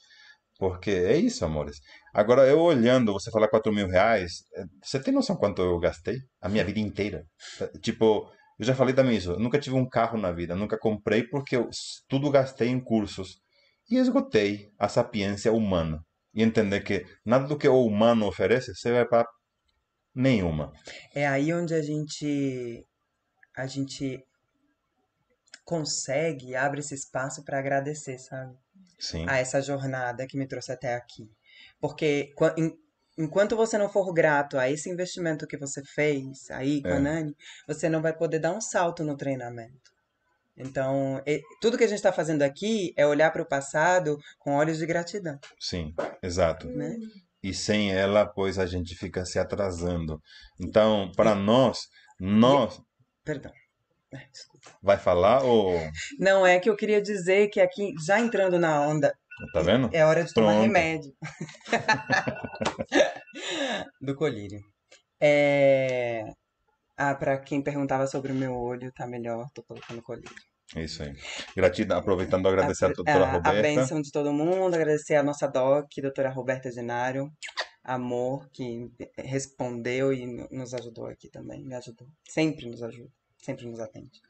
[0.58, 1.78] Porque é isso, amores.
[2.14, 6.18] Agora, eu olhando, você fala 4 mil reais, é, você tem noção quanto eu gastei?
[6.40, 7.24] A minha vida inteira.
[7.60, 10.78] É, Tipo, eu já falei também isso, eu nunca tive um carro na vida, nunca
[10.78, 11.68] comprei porque eu
[12.08, 13.40] tudo gastei em cursos.
[13.90, 16.04] E esgotei a sapiência humana.
[16.34, 19.26] E entender que nada do que o humano oferece, você vai para
[20.14, 20.72] nenhuma.
[21.14, 22.84] É aí onde a gente
[23.56, 24.24] a gente
[25.64, 28.56] consegue, abre esse espaço para agradecer, sabe?
[28.98, 31.30] Sim, A essa jornada que me trouxe até aqui.
[31.80, 32.32] Porque
[33.18, 37.00] enquanto você não for grato a esse investimento que você fez aí com a É.
[37.00, 37.36] Nani,
[37.66, 39.90] você não vai poder dar um salto no treinamento.
[40.56, 41.22] Então,
[41.60, 44.86] tudo que a gente está fazendo aqui é olhar para o passado com olhos de
[44.86, 46.66] gratidão, sim, exato.
[46.68, 46.96] né?
[47.42, 50.20] e sem ela, pois a gente fica se atrasando.
[50.60, 51.88] Então, para nós,
[52.18, 52.80] nós
[53.24, 53.52] Perdão.
[54.12, 54.70] Ai, desculpa.
[54.82, 55.78] vai falar ou
[56.18, 59.14] Não, é que eu queria dizer que aqui, já entrando na onda,
[59.52, 59.90] tá vendo?
[59.92, 60.62] é hora de tomar Pronto.
[60.62, 61.12] remédio.
[64.00, 64.60] Do colírio.
[65.20, 66.24] É...
[66.96, 70.30] Ah, pra quem perguntava sobre o meu olho, tá melhor, tô colocando colírio.
[70.76, 71.14] Isso aí.
[71.56, 73.62] Gratidão, aproveitando agradecer a, a, doutora a, a Roberta.
[73.62, 77.30] bênção de todo mundo, agradecer a nossa doc, doutora Roberta Genário,
[77.82, 82.06] amor, que respondeu e no- nos ajudou aqui também, me ajudou.
[82.28, 83.08] Sempre nos ajuda,
[83.38, 84.20] sempre nos atende.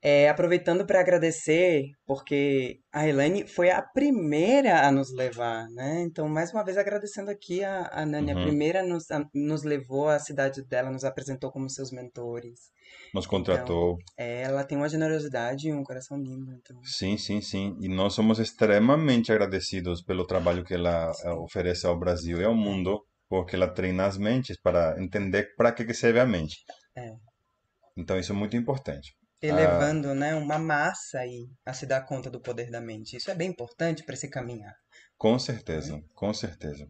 [0.00, 6.02] É, aproveitando para agradecer, porque a Elaine foi a primeira a nos levar, né?
[6.02, 8.42] Então, mais uma vez agradecendo aqui a, a Nani, a Uhum.
[8.44, 12.70] primeira nos, a- nos levou à cidade dela, nos apresentou como seus mentores.
[13.12, 13.98] Nos contratou.
[14.16, 16.80] É, ela tem uma generosidade e um coração lindo, então...
[16.84, 17.76] Sim, sim, sim.
[17.80, 22.54] E nós somos extremamente agradecidos pelo trabalho que ela eh, oferece ao Brasil e ao
[22.54, 26.56] mundo, porque ela treina as mentes para entender para que que serve a mente.
[26.96, 27.14] É.
[27.96, 29.12] Então, isso é muito importante.
[29.40, 33.16] Elevando, né, uma massa aí a se dar conta do poder da mente.
[33.16, 34.74] Isso é bem importante para esse caminhar.
[35.16, 36.88] Com certeza, com certeza.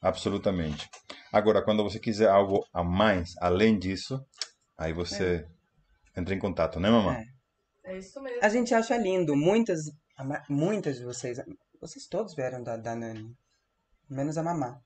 [0.00, 0.88] Absolutamente.
[1.32, 4.24] Agora, quando você quiser algo a mais, além disso,
[4.78, 5.46] aí você
[6.16, 7.16] entra em contato, né, mamãe?
[7.16, 7.40] É.
[7.90, 8.38] É isso mesmo.
[8.42, 9.80] A gente acha lindo, muitas,
[10.48, 11.38] muitas de vocês,
[11.80, 13.36] vocês todos vieram da, da Nani,
[14.08, 14.80] menos a Mamá.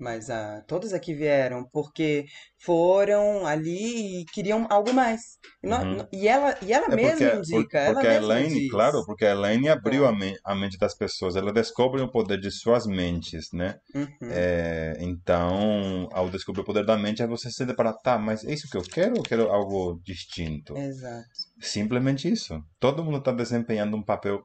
[0.00, 2.24] Mas ah, todos aqui vieram porque
[2.64, 5.20] foram ali e queriam algo mais.
[5.62, 6.06] E, nó- Uhum.
[6.10, 8.70] e ela, e ela É mesma porque, indica, por- ela porque a Elaine, diz.
[8.70, 12.40] claro, porque a Elaine abriu a, men- a mente das pessoas, ela descobre o poder
[12.40, 13.76] de suas mentes, né?
[13.94, 14.08] Uhum.
[14.32, 18.68] É, então, ao descobrir o poder da mente, você se depara, tá, mas é isso
[18.70, 20.74] que eu quero ou eu quero algo distinto?
[20.78, 21.28] Exato.
[21.60, 22.58] Simplesmente isso.
[22.78, 24.42] Todo mundo está desempenhando um papel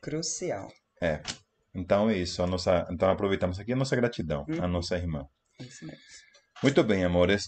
[0.00, 0.68] Crucial.
[1.74, 4.68] Então é isso, a nossa, então aproveitamos aqui a nossa gratidão, a Uhum.
[4.68, 5.24] nossa irmã.
[5.60, 6.00] Isso mesmo.
[6.62, 7.46] Muito bem, amores.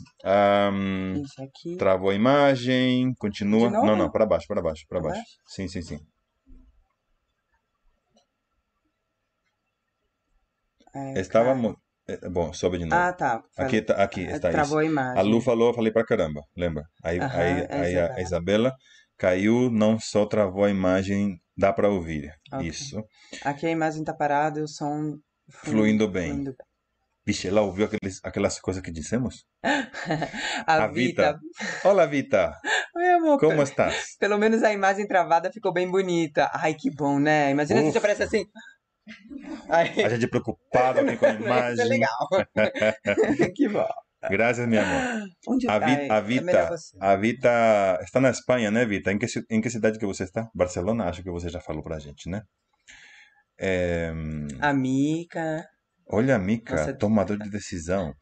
[1.39, 1.77] Aqui.
[1.79, 3.71] travou a imagem, continua.
[3.71, 3.87] Novo?
[3.87, 5.23] Não, não, para baixo, para baixo, para Pra baixo.
[5.47, 5.99] Sim, sim, sim.
[10.95, 11.51] É, Estava
[12.09, 13.01] é, bom, sobe de novo.
[13.01, 13.43] Ah, tá.
[13.57, 14.89] aqui tá, aqui está Travou isso.
[14.89, 15.19] a imagem.
[15.19, 16.85] A Lu falou, eu falei pra caramba, lembra?
[17.03, 18.21] Aí, Aham, aí, a aí a.
[18.21, 18.73] Isabela
[19.17, 22.32] caiu, não só travou a imagem, dá para ouvir.
[22.52, 22.66] Ok.
[22.68, 23.02] Isso.
[23.43, 25.16] Aqui a imagem tá parada e o som
[25.51, 26.31] Fluindo bem.
[26.31, 26.66] fluindo bem.
[27.26, 29.44] Vixe, ela ouviu aqueles, aquelas coisas que dissemos?
[30.66, 31.32] A, A Vita.
[31.32, 31.89] Vita.
[31.89, 32.52] Olá, Vita.
[32.97, 33.39] Oi, amor.
[33.40, 34.16] Como estás?
[34.18, 36.51] Pelo menos a imagem travada ficou bem bonita.
[36.52, 37.51] Ai, que bom, né?
[37.51, 37.93] Imagina se Ufa.
[37.93, 38.44] você aparece assim.
[39.70, 41.89] Ai, A gente preocupado aqui com a isso é imagem.
[41.89, 42.28] legal.
[43.56, 43.89] que bom.
[44.31, 45.03] Graças, meu amor.
[45.49, 45.87] Onde A, tá?
[45.87, 46.69] Vi- a É Vita,
[47.01, 49.13] a Vita está na Espanha, né, Vita?
[49.13, 50.49] Em que, em que cidade que você está?
[50.55, 52.43] Barcelona, acho que você já falou pra gente, né?
[53.59, 54.13] É,
[54.61, 55.65] A Mica.
[56.09, 58.13] olha, Mica, Nossa, tomador de decisão.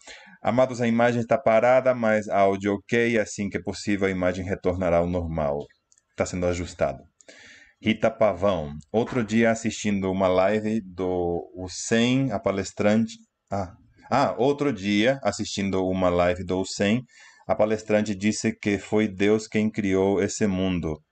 [0.42, 3.18] Amados, a imagem está parada, mas áudio ok.
[3.18, 5.58] Assim que possível, a imagem retornará ao normal.
[6.10, 7.02] Está sendo ajustado.
[7.80, 8.74] Rita Pavão.
[8.92, 13.14] Outro dia assistindo uma live do Hussein, a palestrante.
[13.50, 13.74] Ah,
[14.14, 17.02] ah, outro dia assistindo uma live do Hussein,
[17.48, 21.02] a palestrante disse que foi Deus quem criou esse mundo.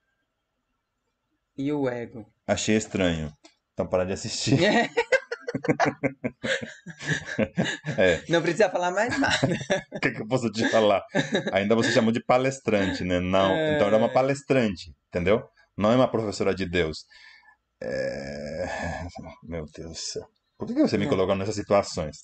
[1.56, 2.26] E o ego.
[2.46, 3.32] Achei estranho.
[3.72, 4.58] Então para de assistir.
[7.98, 9.36] É, Não precisa falar mais nada.
[9.92, 11.02] o que, que eu posso te falar?
[11.52, 13.18] Ainda você chamou de palestrante, né?
[13.18, 15.42] Não, então era uma palestrante, entendeu?
[15.76, 16.98] Não é uma professora de Deus.
[17.82, 18.64] É...
[19.42, 20.28] Meu Deus do céu.
[20.56, 22.18] Por que você me coloca nessas situações?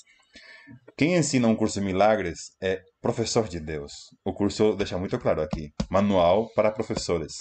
[0.96, 3.92] Quem ensina um curso de milagres é professor de Deus.
[4.24, 5.70] O curso deixa muito claro aqui.
[5.90, 7.36] Manual para professores.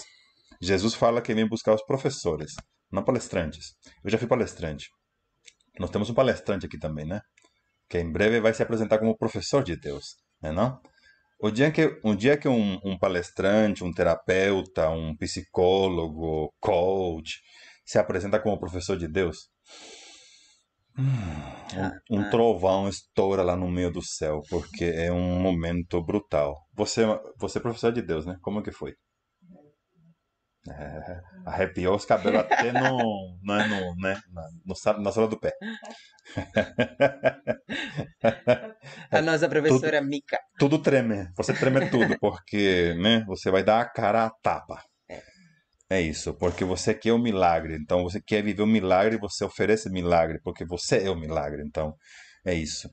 [0.62, 2.54] Jesus fala que vem buscar os professores,
[2.92, 3.76] não palestrantes.
[4.04, 4.90] Eu já fui palestrante.
[5.80, 7.22] Nós temos um palestrante aqui também, né?
[7.90, 10.80] Que em breve vai se apresentar como professor de Deus, né não?
[11.40, 17.42] O dia que, um dia que um, um palestrante, um terapeuta, um psicólogo, coach,
[17.86, 19.50] se apresenta como professor de Deus,
[20.98, 26.56] um, um Ah, trovão estoura lá no meio do céu, porque é um momento brutal.
[26.74, 27.04] Você,
[27.38, 28.38] você é professor de Deus, né?
[28.42, 28.94] Como que foi?
[30.68, 34.20] É, arrepiou os cabelos até no, no, no, né?
[34.34, 35.54] na, no, na sola do pé.
[39.12, 40.38] a nossa professora Mica.
[40.58, 44.82] Tudo treme, você treme tudo, porque né, você vai dar a cara à tapa.
[45.90, 49.90] É isso, porque você quer o milagre, então você quer viver o milagre, você oferece
[49.90, 51.94] milagre, porque você é o milagre, então
[52.44, 52.90] é isso.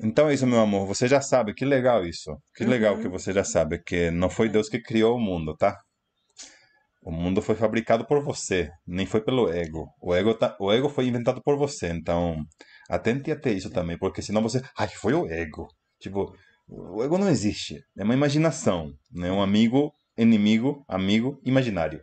[0.00, 3.32] Então é isso, meu amor, você já sabe, que legal isso, que legal que você
[3.32, 5.78] já sabe, que não foi Deus que criou o mundo, tá?
[7.04, 9.88] O mundo foi fabricado por você, nem foi pelo ego.
[10.00, 12.36] O ego, tá, o ego foi inventado por você, então
[12.88, 15.68] atente a ter isso também, porque senão você, ai, foi o ego.
[16.00, 16.34] Tipo,
[16.68, 19.30] o ego não existe, é uma imaginação, né?
[19.30, 22.00] Um amigo, inimigo, amigo, imaginário.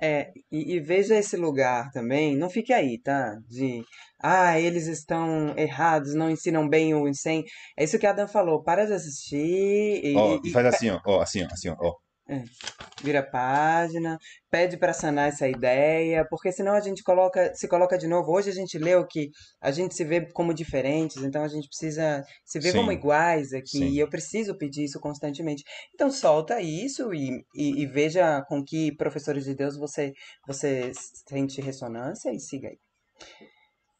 [0.00, 3.36] É, e, e veja esse lugar também, não fique aí, tá?
[3.48, 3.82] De,
[4.22, 7.44] ah, eles estão errados, não ensinam bem o ensino.
[7.76, 11.00] É isso que a Adam falou, para de assistir e, Ó, e faz assim, ó,
[11.06, 11.94] ó, assim, ó, assim, ó,
[12.32, 12.84] ó.
[13.02, 14.18] vira a página,
[14.50, 18.32] pede para sanar essa ideia, porque senão a gente coloca, se coloca de novo.
[18.32, 19.30] Hoje a gente leu que
[19.60, 22.96] a gente se vê como diferentes, então a gente precisa se ver como Sim.
[22.96, 23.88] iguais aqui, Sim.
[23.88, 25.62] e eu preciso pedir isso constantemente.
[25.94, 30.12] Então solta isso e, e, e veja com que professores de Deus você,
[30.46, 30.92] você
[31.28, 32.78] sente ressonância e siga aí.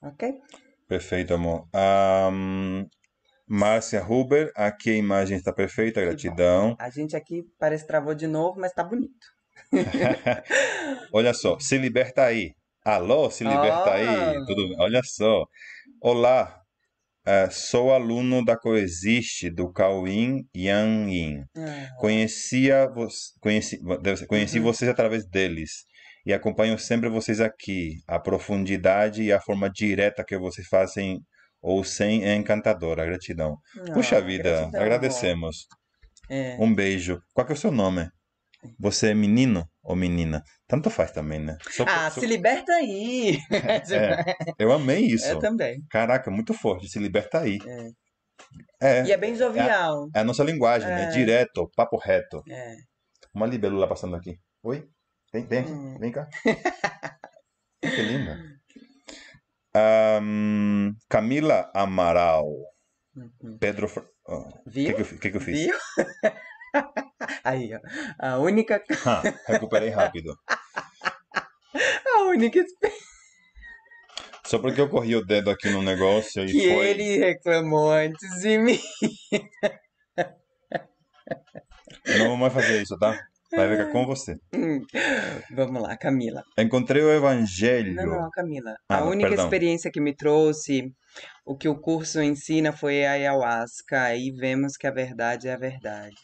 [0.02, 0.34] Ok?
[0.88, 1.66] Perfeito, amor.
[1.72, 2.86] Ahn,
[3.46, 6.76] Márcia Huber, aqui a imagem está perfeita, gratidão.
[6.78, 9.12] A gente aqui parece que travou de novo, mas tá bonito.
[11.12, 12.52] Olha só, se liberta aí.
[12.84, 14.06] Alô, se liberta aí.
[14.08, 14.34] Ah.
[14.46, 15.44] Tudo, olha só.
[16.00, 16.60] Olá,
[17.24, 21.44] eh, sou aluno da Coexiste do Cauim Yang Yin.
[21.56, 23.06] Ah, Conhecia vo-
[23.40, 23.78] conheci,
[24.16, 24.64] ser, conheci Uhum.
[24.64, 25.84] vocês através deles
[26.26, 27.98] e acompanho sempre vocês aqui.
[28.08, 31.20] A profundidade e a forma direta que vocês fazem
[31.62, 33.06] ou sem é encantadora.
[33.06, 33.56] Gratidão.
[33.94, 34.80] Puxa ah, vida, gratidão, amor.
[34.82, 35.56] agradecemos.
[36.28, 36.56] É.
[36.58, 37.20] Um beijo.
[37.32, 38.08] Qual que é o seu nome?
[38.78, 40.42] Você é menino ou menina?
[40.68, 41.56] Tanto faz também, né?
[41.70, 43.38] Só- Ah, só- se liberta aí!
[43.50, 45.26] É, eu amei isso.
[45.26, 45.82] Eu também.
[45.90, 46.88] Caraca, muito forte.
[46.88, 47.58] Se liberta aí.
[48.80, 49.00] É.
[49.00, 50.08] É, E é bem jovial.
[50.14, 51.04] é a nossa linguagem, né?
[51.04, 51.10] É.
[51.10, 52.42] Direto, papo reto.
[52.48, 52.74] É.
[53.34, 54.36] Uma libélula passando aqui.
[54.62, 54.86] Oi?
[55.32, 55.64] Vem, vem.
[55.64, 55.98] Hum.
[55.98, 56.28] Vem cá.
[57.80, 58.38] que linda.
[59.74, 62.46] Ahn, Camila Amaral.
[63.16, 63.58] Uhum.
[63.58, 63.86] Pedro.
[64.26, 64.94] O que, Viu?
[64.94, 65.58] que, eu, fi- que que eu fiz?
[65.66, 65.74] Viu?
[67.44, 67.80] Aí, ó.
[68.18, 70.36] A única, Ah, recuperei rápido.
[72.16, 72.64] a única
[74.46, 76.88] Só porque eu corri o dedo aqui no negócio e que foi.
[76.88, 78.78] ele reclamou antes de mim.
[82.06, 83.18] Eu não vou mais fazer isso, tá?
[83.54, 84.36] Vai ficar com você.
[85.54, 86.42] Vamos lá, Camila.
[86.58, 87.94] Encontrei o Evangelho.
[87.94, 88.74] Não, não, Camila.
[88.88, 89.44] Ah, a única perdão.
[89.44, 90.92] experiência que me trouxe
[91.44, 94.02] o que o curso ensina foi a ayahuasca.
[94.02, 96.16] Aí vemos que a verdade é a verdade.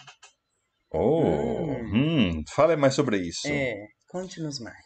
[0.90, 2.38] Oh, Hum.
[2.38, 3.46] hum, fale mais sobre isso.
[3.48, 4.76] É, conte-nos mais.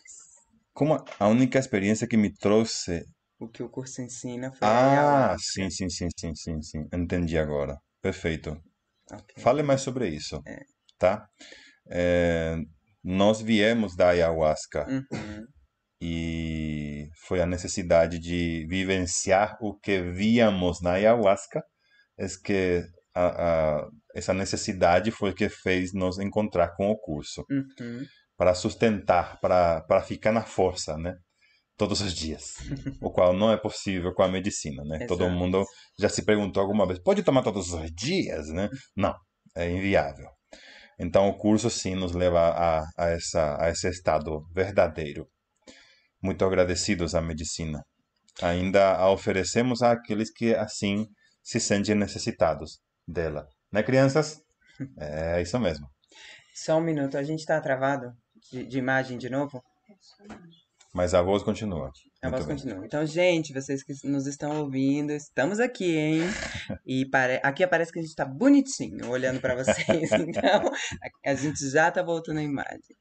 [0.75, 3.05] Como a- única experiência que me trouxe.
[3.39, 6.87] O que o curso ensina foi a Ah, sim, sim, sim, sim, sim, sim.
[6.93, 7.77] Entendi agora.
[8.01, 8.57] Perfeito.
[9.13, 9.43] Ok.
[9.43, 10.61] Fale mais sobre isso, É.
[10.99, 11.29] tá?
[11.89, 12.57] É,
[13.03, 15.45] nós viemos da ayahuasca Uhum.
[16.01, 21.63] e foi a necessidade de vivenciar o que víamos na ayahuasca,
[22.19, 22.83] é que
[23.15, 23.27] a,
[23.81, 28.05] a- essa necessidade foi que fez nos encontrar com o curso, Uhum.
[28.37, 31.15] para sustentar, para para ficar na força, né?
[31.77, 32.55] Todos os dias,
[33.01, 35.07] o qual não é possível com a medicina, né?
[35.07, 35.39] Todo Exato.
[35.39, 35.65] mundo
[35.99, 38.69] já se perguntou alguma vez, pode tomar todos os dias, né?
[38.97, 39.15] Não,
[39.57, 40.29] é inviável.
[41.03, 45.27] Então o curso sim nos leva a, a, essa, a esse estado verdadeiro.
[46.23, 47.83] Muito agradecidos à medicina.
[48.41, 51.09] Ainda a oferecemos àqueles que assim
[51.43, 53.49] se sentem necessitados dela.
[53.73, 54.41] Né, crianças?
[54.97, 55.89] É isso mesmo.
[56.55, 58.13] Só um minuto, a gente tá travado
[58.53, 59.61] de, de imagem de novo?
[60.93, 61.91] Mas a voz continua.
[62.21, 62.57] A Muito voz bem.
[62.57, 62.85] continua.
[62.85, 66.21] Então, gente, vocês que nos estão ouvindo, estamos aqui, hein?
[66.87, 67.41] E pare...
[67.43, 70.11] aqui parece que a gente tá bonitinho olhando pra vocês.
[70.13, 70.71] Então,
[71.25, 72.97] a gente já tá voltando à imagem.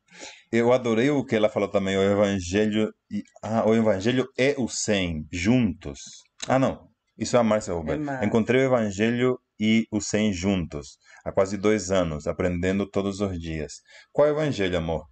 [0.52, 4.68] Eu adorei o que ela falou também, o evangelho e ah, o evangelho e o
[4.68, 6.00] 100 juntos.
[6.48, 6.90] Ah, não.
[7.18, 8.00] Isso é a Márcia Huber.
[8.10, 8.26] É.
[8.26, 13.74] Encontrei o evangelho e o 100 juntos há quase dois anos, aprendendo todos os dias.
[14.12, 15.06] Qual é o evangelho, amor?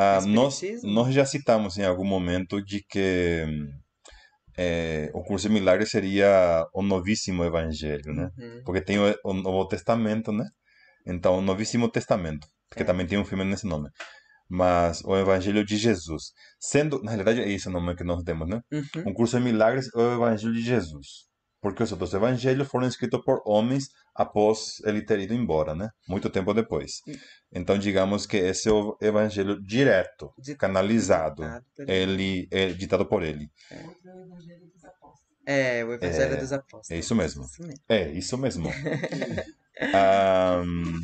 [0.00, 3.44] Ah, nós, nós já citamos em algum momento de que
[4.56, 8.30] eh, o curso de milagres seria o novíssimo evangelho, né?
[8.38, 8.62] Uhum.
[8.64, 10.44] Porque tem o, o Novo Testamento, né?
[11.06, 12.46] Então, o Novíssimo Testamento,
[12.76, 12.84] que É.
[12.84, 13.88] também tem um filme nesse nome.
[14.48, 16.32] Mas o Evangelho de Jesus.
[16.60, 18.60] Sendo, na realidade, é esse o nome que nós demos, né?
[18.72, 19.08] Uhum.
[19.08, 21.27] Um curso de milagres é o Evangelho de Jesus.
[21.60, 25.88] Porque os outros evangelhos foram escritos por homens após ele ter ido embora, né?
[26.08, 27.02] Muito tempo depois.
[27.52, 31.42] Então, digamos que esse é o evangelho direto, canalizado.
[31.78, 32.46] ele.
[32.50, 33.50] É ditado por ele.
[35.46, 36.90] É, o Evangelho É, dos Apóstolos.
[36.90, 37.44] é isso mesmo.
[37.88, 38.68] É, isso mesmo.
[39.94, 41.00] Ahn,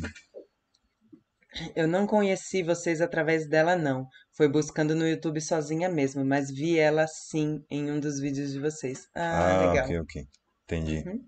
[1.75, 4.07] Eu não conheci vocês através dela, não.
[4.33, 8.59] Foi buscando no YouTube sozinha mesmo, mas vi ela sim em um dos vídeos de
[8.59, 9.07] vocês.
[9.15, 9.85] Ah, Ah, legal.
[9.85, 10.27] ok, ok.
[10.65, 11.03] Entendi.
[11.07, 11.25] Uhum.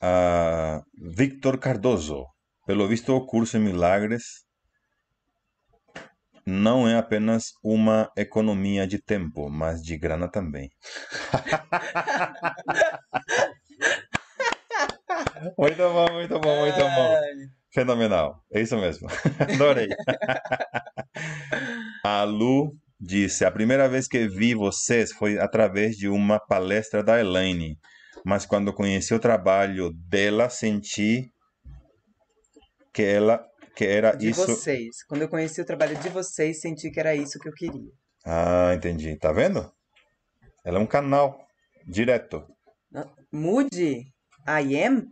[0.00, 2.24] Ah, Victor Cardoso.
[2.66, 4.44] Pelo visto, o curso em milagres
[6.46, 10.70] não é apenas uma economia de tempo, mas de grana também.
[15.58, 17.16] muito bom, muito bom, muito bom.
[17.72, 18.42] Fenomenal.
[18.52, 19.08] É isso mesmo.
[19.40, 19.88] Adorei.
[22.04, 27.18] A Lu disse: A primeira vez que vi vocês foi através de uma palestra da
[27.18, 27.78] Elaine.
[28.24, 31.30] Mas quando conheci o trabalho dela, senti
[32.92, 33.44] que ela
[33.74, 34.46] que era de isso.
[34.46, 35.02] vocês.
[35.08, 37.90] Quando eu conheci o trabalho de vocês, senti que era isso que eu queria.
[38.24, 39.16] Ah, entendi.
[39.18, 39.72] Tá vendo?
[40.64, 41.46] Ela é um canal
[41.86, 42.46] direto.
[43.32, 44.12] Mude?
[44.46, 45.06] I am?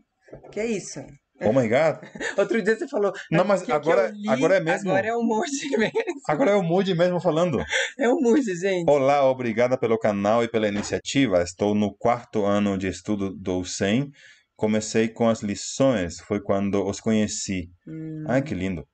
[0.52, 1.00] Que é isso?
[1.42, 1.98] Oh my God.
[2.38, 3.12] Outro dia você falou.
[3.30, 4.90] Não, "Ah, mas agora- agora é mesmo?
[4.90, 5.92] Agora é o Mude mesmo.
[6.28, 7.58] Agora é o Moody mesmo falando.
[7.98, 8.88] É o Mude, gente.
[8.90, 11.42] Olá, obrigada pelo canal e pela iniciativa.
[11.42, 14.10] Estou no quarto ano de estudo do USEM.
[14.56, 17.70] Comecei com as lições, foi quando os conheci.
[17.88, 18.84] Hum, Ai, que lindo.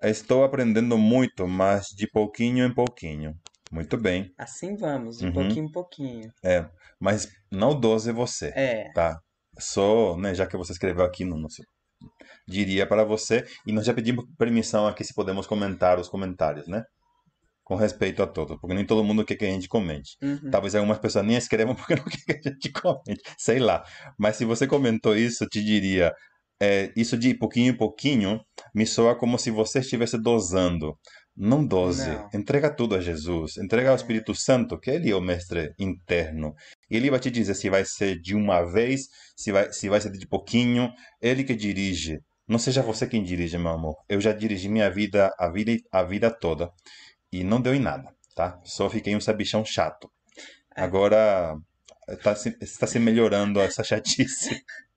[0.00, 3.34] Estou aprendendo muito, mas de pouquinho em pouquinho.
[3.72, 4.32] Muito bem.
[4.38, 5.32] assim vamos, de Uhum.
[5.32, 6.30] pouquinho em pouquinho.
[6.44, 6.64] É,
[7.00, 8.90] mas não 12 você, É.
[8.94, 9.18] tá?
[9.58, 11.36] Só, né, já que você escreveu aqui no
[12.46, 16.84] diria para você e nós já pedimos permissão aqui se podemos comentar os comentários, né?
[17.64, 20.16] Com respeito a todos, porque nem todo mundo quer que a gente comente.
[20.22, 20.50] Uhum.
[20.50, 23.84] Talvez algumas pessoas nem escrevam porque não querem que a gente comente, sei lá.
[24.18, 26.12] Mas se você comentou isso, eu te diria,
[26.60, 28.40] é, isso de pouquinho em pouquinho
[28.74, 30.98] me soa como se você estivesse dosando.
[31.40, 32.28] Não dose, Não.
[32.34, 36.52] entrega tudo a Jesus, entrega ao Espírito Santo, que ele é o mestre interno.
[36.90, 39.02] Ele vai te dizer se vai ser de uma vez,
[39.36, 40.92] se vai, se vai ser de pouquinho,
[41.22, 42.18] ele que dirige.
[42.48, 43.94] Não seja você quem dirige, meu amor.
[44.08, 46.72] Eu já dirigi minha vida, a vida, a vida toda.
[47.32, 48.58] E não deu em nada, tá?
[48.64, 50.10] Só fiquei um sabichão chato.
[50.74, 51.56] Agora
[52.08, 54.60] está se, está se melhorando essa chatice.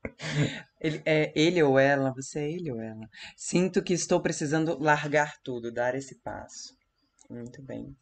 [0.80, 3.08] Ele, é ele ou ela, você é ele ou ela.
[3.38, 6.76] Sinto que estou precisando largar tudo, dar esse passo.
[7.30, 7.96] Muito bem.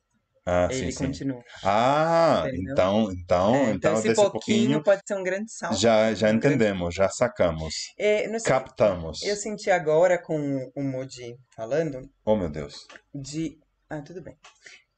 [0.46, 1.12] Ah, ele sim, sim.
[1.12, 1.44] continua.
[1.64, 2.74] Ah, Entendeu?
[2.74, 5.80] então, então, É, então, então, esse pouquinho, pouquinho pode ser um grande salto.
[5.80, 9.20] já, já um grande- entendemos, já sacamos, É, sei, captamos.
[9.22, 12.88] eu senti agora com o Moody falando Oh, meu Deus.
[13.14, 13.60] de.
[13.90, 14.38] Ah, tudo bem.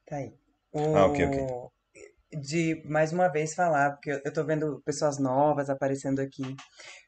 [0.06, 0.32] Tá aí.
[0.72, 0.80] O...
[0.94, 1.46] Ah, ok, ok.
[2.40, 6.56] De mais uma vez falar, porque eu tô vendo pessoas novas aparecendo aqui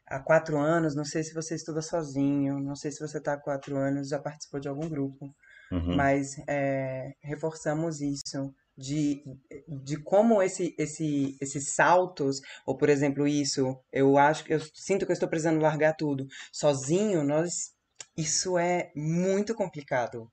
[0.06, 0.94] há quatro anos.
[0.94, 4.18] Não sei se você estuda sozinho, não sei se você tá há quatro anos, já
[4.18, 5.34] participou de algum grupo.
[5.72, 5.96] Uhum.
[5.96, 9.24] mas é, reforçamos isso de,
[9.66, 15.06] de como esse, esse, esses saltos, ou por exemplo isso, eu acho que eu sinto
[15.06, 17.72] que eu estou precisando largar tudo sozinho, nós
[18.16, 20.30] isso é muito complicado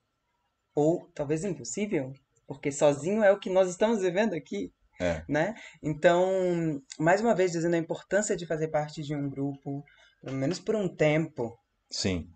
[0.74, 2.12] ou talvez impossível,
[2.46, 4.72] porque sozinho é o que nós estamos vivendo aqui.
[5.02, 5.24] É.
[5.28, 5.54] Né?
[5.82, 9.82] Então, mais uma vez dizendo a importância de fazer parte de um grupo,
[10.22, 11.52] pelo menos por um tempo,
[11.90, 12.26] Sim.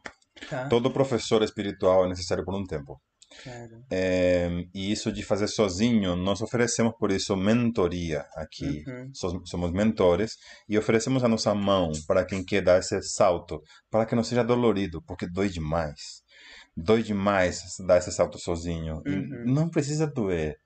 [0.51, 0.69] tá?
[0.69, 3.01] Todo professor espiritual é necessário por um tempo.
[3.43, 3.85] Claro.
[3.91, 8.85] É, e isso de fazer sozinho, nós oferecemos por isso mentoria aqui.
[8.87, 9.11] Uhum.
[9.13, 10.33] So- Somos mentores
[10.69, 13.61] e oferecemos a nossa mão para quem quer dar esse salto,
[13.91, 16.01] para que não seja dolorido, porque dói demais.
[16.77, 19.03] Dói demais dar esse salto sozinho.
[19.07, 19.45] Uhum.
[19.47, 20.57] não precisa doer.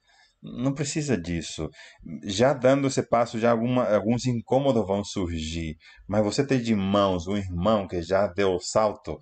[0.43, 1.69] Não precisa disso.
[2.25, 5.77] Já dando esse passo, já alguma, alguns incômodos vão surgir.
[6.09, 9.19] Mas você ter de mãos um irmão que já deu o salto,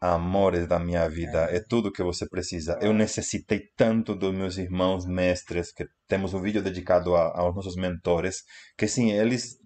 [0.00, 2.76] amores da minha vida, é tudo que você precisa.
[2.80, 7.76] Eu necessitei tanto dos meus irmãos mestres, que temos um vídeo dedicado a- aos nossos
[7.76, 8.38] mentores,
[8.76, 9.56] que sim, eles,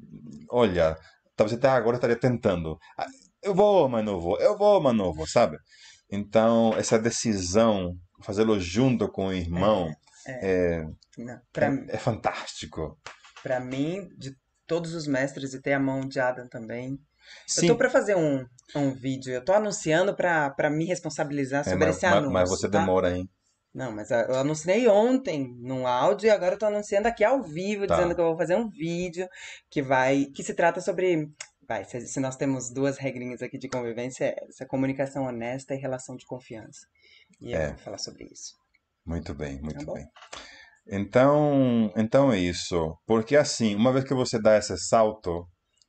[0.50, 0.94] olha,
[1.34, 2.76] talvez até agora estaria tentando.
[2.98, 3.06] Ah,
[3.42, 4.38] Eu vou, mas não vou.
[4.40, 5.56] Eu vou, mas não vou, sabe?
[6.10, 7.92] Então, essa decisão,
[8.24, 9.88] fazê-lo junto com o irmão,
[10.28, 10.86] é,
[11.18, 12.98] Não, pra, é, é fantástico.
[13.42, 14.34] Pra mim, de
[14.66, 16.92] todos os mestres, e ter a mão de Adam também.
[16.92, 16.98] Eu
[17.46, 18.44] Sim, tô pra fazer um,
[18.74, 22.48] um vídeo, eu tô anunciando pra, pra me responsabilizar é, sobre mas, esse anúncio, mas
[22.48, 22.80] você tá?
[22.80, 23.28] demora, hein?
[23.74, 27.86] Não, mas eu anunciei ontem num áudio e agora eu tô anunciando aqui ao vivo,
[27.86, 27.94] Tá.
[27.96, 29.28] dizendo que eu vou fazer um vídeo
[29.70, 31.28] que vai, que se trata sobre,
[31.68, 35.78] vai, se, se nós temos duas regrinhas aqui de convivência, é essa comunicação honesta e
[35.78, 36.86] relação de confiança.
[37.40, 37.68] E eu É.
[37.68, 38.54] vou falar sobre isso.
[39.06, 40.04] Muito bem, muito Tá bem.
[40.88, 42.96] Então, então é isso.
[43.06, 45.46] Porque assim, uma vez que você dá esse salto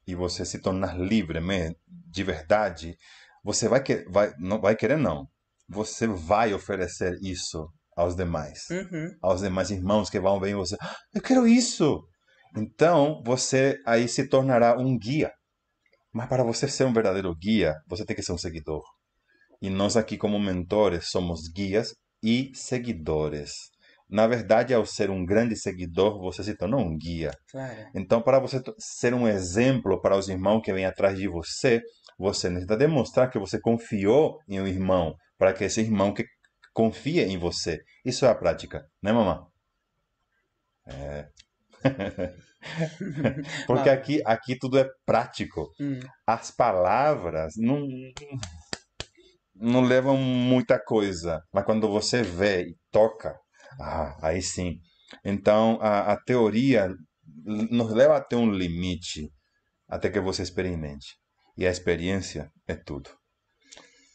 [0.08, 2.96] e você se tornar livre me- de verdade,
[3.44, 5.28] você vai, que, vai, não vai querer não.
[5.70, 9.10] Você vai oferecer isso aos demais, Uhum.
[9.22, 10.76] aos demais irmãos que vão ver você.
[10.80, 12.04] "Ah, Eu quero isso.
[12.56, 15.32] Então, você aí se tornará um guia.
[16.14, 18.84] Mas para você ser um verdadeiro guia, você tem que ser um seguidor.
[19.62, 21.94] E nós aqui como mentores somos guias
[22.28, 23.72] e seguidores.
[24.10, 27.32] Na verdade, ao ser um grande seguidor, você se torna um guia.
[27.50, 27.88] Claro.
[27.96, 31.82] Então, para você ser um exemplo para os irmãos que vêm atrás de você,
[32.20, 36.26] você necessita demonstrar que você confiou em um irmão, para que esse irmão que
[36.74, 37.80] confie em você.
[38.04, 39.40] Isso é a prática, né, mamãe?
[40.86, 41.28] É.
[43.68, 45.72] Porque aqui, aqui tudo é prático.
[45.80, 46.00] Hum.
[46.26, 47.88] As palavras não,
[49.60, 53.36] não levam muita coisa, mas quando você vê e toca,
[53.80, 54.80] ah, aí sim.
[55.24, 56.90] Então, a, a teoria
[57.46, 59.32] nos leva até um limite,
[59.88, 61.16] até que você experimente.
[61.58, 63.10] E a experiência é tudo.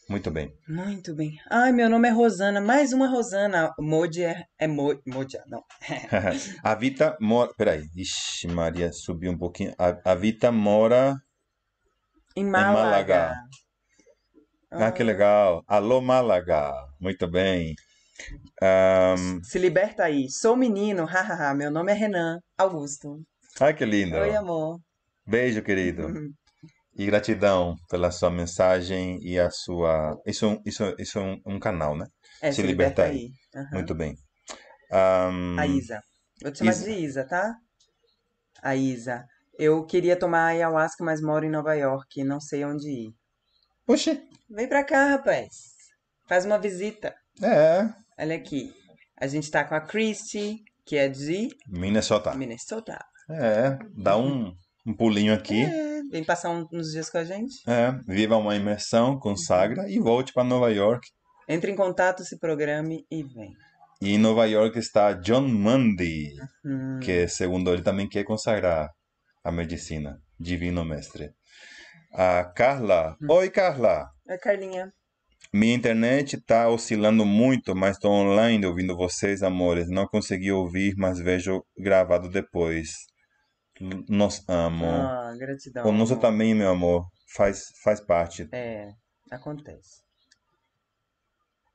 [0.09, 0.53] Muito bem.
[0.67, 1.39] Muito bem.
[1.49, 2.59] Ai, meu nome é Rosana.
[2.59, 3.73] Mais uma Rosana.
[3.79, 5.63] Modi é, é Mo, Modia, não.
[6.63, 7.51] a Vita mora.
[7.57, 7.87] Peraí.
[7.95, 9.73] Ixi, Maria subiu um pouquinho.
[9.77, 11.15] A, a Vita mora.
[12.35, 12.81] Em Málaga.
[12.81, 13.35] Málaga.
[14.73, 15.63] Ah, que legal.
[15.67, 16.73] Alô, Málaga.
[16.99, 17.75] Muito bem.
[18.61, 20.29] Ahn, Se liberta aí.
[20.29, 21.53] Sou menino, hahaha.
[21.53, 23.21] Meu nome é Renan Augusto.
[23.59, 24.15] ai, que lindo.
[24.17, 24.79] Oi, amor.
[25.25, 26.07] Beijo, querido.
[26.95, 30.15] E gratidão pela sua mensagem e a sua.
[30.25, 32.05] Isso, é um- isso, isso é um, um canal, né?
[32.41, 33.29] É, Se liberta aí.
[33.55, 33.69] Aham.
[33.73, 34.15] Muito bem.
[34.91, 35.99] Ahn, A Isa.
[36.41, 36.83] Vou te chamar Isa.
[36.85, 37.53] de Isa, tá?
[38.61, 39.23] A Isa.
[39.57, 43.11] Eu queria tomar ayahuasca, mas moro em Nova York e não sei onde ir.
[43.87, 44.21] Oxi.
[44.49, 45.49] Vem pra cá, rapaz.
[46.27, 47.13] Faz uma visita.
[47.41, 47.89] É.
[48.17, 48.71] Olha aqui.
[49.19, 52.33] A gente tá com a Christy, que é de Minnesota.
[52.35, 52.97] Minnesota.
[53.29, 53.77] É.
[53.95, 54.53] Dá um,
[54.85, 55.63] um pulinho aqui.
[55.63, 57.55] É, vem passar um- uns dias com a gente.
[57.67, 57.91] É.
[58.07, 61.07] Viva uma imersão, consagra e volte para Nova York.
[61.47, 63.51] Entre em contato, se programe e vem.
[64.01, 66.33] E em Nova York está John Mundy,
[66.65, 68.89] Hum, que segundo ele também quer consagrar
[69.43, 70.19] a medicina.
[70.39, 71.31] Divino Mestre.
[72.13, 73.17] A Carla.
[73.27, 74.07] Oi, Carla.
[74.27, 74.93] É, Carlinha.
[75.51, 79.89] Minha internet tá oscilando muito, mas estou online ouvindo vocês, amores.
[79.89, 82.89] Não consegui ouvir, mas vejo gravado depois.
[84.07, 84.85] Nos amo.
[84.85, 85.87] Ah, gratidão.
[85.87, 88.47] o nosso também, meu amor, faz, faz parte.
[88.51, 88.89] É,
[89.31, 90.03] acontece.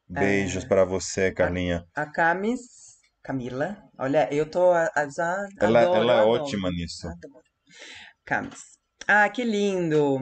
[0.09, 1.85] Beijos para você, Carlinha.
[1.97, 2.61] A Camis,
[3.23, 5.03] Camila, olha, eu tô a, a,
[5.61, 6.43] Ela, adoro, ela é adoro.
[6.43, 7.09] ótima nisso.
[7.09, 7.43] Adoro.
[8.25, 8.78] Camis.
[9.09, 10.19] Ah, que lindo.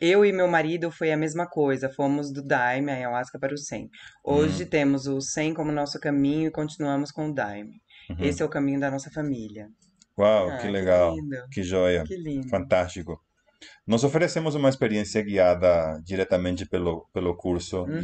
[0.00, 1.88] Eu e meu marido foi a mesma coisa.
[1.88, 3.84] Fomos do Daime, ayahuasca, para o 100.
[3.84, 3.88] Hum.
[4.24, 7.80] Hoje temos o 100 como nosso caminho e continuamos com o Daime.
[8.10, 8.16] Uhum.
[8.18, 9.68] Esse é o caminho da nossa família.
[10.18, 11.14] Uau, Ah, que legal.
[11.14, 11.36] lindo.
[11.50, 12.02] Que joia.
[12.04, 12.48] Que lindo.
[12.48, 13.20] Fantástico.
[13.86, 17.84] Nós oferecemos uma experiência guiada diretamente pelo, pelo curso.
[17.84, 18.00] Uhum.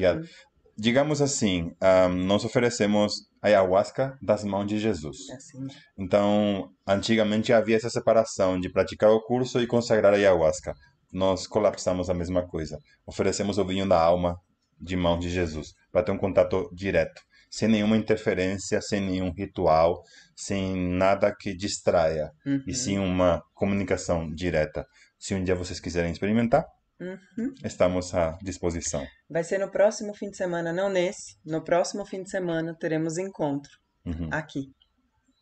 [0.81, 3.13] Digamos assim, ah, nós oferecemos
[3.43, 5.29] ayahuasca das mãos de Jesus.
[5.31, 5.67] É assim.
[5.99, 10.73] Então, antigamente havia essa separação de praticar o curso e consagrar a ayahuasca.
[11.13, 12.79] Nós colapsamos a mesma coisa.
[13.07, 14.37] Oferecemos o vinho da alma
[14.81, 17.21] de mãos de Jesus, para ter um contato direto,
[17.51, 20.01] sem nenhuma interferência, sem nenhum ritual,
[20.35, 22.63] sem nada que distraia, Uhum.
[22.67, 24.87] e sim uma comunicação direta.
[25.19, 26.65] Se um dia vocês quiserem experimentar,
[27.01, 27.55] Uhum.
[27.65, 29.07] estamos à disposição.
[29.29, 31.37] Vai ser no próximo fim de semana, não nesse.
[31.45, 33.71] No próximo fim de semana teremos encontro
[34.05, 34.29] Uhum.
[34.31, 34.71] aqui,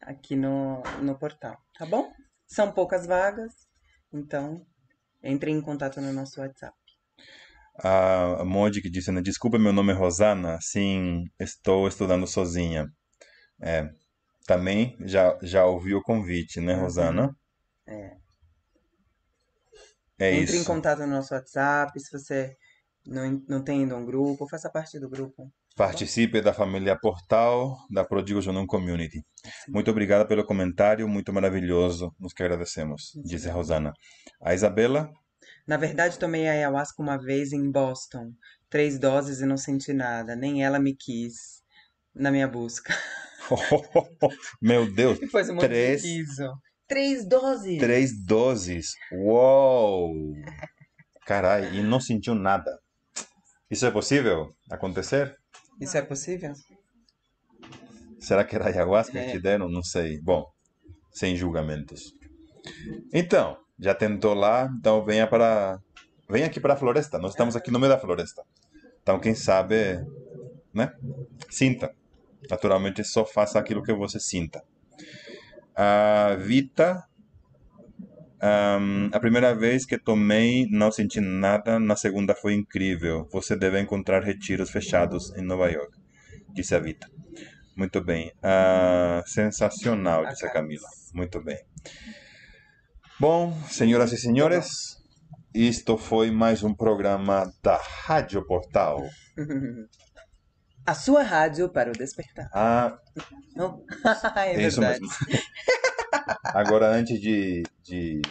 [0.03, 2.13] aqui no, no portal, tá bom?
[2.47, 3.53] São poucas vagas,
[4.13, 4.65] então
[5.23, 6.77] entre em contato no nosso WhatsApp.
[7.81, 9.21] A Modi que disse, né?
[9.21, 10.59] Desculpa, meu nome é Rosana.
[10.61, 12.87] Sim, estou estudando sozinha.
[13.61, 13.89] É,
[14.47, 16.81] também já, já ouvi o convite, né, Uhum.
[16.83, 17.37] Rosana?
[17.87, 18.17] É.
[20.19, 20.67] É Entre em isso.
[20.67, 22.57] contato no nosso WhatsApp, se você
[23.07, 25.51] não, não tem ainda um grupo, faça parte do grupo.
[25.77, 29.23] Participe da família Portal da Prodigo Junum Community.
[29.69, 32.13] Muito obrigada pelo comentário, muito maravilhoso.
[32.19, 33.93] Nos que agradecemos, disse a Rosana.
[34.43, 35.09] A Isabela,
[35.67, 38.33] Na verdade, tomei ayahuasca uma vez em Boston.
[38.69, 40.35] Três doses e não senti nada.
[40.35, 41.63] Nem ela me quis
[42.15, 42.93] na minha busca.
[44.61, 46.03] meu Deus, Foi muito Três-.
[46.89, 47.79] Três doses!
[47.79, 48.95] três doses.
[49.13, 50.33] Uou!
[51.27, 52.79] Carai, e não sentiu nada.
[53.71, 55.37] Isso é possível acontecer?
[55.79, 56.55] Isso é possível?
[58.19, 59.31] Será que era ayahuasca que É.
[59.33, 59.69] te deram?
[59.69, 60.19] Não sei.
[60.23, 60.47] Bom,
[61.13, 62.15] sem julgamentos.
[63.13, 65.79] Então, já tentou lá, então venha para
[66.29, 67.19] venha aqui para a floresta.
[67.19, 68.43] Nós estamos aqui no meio da floresta.
[69.03, 69.99] Então, quem sabe,
[70.75, 70.93] né?
[71.51, 71.95] Sinta.
[72.51, 74.63] Naturalmente, só faça aquilo que você sinta.
[75.81, 77.05] A Vita,
[78.43, 81.79] ahm, a primeira vez que tomei, não senti nada.
[81.79, 83.29] Na segunda foi incrível.
[83.33, 85.97] Você deve encontrar retiros fechados em Nova York,
[86.53, 87.07] disse a Vita.
[87.77, 88.33] Muito bem.
[88.43, 90.89] Ah, sensacional, disse a Camila.
[91.15, 91.59] Muito bem.
[93.21, 94.97] Bom, senhoras e senhores,
[95.55, 99.01] isto foi mais um programa da Rádio Portal.
[100.89, 102.49] A sua rádio para o despertar.
[102.51, 102.99] Ah,
[103.55, 103.85] Não?
[104.37, 105.03] é isso verdade.
[105.03, 105.43] mesmo.
[106.45, 108.23] Agora, antes de, de,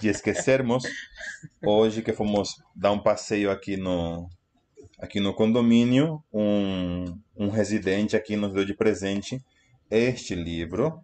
[0.00, 0.84] de esquecermos,
[1.60, 4.28] hoje que fomos dar um passeio aqui no,
[5.00, 7.04] aqui no condomínio, um,
[7.36, 9.44] um residente aqui nos deu de presente
[9.90, 11.02] este livro,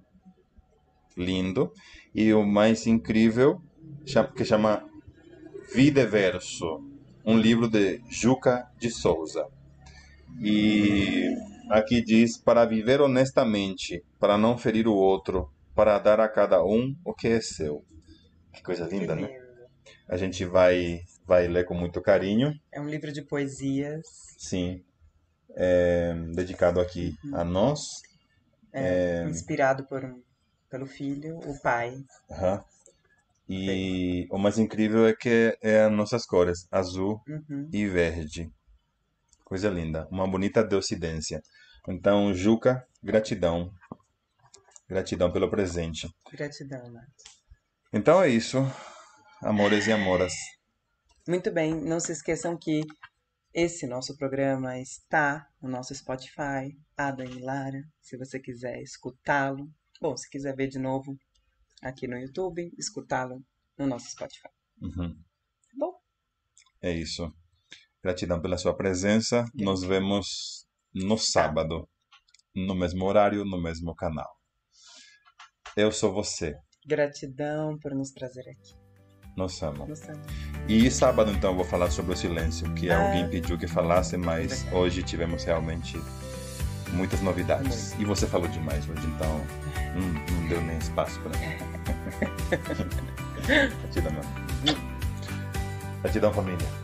[1.16, 1.73] lindo,
[2.15, 3.61] e o mais incrível,
[4.37, 4.89] que chama
[5.75, 6.89] Videverso,
[7.25, 9.45] um livro de Juca de Souza.
[10.40, 11.31] E
[11.70, 16.94] aqui diz: para viver honestamente, para não ferir o outro, para dar a cada um
[17.05, 17.82] o que é seu.
[18.52, 19.28] Que coisa Que linda, né?
[19.28, 19.44] lindo.
[20.09, 24.02] A gente vai vai ler com muito carinho, É um livro de poesias.
[24.39, 24.82] sim,
[25.56, 27.81] é, dedicado aqui a nós.
[28.73, 30.02] é, inspirado por
[30.70, 31.94] pelo filho, o pai.
[32.31, 32.65] Aham.
[33.48, 37.69] E o mais incrível é que é as nossas cores, azul Uhum.
[37.73, 38.51] e verde.
[39.55, 41.40] Coisa linda, uma bonita deocidência.
[41.89, 43.72] Então, Juca, gratidão.
[44.89, 46.12] Gratidão pelo presente.
[46.32, 47.06] Gratidão, Nath.
[47.93, 48.59] Então é isso,
[49.40, 50.32] amores e amoras.
[51.28, 52.81] Muito bem, não se esqueçam que
[53.55, 59.72] esse nosso programa está no nosso Spotify, Ada e Lara, se você quiser escutá-lo.
[60.01, 61.16] Bom, se quiser ver de novo
[61.81, 63.40] aqui no YouTube, escutá-lo
[63.78, 64.48] no nosso Spotify.
[64.82, 65.16] Uhum.
[65.78, 65.97] Bom,
[66.82, 67.32] É isso.
[68.05, 69.47] Gratidão pela sua presença.
[69.55, 71.89] Nos vemos no sábado,
[72.55, 74.28] no mesmo horário, no mesmo canal.
[75.74, 76.55] Eu sou você.
[76.86, 78.74] gratidão por nos trazer aqui.
[79.39, 79.86] Nos amo.
[79.86, 80.26] Nos amamos.
[80.68, 83.06] E sábado, então, eu vou falar sobre o silêncio, que Ah.
[83.06, 85.97] alguém pediu que falasse, mas hoje tivemos realmente
[86.93, 87.93] muitas novidades.
[87.98, 89.39] E você falou demais hoje, então
[89.97, 91.47] não, não deu nem espaço para mim.
[93.81, 94.22] Gratidão, meu.
[96.02, 96.84] Gratidão, família.